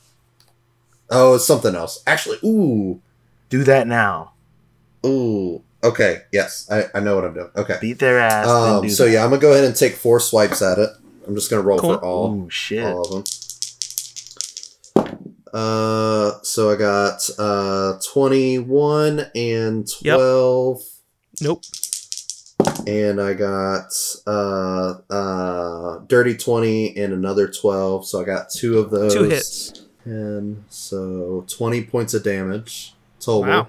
[1.09, 2.03] Oh, it's something else.
[2.05, 2.99] Actually, ooh,
[3.49, 4.33] Do that now.
[5.05, 5.61] Ooh.
[5.83, 7.49] Okay, yes, I, I know what I'm doing.
[7.55, 7.77] Okay.
[7.79, 8.47] Beat their ass.
[8.47, 9.11] Um, do so that.
[9.11, 10.89] yeah, I'm gonna go ahead and take four swipes at it.
[11.27, 11.93] I'm just gonna roll Cool.
[11.97, 12.43] for all.
[12.45, 12.83] Oh shit.
[12.83, 13.23] all of them.
[15.53, 20.15] Uh, so I got uh 21 and Yep.
[20.17, 20.81] 12,
[21.41, 21.63] Nope.
[22.87, 23.93] and I got
[24.27, 28.05] uh uh dirty 20 and another 12.
[28.07, 29.13] So I got two of those.
[29.13, 29.81] Two hits.
[30.03, 33.41] And so 20 points of damage total.
[33.49, 33.67] Wow.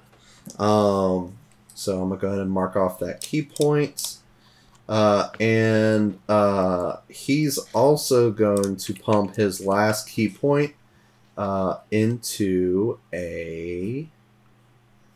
[0.59, 1.37] Um,
[1.75, 4.19] so I'm gonna go ahead and mark off that ki point.
[4.89, 10.75] Uh, and uh, he's also going to pump his last ki point
[11.37, 14.09] uh, into a.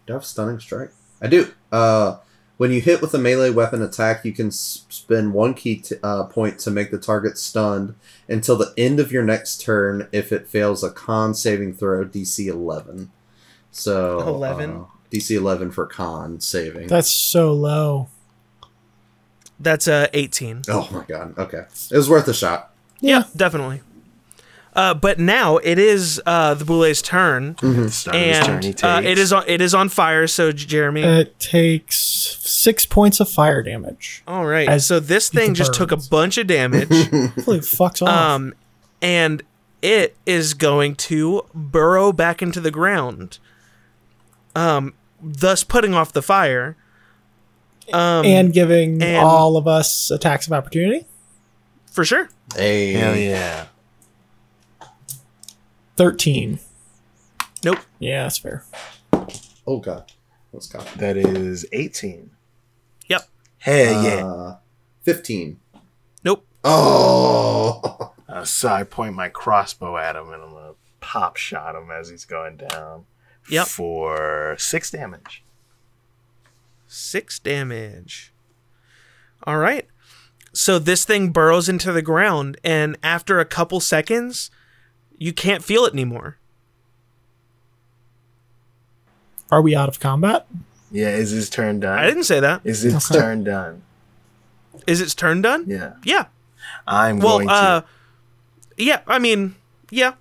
[0.06, 0.92] Do I have stunning strike?
[1.22, 1.52] I do.
[1.70, 2.16] Uh,
[2.56, 6.24] when you hit with a melee weapon attack, you can spend one key t- uh,
[6.24, 7.94] point to make the target stunned
[8.28, 12.46] until the end of your next turn if it fails a con saving throw DC
[12.46, 13.10] 11.
[13.70, 14.70] So 11?
[14.70, 16.86] uh, DC 11 for con saving.
[16.88, 18.08] That's so low.
[19.58, 20.62] That's uh 18.
[20.68, 21.36] oh my god.
[21.38, 21.64] Okay.
[21.90, 22.74] It was worth a shot.
[23.00, 23.82] Yeah, definitely.
[24.72, 29.00] Uh, but now it is uh, the Bulette's turn, Start of his turn, and uh,
[29.04, 30.28] it is on it is on fire.
[30.28, 34.22] So Jeremy, It takes six points of fire damage.
[34.28, 34.68] all right.
[34.68, 38.08] as So this thing it just took a bunch of damage, Hopefully it fucks off.
[38.08, 38.54] um,
[39.02, 39.42] and
[39.82, 43.38] it is going to burrow back into the ground,
[44.54, 46.76] um, thus putting off the fire.
[47.92, 51.06] Um, and giving and- all of us attacks of opportunity.
[51.90, 52.92] for sure, Hey.
[52.92, 53.66] Hell yeah.
[55.96, 56.60] 13.
[57.64, 57.78] nope.
[57.98, 58.64] Yeah, that's fair.
[59.66, 60.12] Oh god.
[60.52, 60.80] Let's go.
[60.96, 62.30] That is 18.
[63.08, 63.28] Yep.
[63.58, 64.24] Hell yeah.
[64.26, 64.56] Uh,
[65.02, 65.60] 15.
[66.24, 66.44] Nope.
[66.64, 68.12] Oh.
[68.28, 72.08] Uh, so I point my crossbow at him and I'm gonna pop shot him as
[72.08, 73.04] he's going down.
[73.50, 73.66] Yep.
[73.66, 75.42] For six damage.
[76.86, 78.32] Six damage.
[79.44, 79.86] All right.
[80.52, 84.50] So this thing burrows into the ground, and after a couple seconds,
[85.18, 86.38] you can't feel it anymore.
[89.50, 90.46] Are we out of combat?
[90.90, 91.98] Yeah, is his turn done?
[91.98, 92.62] I didn't say that.
[92.64, 93.82] Is its turn done?
[94.86, 95.64] Is its turn done?
[95.68, 95.94] Yeah.
[96.04, 96.26] Yeah.
[96.86, 97.54] I'm Well, going to.
[97.54, 97.82] uh,
[98.76, 99.00] yeah.
[99.06, 99.54] I mean,
[99.90, 100.14] yeah.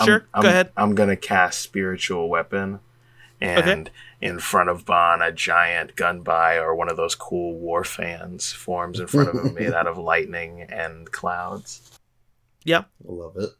[0.00, 0.26] I'm- Sure.
[0.34, 0.72] I'm, Go ahead.
[0.76, 2.80] I'm gonna cast spiritual weapon,
[3.40, 3.90] and
[4.20, 9.00] in front of Bon, a giant gunbai or one of those cool war fans forms
[9.00, 11.98] in front of him, made out of lightning and clouds.
[12.64, 12.80] Yeah.
[13.08, 13.50] I love it.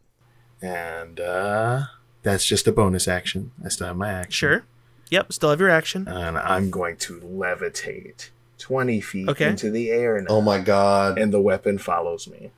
[0.61, 1.85] And uh,
[2.23, 3.53] that's just a bonus action.
[3.65, 4.33] I still have my action.
[4.33, 4.65] Sure.
[5.11, 5.33] Yep.
[5.33, 6.07] Still have your action.
[6.07, 9.49] And I'm going to levitate twenty feet Okay.
[9.49, 11.19] into the air now, Oh my god.
[11.19, 12.51] and the weapon follows me.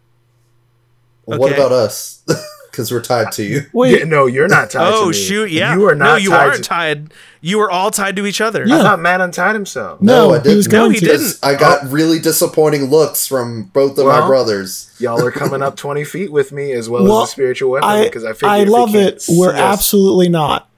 [1.25, 1.55] What Okay.
[1.55, 2.25] about us?
[2.73, 3.61] Because we're tied to you.
[3.75, 4.89] Wait, Yeah, no, you're not tied.
[4.91, 5.51] to Oh shoot!
[5.51, 5.75] Yeah.
[5.75, 6.05] you are not.
[6.07, 7.15] No, you tied aren't to- tied.
[7.43, 8.67] You are all tied to each other.
[8.67, 8.79] Yeah.
[8.79, 10.01] I thought Matt untied himself.
[10.01, 10.73] no, I he was didn't.
[10.81, 11.05] No, he to.
[11.05, 11.39] didn't.
[11.43, 11.89] I got oh.
[11.89, 14.91] really disappointing looks from both of my brothers.
[14.99, 18.05] Y'all are coming up 20 feet with me as well, Well, as the spiritual weapon
[18.05, 19.23] because I figure I love it.
[19.29, 20.69] We're us- absolutely not.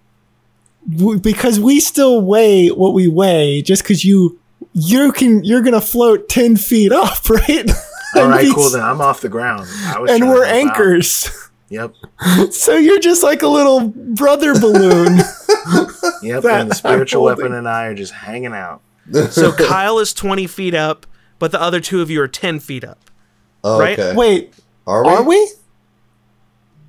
[0.98, 4.38] We- Because we still weigh what we weigh just because you
[4.72, 7.70] you can you're gonna float ten feet up, right?
[8.16, 8.70] All And right, we- cool.
[8.70, 9.66] Then I'm off the ground.
[9.86, 10.56] I was And we're to out.
[10.56, 11.30] anchors.
[11.70, 11.94] Yep,
[12.50, 15.16] So you're just like a little brother balloon.
[16.22, 16.42] yep.
[16.42, 18.80] That and the spiritual weapon and I are just hanging out.
[19.30, 21.06] So Kyle is twenty feet up,
[21.38, 23.10] but the other two of you are ten feet up.
[23.64, 23.98] Oh, right?
[23.98, 24.14] Okay.
[24.16, 24.54] Wait,
[24.86, 25.10] are we?
[25.10, 25.50] are we?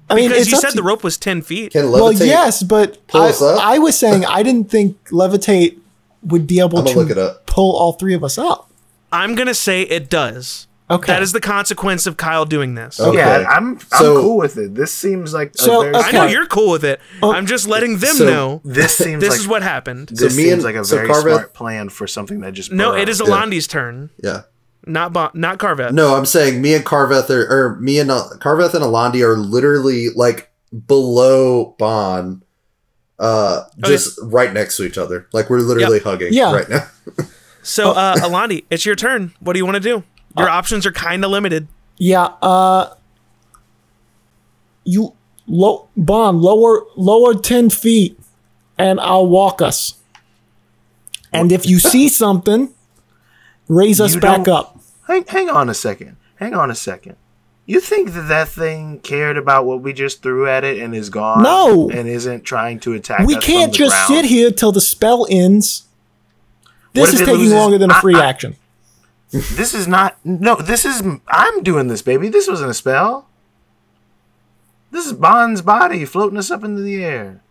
[0.10, 1.72] I mean, Because it's you up said to- the rope was ten feet.
[1.72, 3.60] Can Well, yes, but pull I, us up?
[3.64, 5.80] I was saying I didn't think levitate
[6.22, 7.45] would be able gonna look it up.
[7.47, 8.69] pull all three of us up.
[9.11, 10.68] I'm gonna say it does.
[10.88, 12.99] Okay, That is the consequence of Kyle doing this.
[12.99, 13.18] Okay.
[13.18, 13.70] Yeah, I'm.
[13.72, 14.76] I'm So- cool with it.
[14.76, 16.10] This seems like a So, very okay.
[16.10, 16.99] I know you're cool with it.
[17.24, 20.10] I'm just letting them so know This seems this like is what happened.
[20.10, 22.72] this me seems and- like a so very Carveth- smart plan for something that just
[22.72, 23.32] No, it is burns.
[23.32, 24.41] Alandi's turn, Yeah.
[24.86, 25.91] not Bo- not Carveth.
[25.91, 29.38] No, I'm saying me and Carveth are, or me and uh, Carveth and Alandi are
[29.38, 30.52] literally like
[30.88, 32.44] below Bon,
[33.18, 33.91] uh, Okay.
[33.91, 35.28] just right next to each other.
[35.34, 36.53] Like we're literally hugging Yeah.
[36.53, 36.88] right now.
[37.68, 39.34] So, uh, Alandi, it's your turn.
[39.40, 40.03] What do you want to do?
[40.38, 41.68] Your options are kind of limited.
[41.98, 42.94] Yeah, uh
[44.84, 45.14] you
[45.48, 48.20] low bond lower lower ten feet
[48.78, 49.95] and I'll walk us.
[51.32, 52.74] And if you see something,
[53.68, 54.80] raise us You back up.
[55.07, 56.18] Hang, hang on a second.
[56.38, 57.16] Hang on a second.
[57.68, 61.10] You think that that thing cared about what we just threw at it and is
[61.10, 61.41] gone?
[61.41, 61.90] No.
[61.90, 63.26] and isn't trying to attack.
[63.26, 64.07] We us can't just ground?
[64.07, 65.84] sit here till the spell ends.
[66.94, 68.56] This is taking loses- longer than a free I- action.
[69.56, 70.18] This is not.
[70.24, 71.02] No, this is.
[71.28, 72.30] I'm doing this, baby.
[72.30, 73.28] This wasn't a spell.
[74.91, 77.41] This is Bond's body floating us up into the air.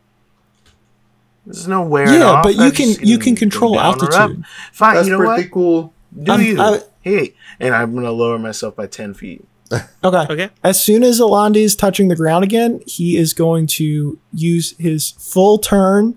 [1.44, 2.43] There's no wearing Yeah, off.
[2.43, 4.12] but you I can- you can control down or up.
[4.15, 4.44] altitude.
[4.73, 5.51] Fine, That's you know pretty what?
[5.52, 5.93] cool.
[6.23, 6.61] Do Um, you?
[6.61, 9.44] I- hey, and I'm gonna lower myself by ten feet.
[10.05, 10.27] Okay.
[10.31, 10.51] Okay.
[10.62, 15.11] As soon as Alandi is touching the ground again, he is going to use his
[15.19, 16.16] full turn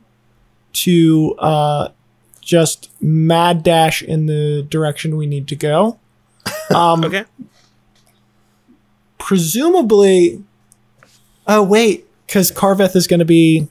[0.73, 1.89] to uh,
[2.47, 5.99] just mad dash in the direction we need to go.
[6.73, 7.23] Um, Okay.
[9.19, 10.43] Presumably,
[11.47, 13.67] oh wait, because Carveth is going to be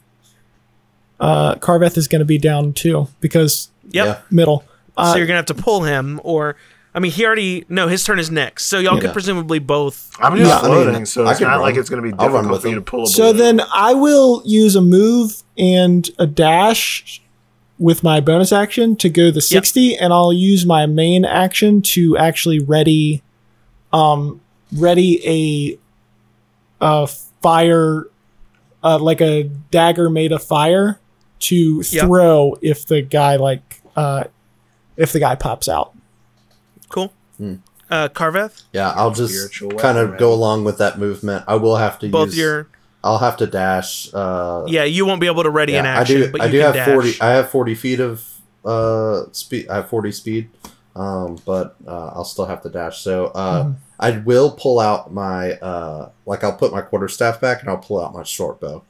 [1.21, 4.07] uh, Carveth is going to be down too because Yep.
[4.07, 4.19] Yeah.
[4.31, 4.65] middle.
[4.97, 6.57] Uh, so you're gonna have to pull him, or
[6.95, 8.65] I mean, he already no, his turn is next.
[8.67, 9.03] So y'all Yeah.
[9.03, 10.11] could presumably both.
[10.19, 11.61] I'm just Yeah, I floating, mean, so it's can not run.
[11.63, 13.05] like it's gonna be I'll difficult for you to pull.
[13.05, 13.57] A So balloon.
[13.59, 17.23] then I will use a move and a dash
[17.79, 22.17] with my bonus action to go the 60 and I'll use my main action to
[22.17, 23.23] actually ready
[23.93, 24.41] um
[24.75, 25.79] ready
[26.81, 28.05] a a fire
[28.83, 30.99] uh like a dagger made of fire
[31.39, 32.05] to Yep.
[32.07, 34.25] throw if the guy like uh
[34.97, 35.93] if the guy pops out.
[36.89, 37.13] Cool.
[37.37, 37.57] Hmm.
[37.91, 41.45] Uh, Carveth, Yeah, I'll just kind of go along with that movement.
[41.47, 42.39] I will have to both use.
[42.39, 42.69] your
[43.05, 44.13] I'll have to dash.
[44.13, 46.33] Uh, yeah, you won't be able to ready yeah, an action, I do.
[46.33, 46.89] but I do have dash.
[46.89, 47.21] forty.
[47.21, 48.27] I have forty feet of
[48.65, 49.69] uh speed.
[49.69, 50.51] I have forty speed.
[50.97, 53.01] Um, but uh, I'll still have to dash.
[53.03, 53.77] So uh, Mhm.
[54.01, 58.03] I will pull out my uh, like I'll put my quarterstaff back and I'll pull
[58.03, 58.83] out my short bow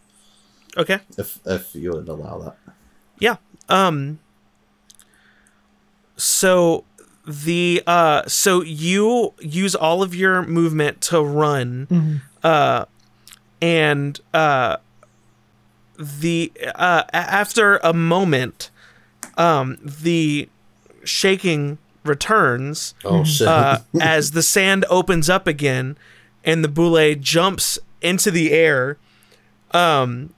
[0.77, 1.01] Okay.
[1.19, 2.57] if if you would allow that.
[3.19, 3.37] Yeah.
[3.69, 4.20] Um
[6.16, 6.85] so
[7.27, 12.85] the uh so you use all of your movement to run uh
[13.62, 14.77] and uh
[15.99, 18.70] the uh after a moment
[19.39, 20.49] um the
[21.05, 23.49] shaking returns Oh shit!
[23.49, 25.97] uh, as the sand opens up again
[26.45, 28.99] and the bulette jumps into the air
[29.73, 30.33] um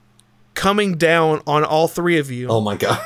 [0.55, 2.99] coming down on all three of you oh my god!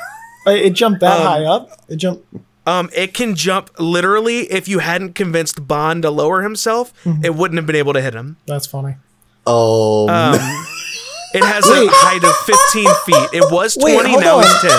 [0.46, 1.70] Uh, It jumped that Um, high up.
[1.88, 2.26] It jumped
[2.66, 4.40] Um, it can jump literally.
[4.50, 6.92] If you hadn't convinced Bond to lower himself,
[7.22, 8.36] it wouldn't have been able to hit him.
[8.46, 8.96] that's funny.
[9.46, 10.34] Oh Um,
[11.34, 11.88] it has Wait.
[11.88, 13.28] a height of 15 feet.
[13.38, 14.44] It was 20, hold now on.
[14.44, 14.70] it's 10.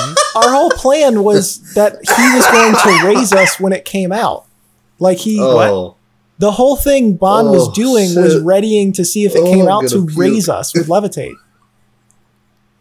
[0.44, 4.46] Our whole plan was that he was going to raise us when it came out.
[5.00, 5.96] Like he, Oh,
[6.40, 9.68] the whole thing Bond was Oh, doing was readying to see if it Oh, came
[9.68, 10.18] out to gonna puke.
[10.18, 11.36] raise us with levitate.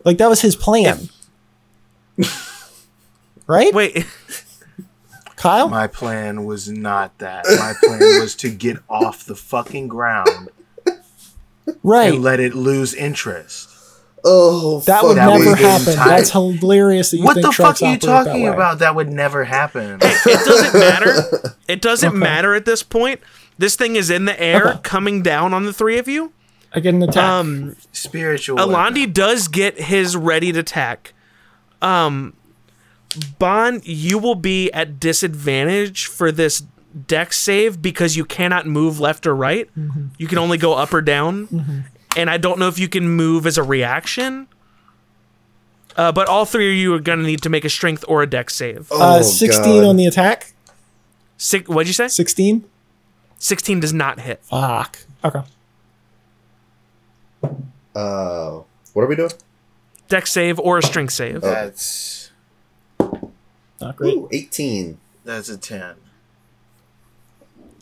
[0.05, 1.09] Like that was his plan,
[3.47, 3.73] right?
[3.73, 4.07] Wait,
[5.37, 5.69] Kyle.
[5.69, 7.45] My plan was not that.
[7.47, 10.49] My plan was to get off the fucking ground
[11.83, 12.15] right.
[12.15, 13.69] and let it lose interest.
[14.25, 15.93] oh, That fuck would That never happen.
[15.93, 18.79] entire- That's hilarious that you what think the fuck are you operate that talking about?
[18.79, 19.99] That would never happen.
[20.03, 21.55] it doesn't matter.
[21.69, 23.21] It doesn't matter at this point.
[23.59, 24.81] This thing is in the air, Okay.
[24.83, 26.33] coming down on the three of you.
[26.73, 27.23] I get an attack.
[27.23, 28.57] Um, Spiritual.
[28.59, 31.13] Alandi does get his ready to attack.
[31.81, 32.33] Um,
[33.39, 36.65] Bond, you will be at disadvantage for this
[37.07, 39.69] dex save because you cannot move left or right.
[40.19, 41.85] You can only go up or down,
[42.17, 44.47] and I don't know if you can move as a reaction.
[45.97, 48.27] Uh, but all three of you are gonna need to make a strength or a
[48.27, 48.91] deck save.
[48.91, 49.89] uh, Oh, 16 God.
[49.89, 50.53] on the attack.
[51.37, 52.09] Six, what'd you say?
[52.09, 52.65] 16.
[53.39, 54.43] Sixteen does not hit.
[54.45, 54.99] Fuck.
[55.25, 55.43] Okay.
[57.95, 58.61] Uh,
[58.93, 59.31] what are we doing?
[60.09, 61.41] Dex save or a strength save.
[61.43, 62.31] That's
[63.81, 64.15] Not great.
[64.17, 64.99] Ooh, 18.
[65.25, 65.95] that's a ten,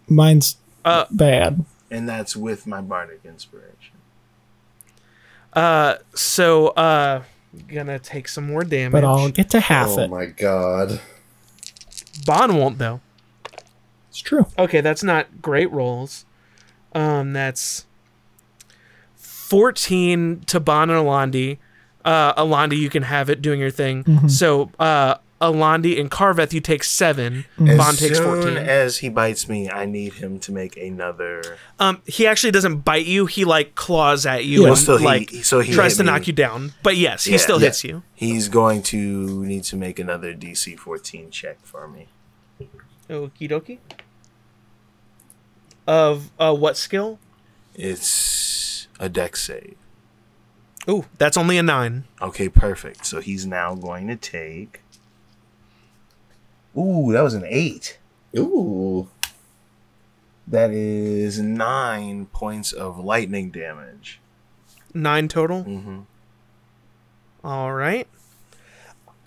[0.08, 1.64] Mine's Uh, bad.
[1.90, 3.96] and that's with my bardic inspiration.
[5.52, 7.22] Uh, so uh,
[7.68, 8.92] gonna take some more damage.
[8.92, 10.10] But I'll get to half Oh it.
[10.10, 11.00] my god.
[12.26, 13.00] Bond won't though.
[14.08, 14.46] It's true.
[14.58, 16.24] Okay, that's not great rolls.
[16.94, 17.86] Um, that's
[19.16, 21.58] fourteen to Bond and Alandi.
[22.04, 24.02] Uh, Alandi, you can have it doing your thing.
[24.04, 24.28] Mm-hmm.
[24.28, 27.44] So, uh, Alandi and Carveth, you take seven.
[27.58, 27.76] Mm-hmm.
[27.76, 28.56] Bond as takes soon fourteen.
[28.56, 31.58] as he bites me, I need him to make another.
[31.80, 33.26] um, he actually doesn't bite you.
[33.26, 34.56] He like claws at you Yeah.
[34.58, 36.10] and Well, still, he- like he- so he tries to me.
[36.10, 36.72] knock you down.
[36.82, 37.38] But yes, he Yeah.
[37.38, 37.66] still Yeah.
[37.66, 38.02] hits you.
[38.14, 42.06] He's going to need to make another DC 14 check for me.
[43.10, 43.78] Okie dokie.
[45.86, 47.18] Of uh, what skill?
[47.74, 49.74] It's a dex save.
[50.88, 52.04] Ooh, that's only a nine.
[52.20, 53.06] Okay, perfect.
[53.06, 54.81] So he's now going to take.
[56.76, 57.98] Ooh, that was an eight.
[58.36, 59.08] Ooh.
[60.46, 64.20] That is nine points of lightning damage.
[64.94, 65.64] Nine total.
[65.64, 66.00] Mm-hmm.
[67.44, 68.06] All right.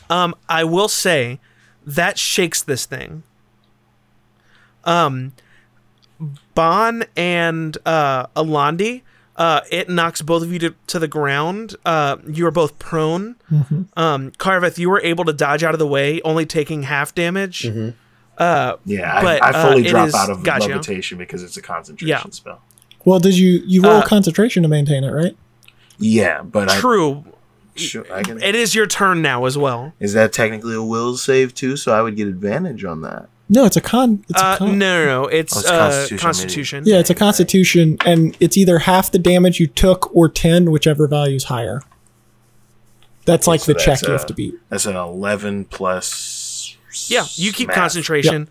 [0.09, 1.39] Um, I will say
[1.85, 3.23] that shakes this thing.
[4.83, 5.33] Um,
[6.53, 9.01] Bon and uh, Alandi,
[9.37, 11.75] uh, it knocks both of you to, to the ground.
[11.85, 13.35] Uh, you are both prone.
[13.97, 17.65] Um, Carveth, you were able to dodge out of the way, only taking half damage.
[18.37, 20.67] Uh, Yeah, But, I, I fully uh, drop is- out of gotcha.
[20.69, 22.23] levitation because it's a concentration Yeah.
[22.31, 22.61] spell.
[23.05, 25.37] Well, did you you roll Uh, concentration to maintain it, right?
[25.99, 27.23] Yeah, but I, true.
[27.75, 28.41] sure, I can.
[28.41, 29.93] It is your turn now as well.
[29.99, 31.77] Is that technically a will save too?
[31.77, 33.29] So I would get advantage on that.
[33.47, 34.23] No, it's a con.
[34.29, 34.77] It's Uh, a con.
[34.79, 35.27] no, no, no.
[35.27, 36.83] It's, Oh, it's uh, Constitution, Constitution.
[36.85, 41.07] Yeah, it's a constitution, and it's either half the damage you took or ten, whichever
[41.07, 41.81] value is higher.
[43.25, 44.55] That's like so the check that's, you have uh, to beat.
[44.69, 46.75] That's an eleven plus.
[47.07, 47.77] Yeah, you keep math.
[47.77, 48.47] concentration.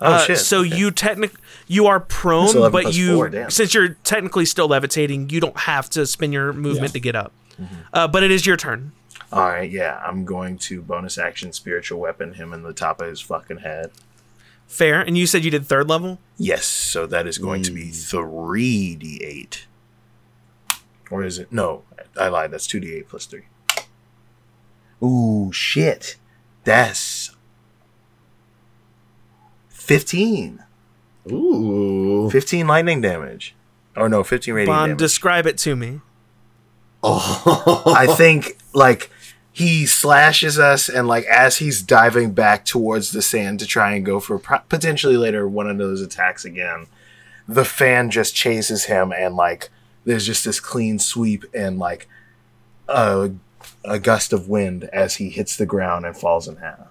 [0.00, 0.38] Oh Uh, shit!
[0.38, 0.76] So okay.
[0.76, 1.32] you technic
[1.66, 6.06] you are prone, but you four, since you're technically still levitating, you don't have to
[6.06, 6.92] spin your movement Yeah.
[6.92, 7.32] to get up.
[7.60, 7.74] Mm-hmm.
[7.92, 8.92] Uh, but it is your turn.
[9.32, 13.08] All right, yeah, I'm going to bonus action spiritual weapon him in the top of
[13.08, 13.90] his fucking head.
[14.70, 15.00] Fair.
[15.00, 16.20] And you said you did third level.
[16.38, 18.08] Yes, so that is going to be mm.
[18.08, 19.66] three d eight.
[21.10, 21.50] Or is it?
[21.50, 21.82] No,
[22.16, 22.52] I lied.
[22.52, 23.46] That's two d eight plus three.
[25.02, 26.16] Ooh, shit!
[26.62, 27.34] That's
[29.68, 30.62] fifteen.
[31.30, 32.30] Ooh.
[32.30, 33.54] 15 lightning damage.
[33.94, 34.98] Oh no, 15 radiant Bond, damage.
[34.98, 36.00] describe it to me.
[37.02, 37.82] Oh.
[37.96, 39.10] I think like
[39.52, 44.04] he slashes us, and like as he's diving back towards the sand to try and
[44.06, 46.86] go for pro- potentially later one of those attacks again,
[47.48, 49.68] the fan just chases him, and like
[50.04, 52.08] there's just this clean sweep and like
[52.88, 53.30] a,
[53.84, 56.88] a gust of wind as he hits the ground and falls in half.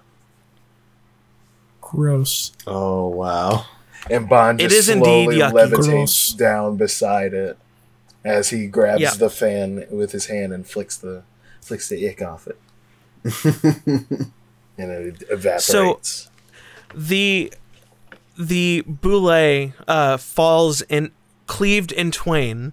[1.80, 2.52] Gross.
[2.66, 3.64] oh wow.
[4.08, 5.70] And Bond It just is indeed slowly yucky.
[5.70, 5.86] Gross.
[5.88, 7.58] levitates down beside it
[8.24, 9.10] as he grabs Yeah.
[9.14, 11.22] the fan with his hand and flicks the
[11.60, 12.58] flicks the ick off it.
[14.78, 15.64] and it evaporates.
[15.64, 16.00] So
[16.94, 17.52] the
[18.38, 21.12] the bulette uh, falls in
[21.46, 22.72] cleaved in twain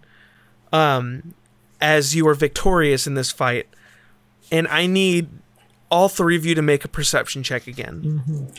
[0.71, 1.33] um,
[1.81, 3.67] as you are victorious in this fight.
[4.51, 5.29] And I need
[5.91, 8.51] all three of you to make a perception check again.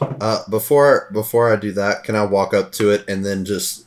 [0.00, 3.86] Uh, before before I do that, can I walk up to it and then just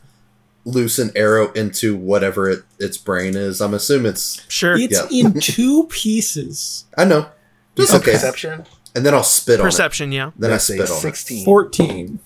[0.65, 3.61] loose an arrow into whatever it, its brain is?
[3.61, 4.45] I'm assuming it's.
[4.49, 4.77] Sure.
[4.77, 5.25] It's Yeah.
[5.25, 6.85] in two pieces.
[6.97, 7.27] I know.
[7.75, 8.11] Just okay.
[8.13, 8.65] Perception.
[8.95, 10.27] And then I'll spit on Perception, yeah.
[10.29, 10.33] it.
[10.37, 10.99] Then That's I a spit on it.
[10.99, 11.45] 16.
[11.45, 12.19] 14.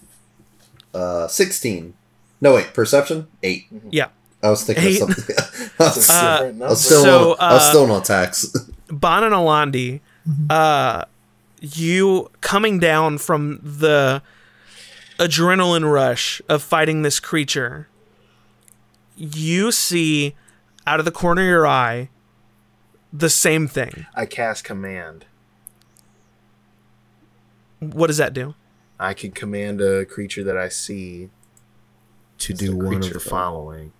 [0.93, 1.93] Uh, sixteen.
[2.39, 3.67] No wait, perception eight.
[3.91, 4.07] Yeah.
[4.41, 5.01] I was thinking Eight.
[5.01, 5.35] of something.
[5.79, 8.45] I was, Uh, I was still So, on, I was uh, still on attacks.
[8.89, 9.99] Bon and Alandi,
[10.49, 11.03] uh,
[11.59, 14.21] you coming down from the
[15.19, 17.87] adrenaline rush of fighting this creature,
[19.15, 20.35] you see
[20.85, 22.09] out of the corner of your eye
[23.13, 24.05] the same thing.
[24.15, 25.25] I cast command.
[27.79, 28.55] What does that do?
[28.99, 31.29] I can command a creature that I see
[32.39, 33.29] to It's do one of the thing.
[33.29, 33.91] following.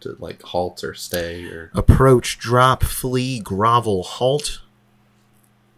[0.00, 4.60] to like halt or stay or Approach, drop, flee, grovel, halt.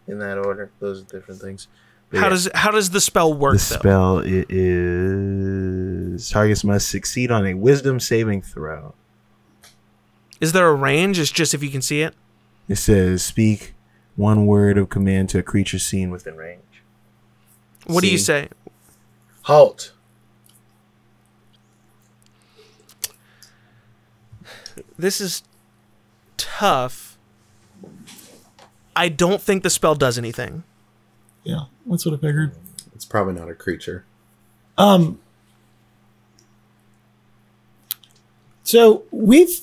[0.08, 0.70] In that order.
[0.80, 1.68] Those are different things.
[2.10, 2.30] But How yeah.
[2.30, 3.78] does how does the spell work the though?
[3.80, 8.94] spell it is targets must succeed on a wisdom saving throw.
[10.40, 11.18] Is there a range?
[11.18, 12.14] It's just if you can see it.
[12.68, 13.74] It says speak
[14.16, 16.60] one word of command to a creature seen within range.
[17.86, 18.48] What do you say?
[19.42, 19.92] Halt.
[24.98, 25.42] This is
[26.36, 27.18] tough.
[28.94, 30.64] I don't think the spell does anything.
[31.46, 32.52] Yeah, that's what I figured.
[32.94, 34.04] it's probably not a creature.
[34.76, 35.20] Um.
[38.62, 39.60] So we've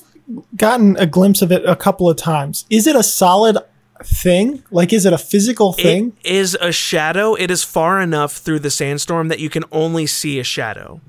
[0.56, 2.64] gotten a glimpse of it a couple of times.
[2.70, 3.58] Is it a solid
[4.02, 4.62] thing?
[4.70, 6.14] Like, is it a physical thing?
[6.24, 7.34] It is a shadow.
[7.34, 11.00] It is far enough through the sandstorm that you can only see a shadow.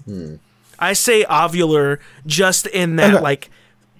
[0.77, 3.23] I say ovular just in that Okay.
[3.23, 3.49] like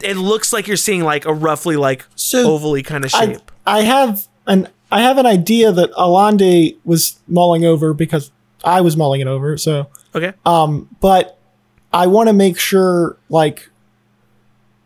[0.04, 3.50] it looks like you're seeing like a roughly like So, ovally kind of I, shape.
[3.66, 8.32] I have an I have an idea that Alandi was mulling over because
[8.64, 9.58] I was mulling it over.
[9.58, 10.32] So, okay.
[10.46, 11.38] um, but
[11.92, 13.70] I want to make sure, like,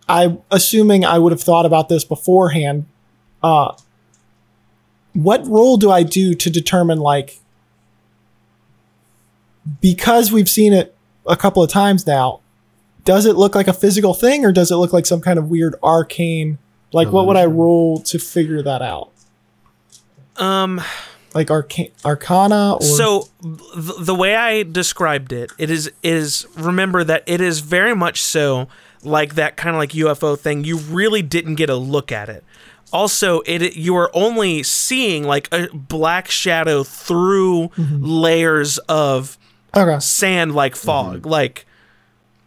[0.07, 2.87] I assuming I would have thought about this beforehand.
[3.43, 3.73] Uh,
[5.13, 7.37] what role do I do to determine like
[9.79, 10.95] because we've seen it
[11.27, 12.39] a couple of times now?
[13.05, 15.51] Does it look like a physical thing, or does it look like some kind of
[15.51, 16.57] weird arcane?
[16.93, 19.11] Like, what would I roll to figure that out?
[20.39, 20.81] Um
[21.33, 27.03] Like arcane, arcana, or so th- the way I described it, it is is remember
[27.03, 28.67] that it is very much so
[29.03, 30.63] like that kind of like UFO thing.
[30.63, 32.43] You really didn't get a look at it.
[32.91, 39.37] Also, it you are only seeing like a black shadow through layers of
[39.77, 41.67] okay, sand like fog, like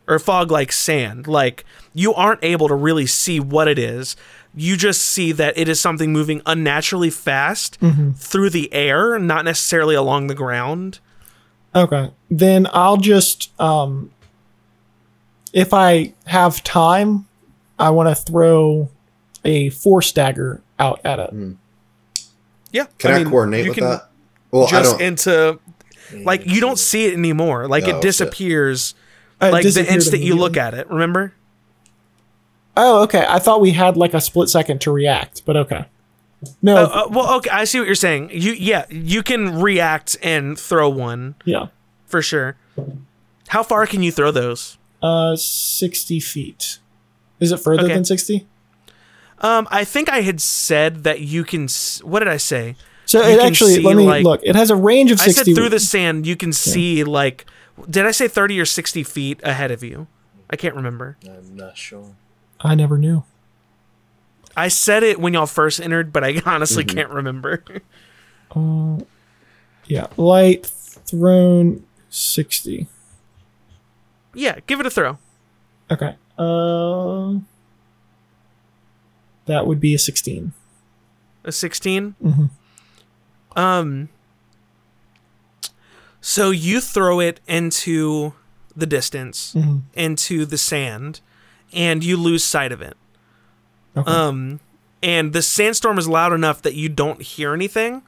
[0.09, 1.28] or fog like sand.
[1.28, 1.64] Like
[1.94, 4.16] you aren't able to really see what it is.
[4.54, 7.78] You just see that it is something moving unnaturally fast
[8.16, 10.98] through the air, not necessarily along the ground.
[11.74, 12.10] Okay.
[12.30, 14.10] Then I'll just um
[15.54, 17.26] if I have time,
[17.78, 18.88] I want to throw
[19.44, 21.34] a force dagger out at it.
[22.72, 22.86] Yeah.
[22.98, 24.08] Can I, mean, coordinate you with can that?
[24.50, 25.00] Well, I Just don't.
[25.02, 25.58] into
[26.24, 27.68] like you don't see it anymore.
[27.68, 28.02] Like Oh, it shit.
[28.02, 28.94] disappears
[29.40, 31.32] Uh, it like the instant you look at it, remember?
[32.77, 33.24] Oh, okay.
[33.28, 35.86] I thought we had like a split second to react, but okay.
[36.61, 38.31] No, Uh, uh, well, okay, I see what you're saying.
[38.32, 41.66] You yeah, you can react and throw one yeah.
[42.07, 42.57] for sure.
[43.49, 44.78] How far can you throw those?
[45.03, 46.78] Uh, sixty feet.
[47.39, 47.94] Is it further Okay.
[47.94, 48.47] than sixty?
[49.40, 51.65] Um, I think I had said that you can.
[51.65, 52.77] s- What did I say?
[53.07, 54.40] So You it actually see, let me like- look.
[54.44, 55.55] It has a range of I said sixty.
[55.55, 57.44] through the sand you can see like.
[57.90, 60.07] Did I say thirty or sixty feet ahead of you?
[60.51, 61.19] I can't remember.
[61.24, 62.15] I'm not sure.
[62.62, 63.24] I never knew.
[64.56, 66.97] I said it when y'all first entered, but I honestly Mm-hmm.
[66.97, 67.64] can't remember.
[69.86, 72.86] Yeah, light thrown sixty.
[74.34, 75.18] yeah, give it a throw.
[75.90, 76.16] Okay.
[76.39, 77.39] Uh,
[79.47, 80.52] that would be a sixteen.
[81.44, 82.51] A 16 Mhm.
[83.56, 84.09] Um.
[86.20, 88.34] So you throw it into
[88.76, 89.82] the distance, Mhm.
[89.94, 91.20] into the sand,
[91.73, 92.97] and you lose sight of it.
[93.97, 94.11] Okay.
[94.11, 94.61] Um,
[95.03, 98.03] and the sandstorm is loud enough that you don't hear anything.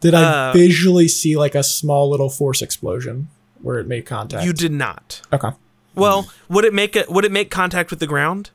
[0.00, 3.28] Did I uh, visually see like a small little force explosion
[3.60, 4.44] where it made contact?
[4.46, 5.20] You did not.
[5.32, 5.50] Okay.
[5.94, 8.50] Well, would it make a would it make contact with the ground?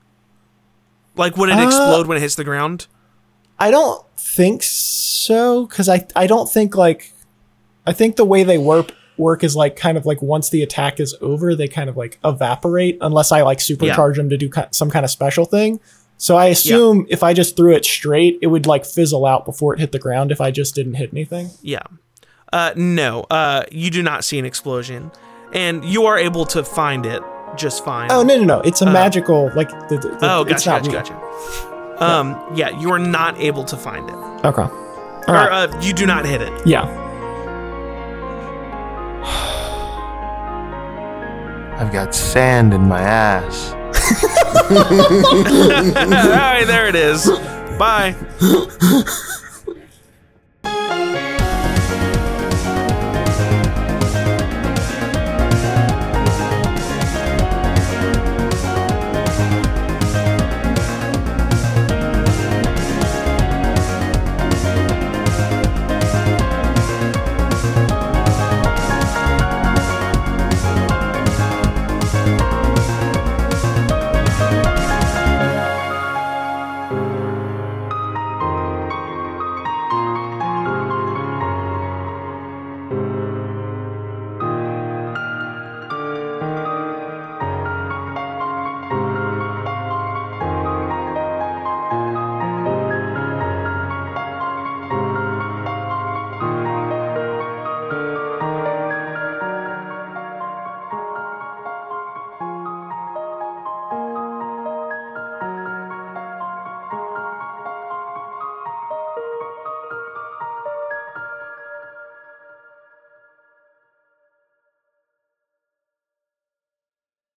[1.15, 2.87] Like would it Uh, explode when it hits the ground?
[3.59, 7.13] I don't think so because I I don't think like
[7.85, 10.99] I think the way they work work is like kind of like once the attack
[10.99, 14.89] is over they kind of like evaporate unless I like supercharge them to do some
[14.91, 15.79] kind of special thing.
[16.17, 19.73] So I assume if I just threw it straight, it would like fizzle out before
[19.73, 21.49] it hit the ground if I just didn't hit anything.
[21.61, 21.83] Yeah.
[22.53, 23.25] Uh, no.
[23.29, 25.11] Uh, you do not see an explosion,
[25.51, 27.21] and you are able to find it
[27.57, 28.09] just fine.
[28.11, 28.61] Oh no no no!
[28.61, 31.21] It's a magical like the, the, Oh, it's gotcha, not gotcha, real.
[31.97, 32.03] gotcha.
[32.05, 34.15] Um, yeah, you are not able to find it,
[34.45, 34.61] Okay.
[34.61, 35.69] All or right.
[35.69, 36.67] uh, you do not hit it.
[36.67, 36.85] yeah.
[41.77, 43.71] I've got sand in my ass.
[44.71, 47.29] All right, there it is.
[47.77, 48.15] Bye.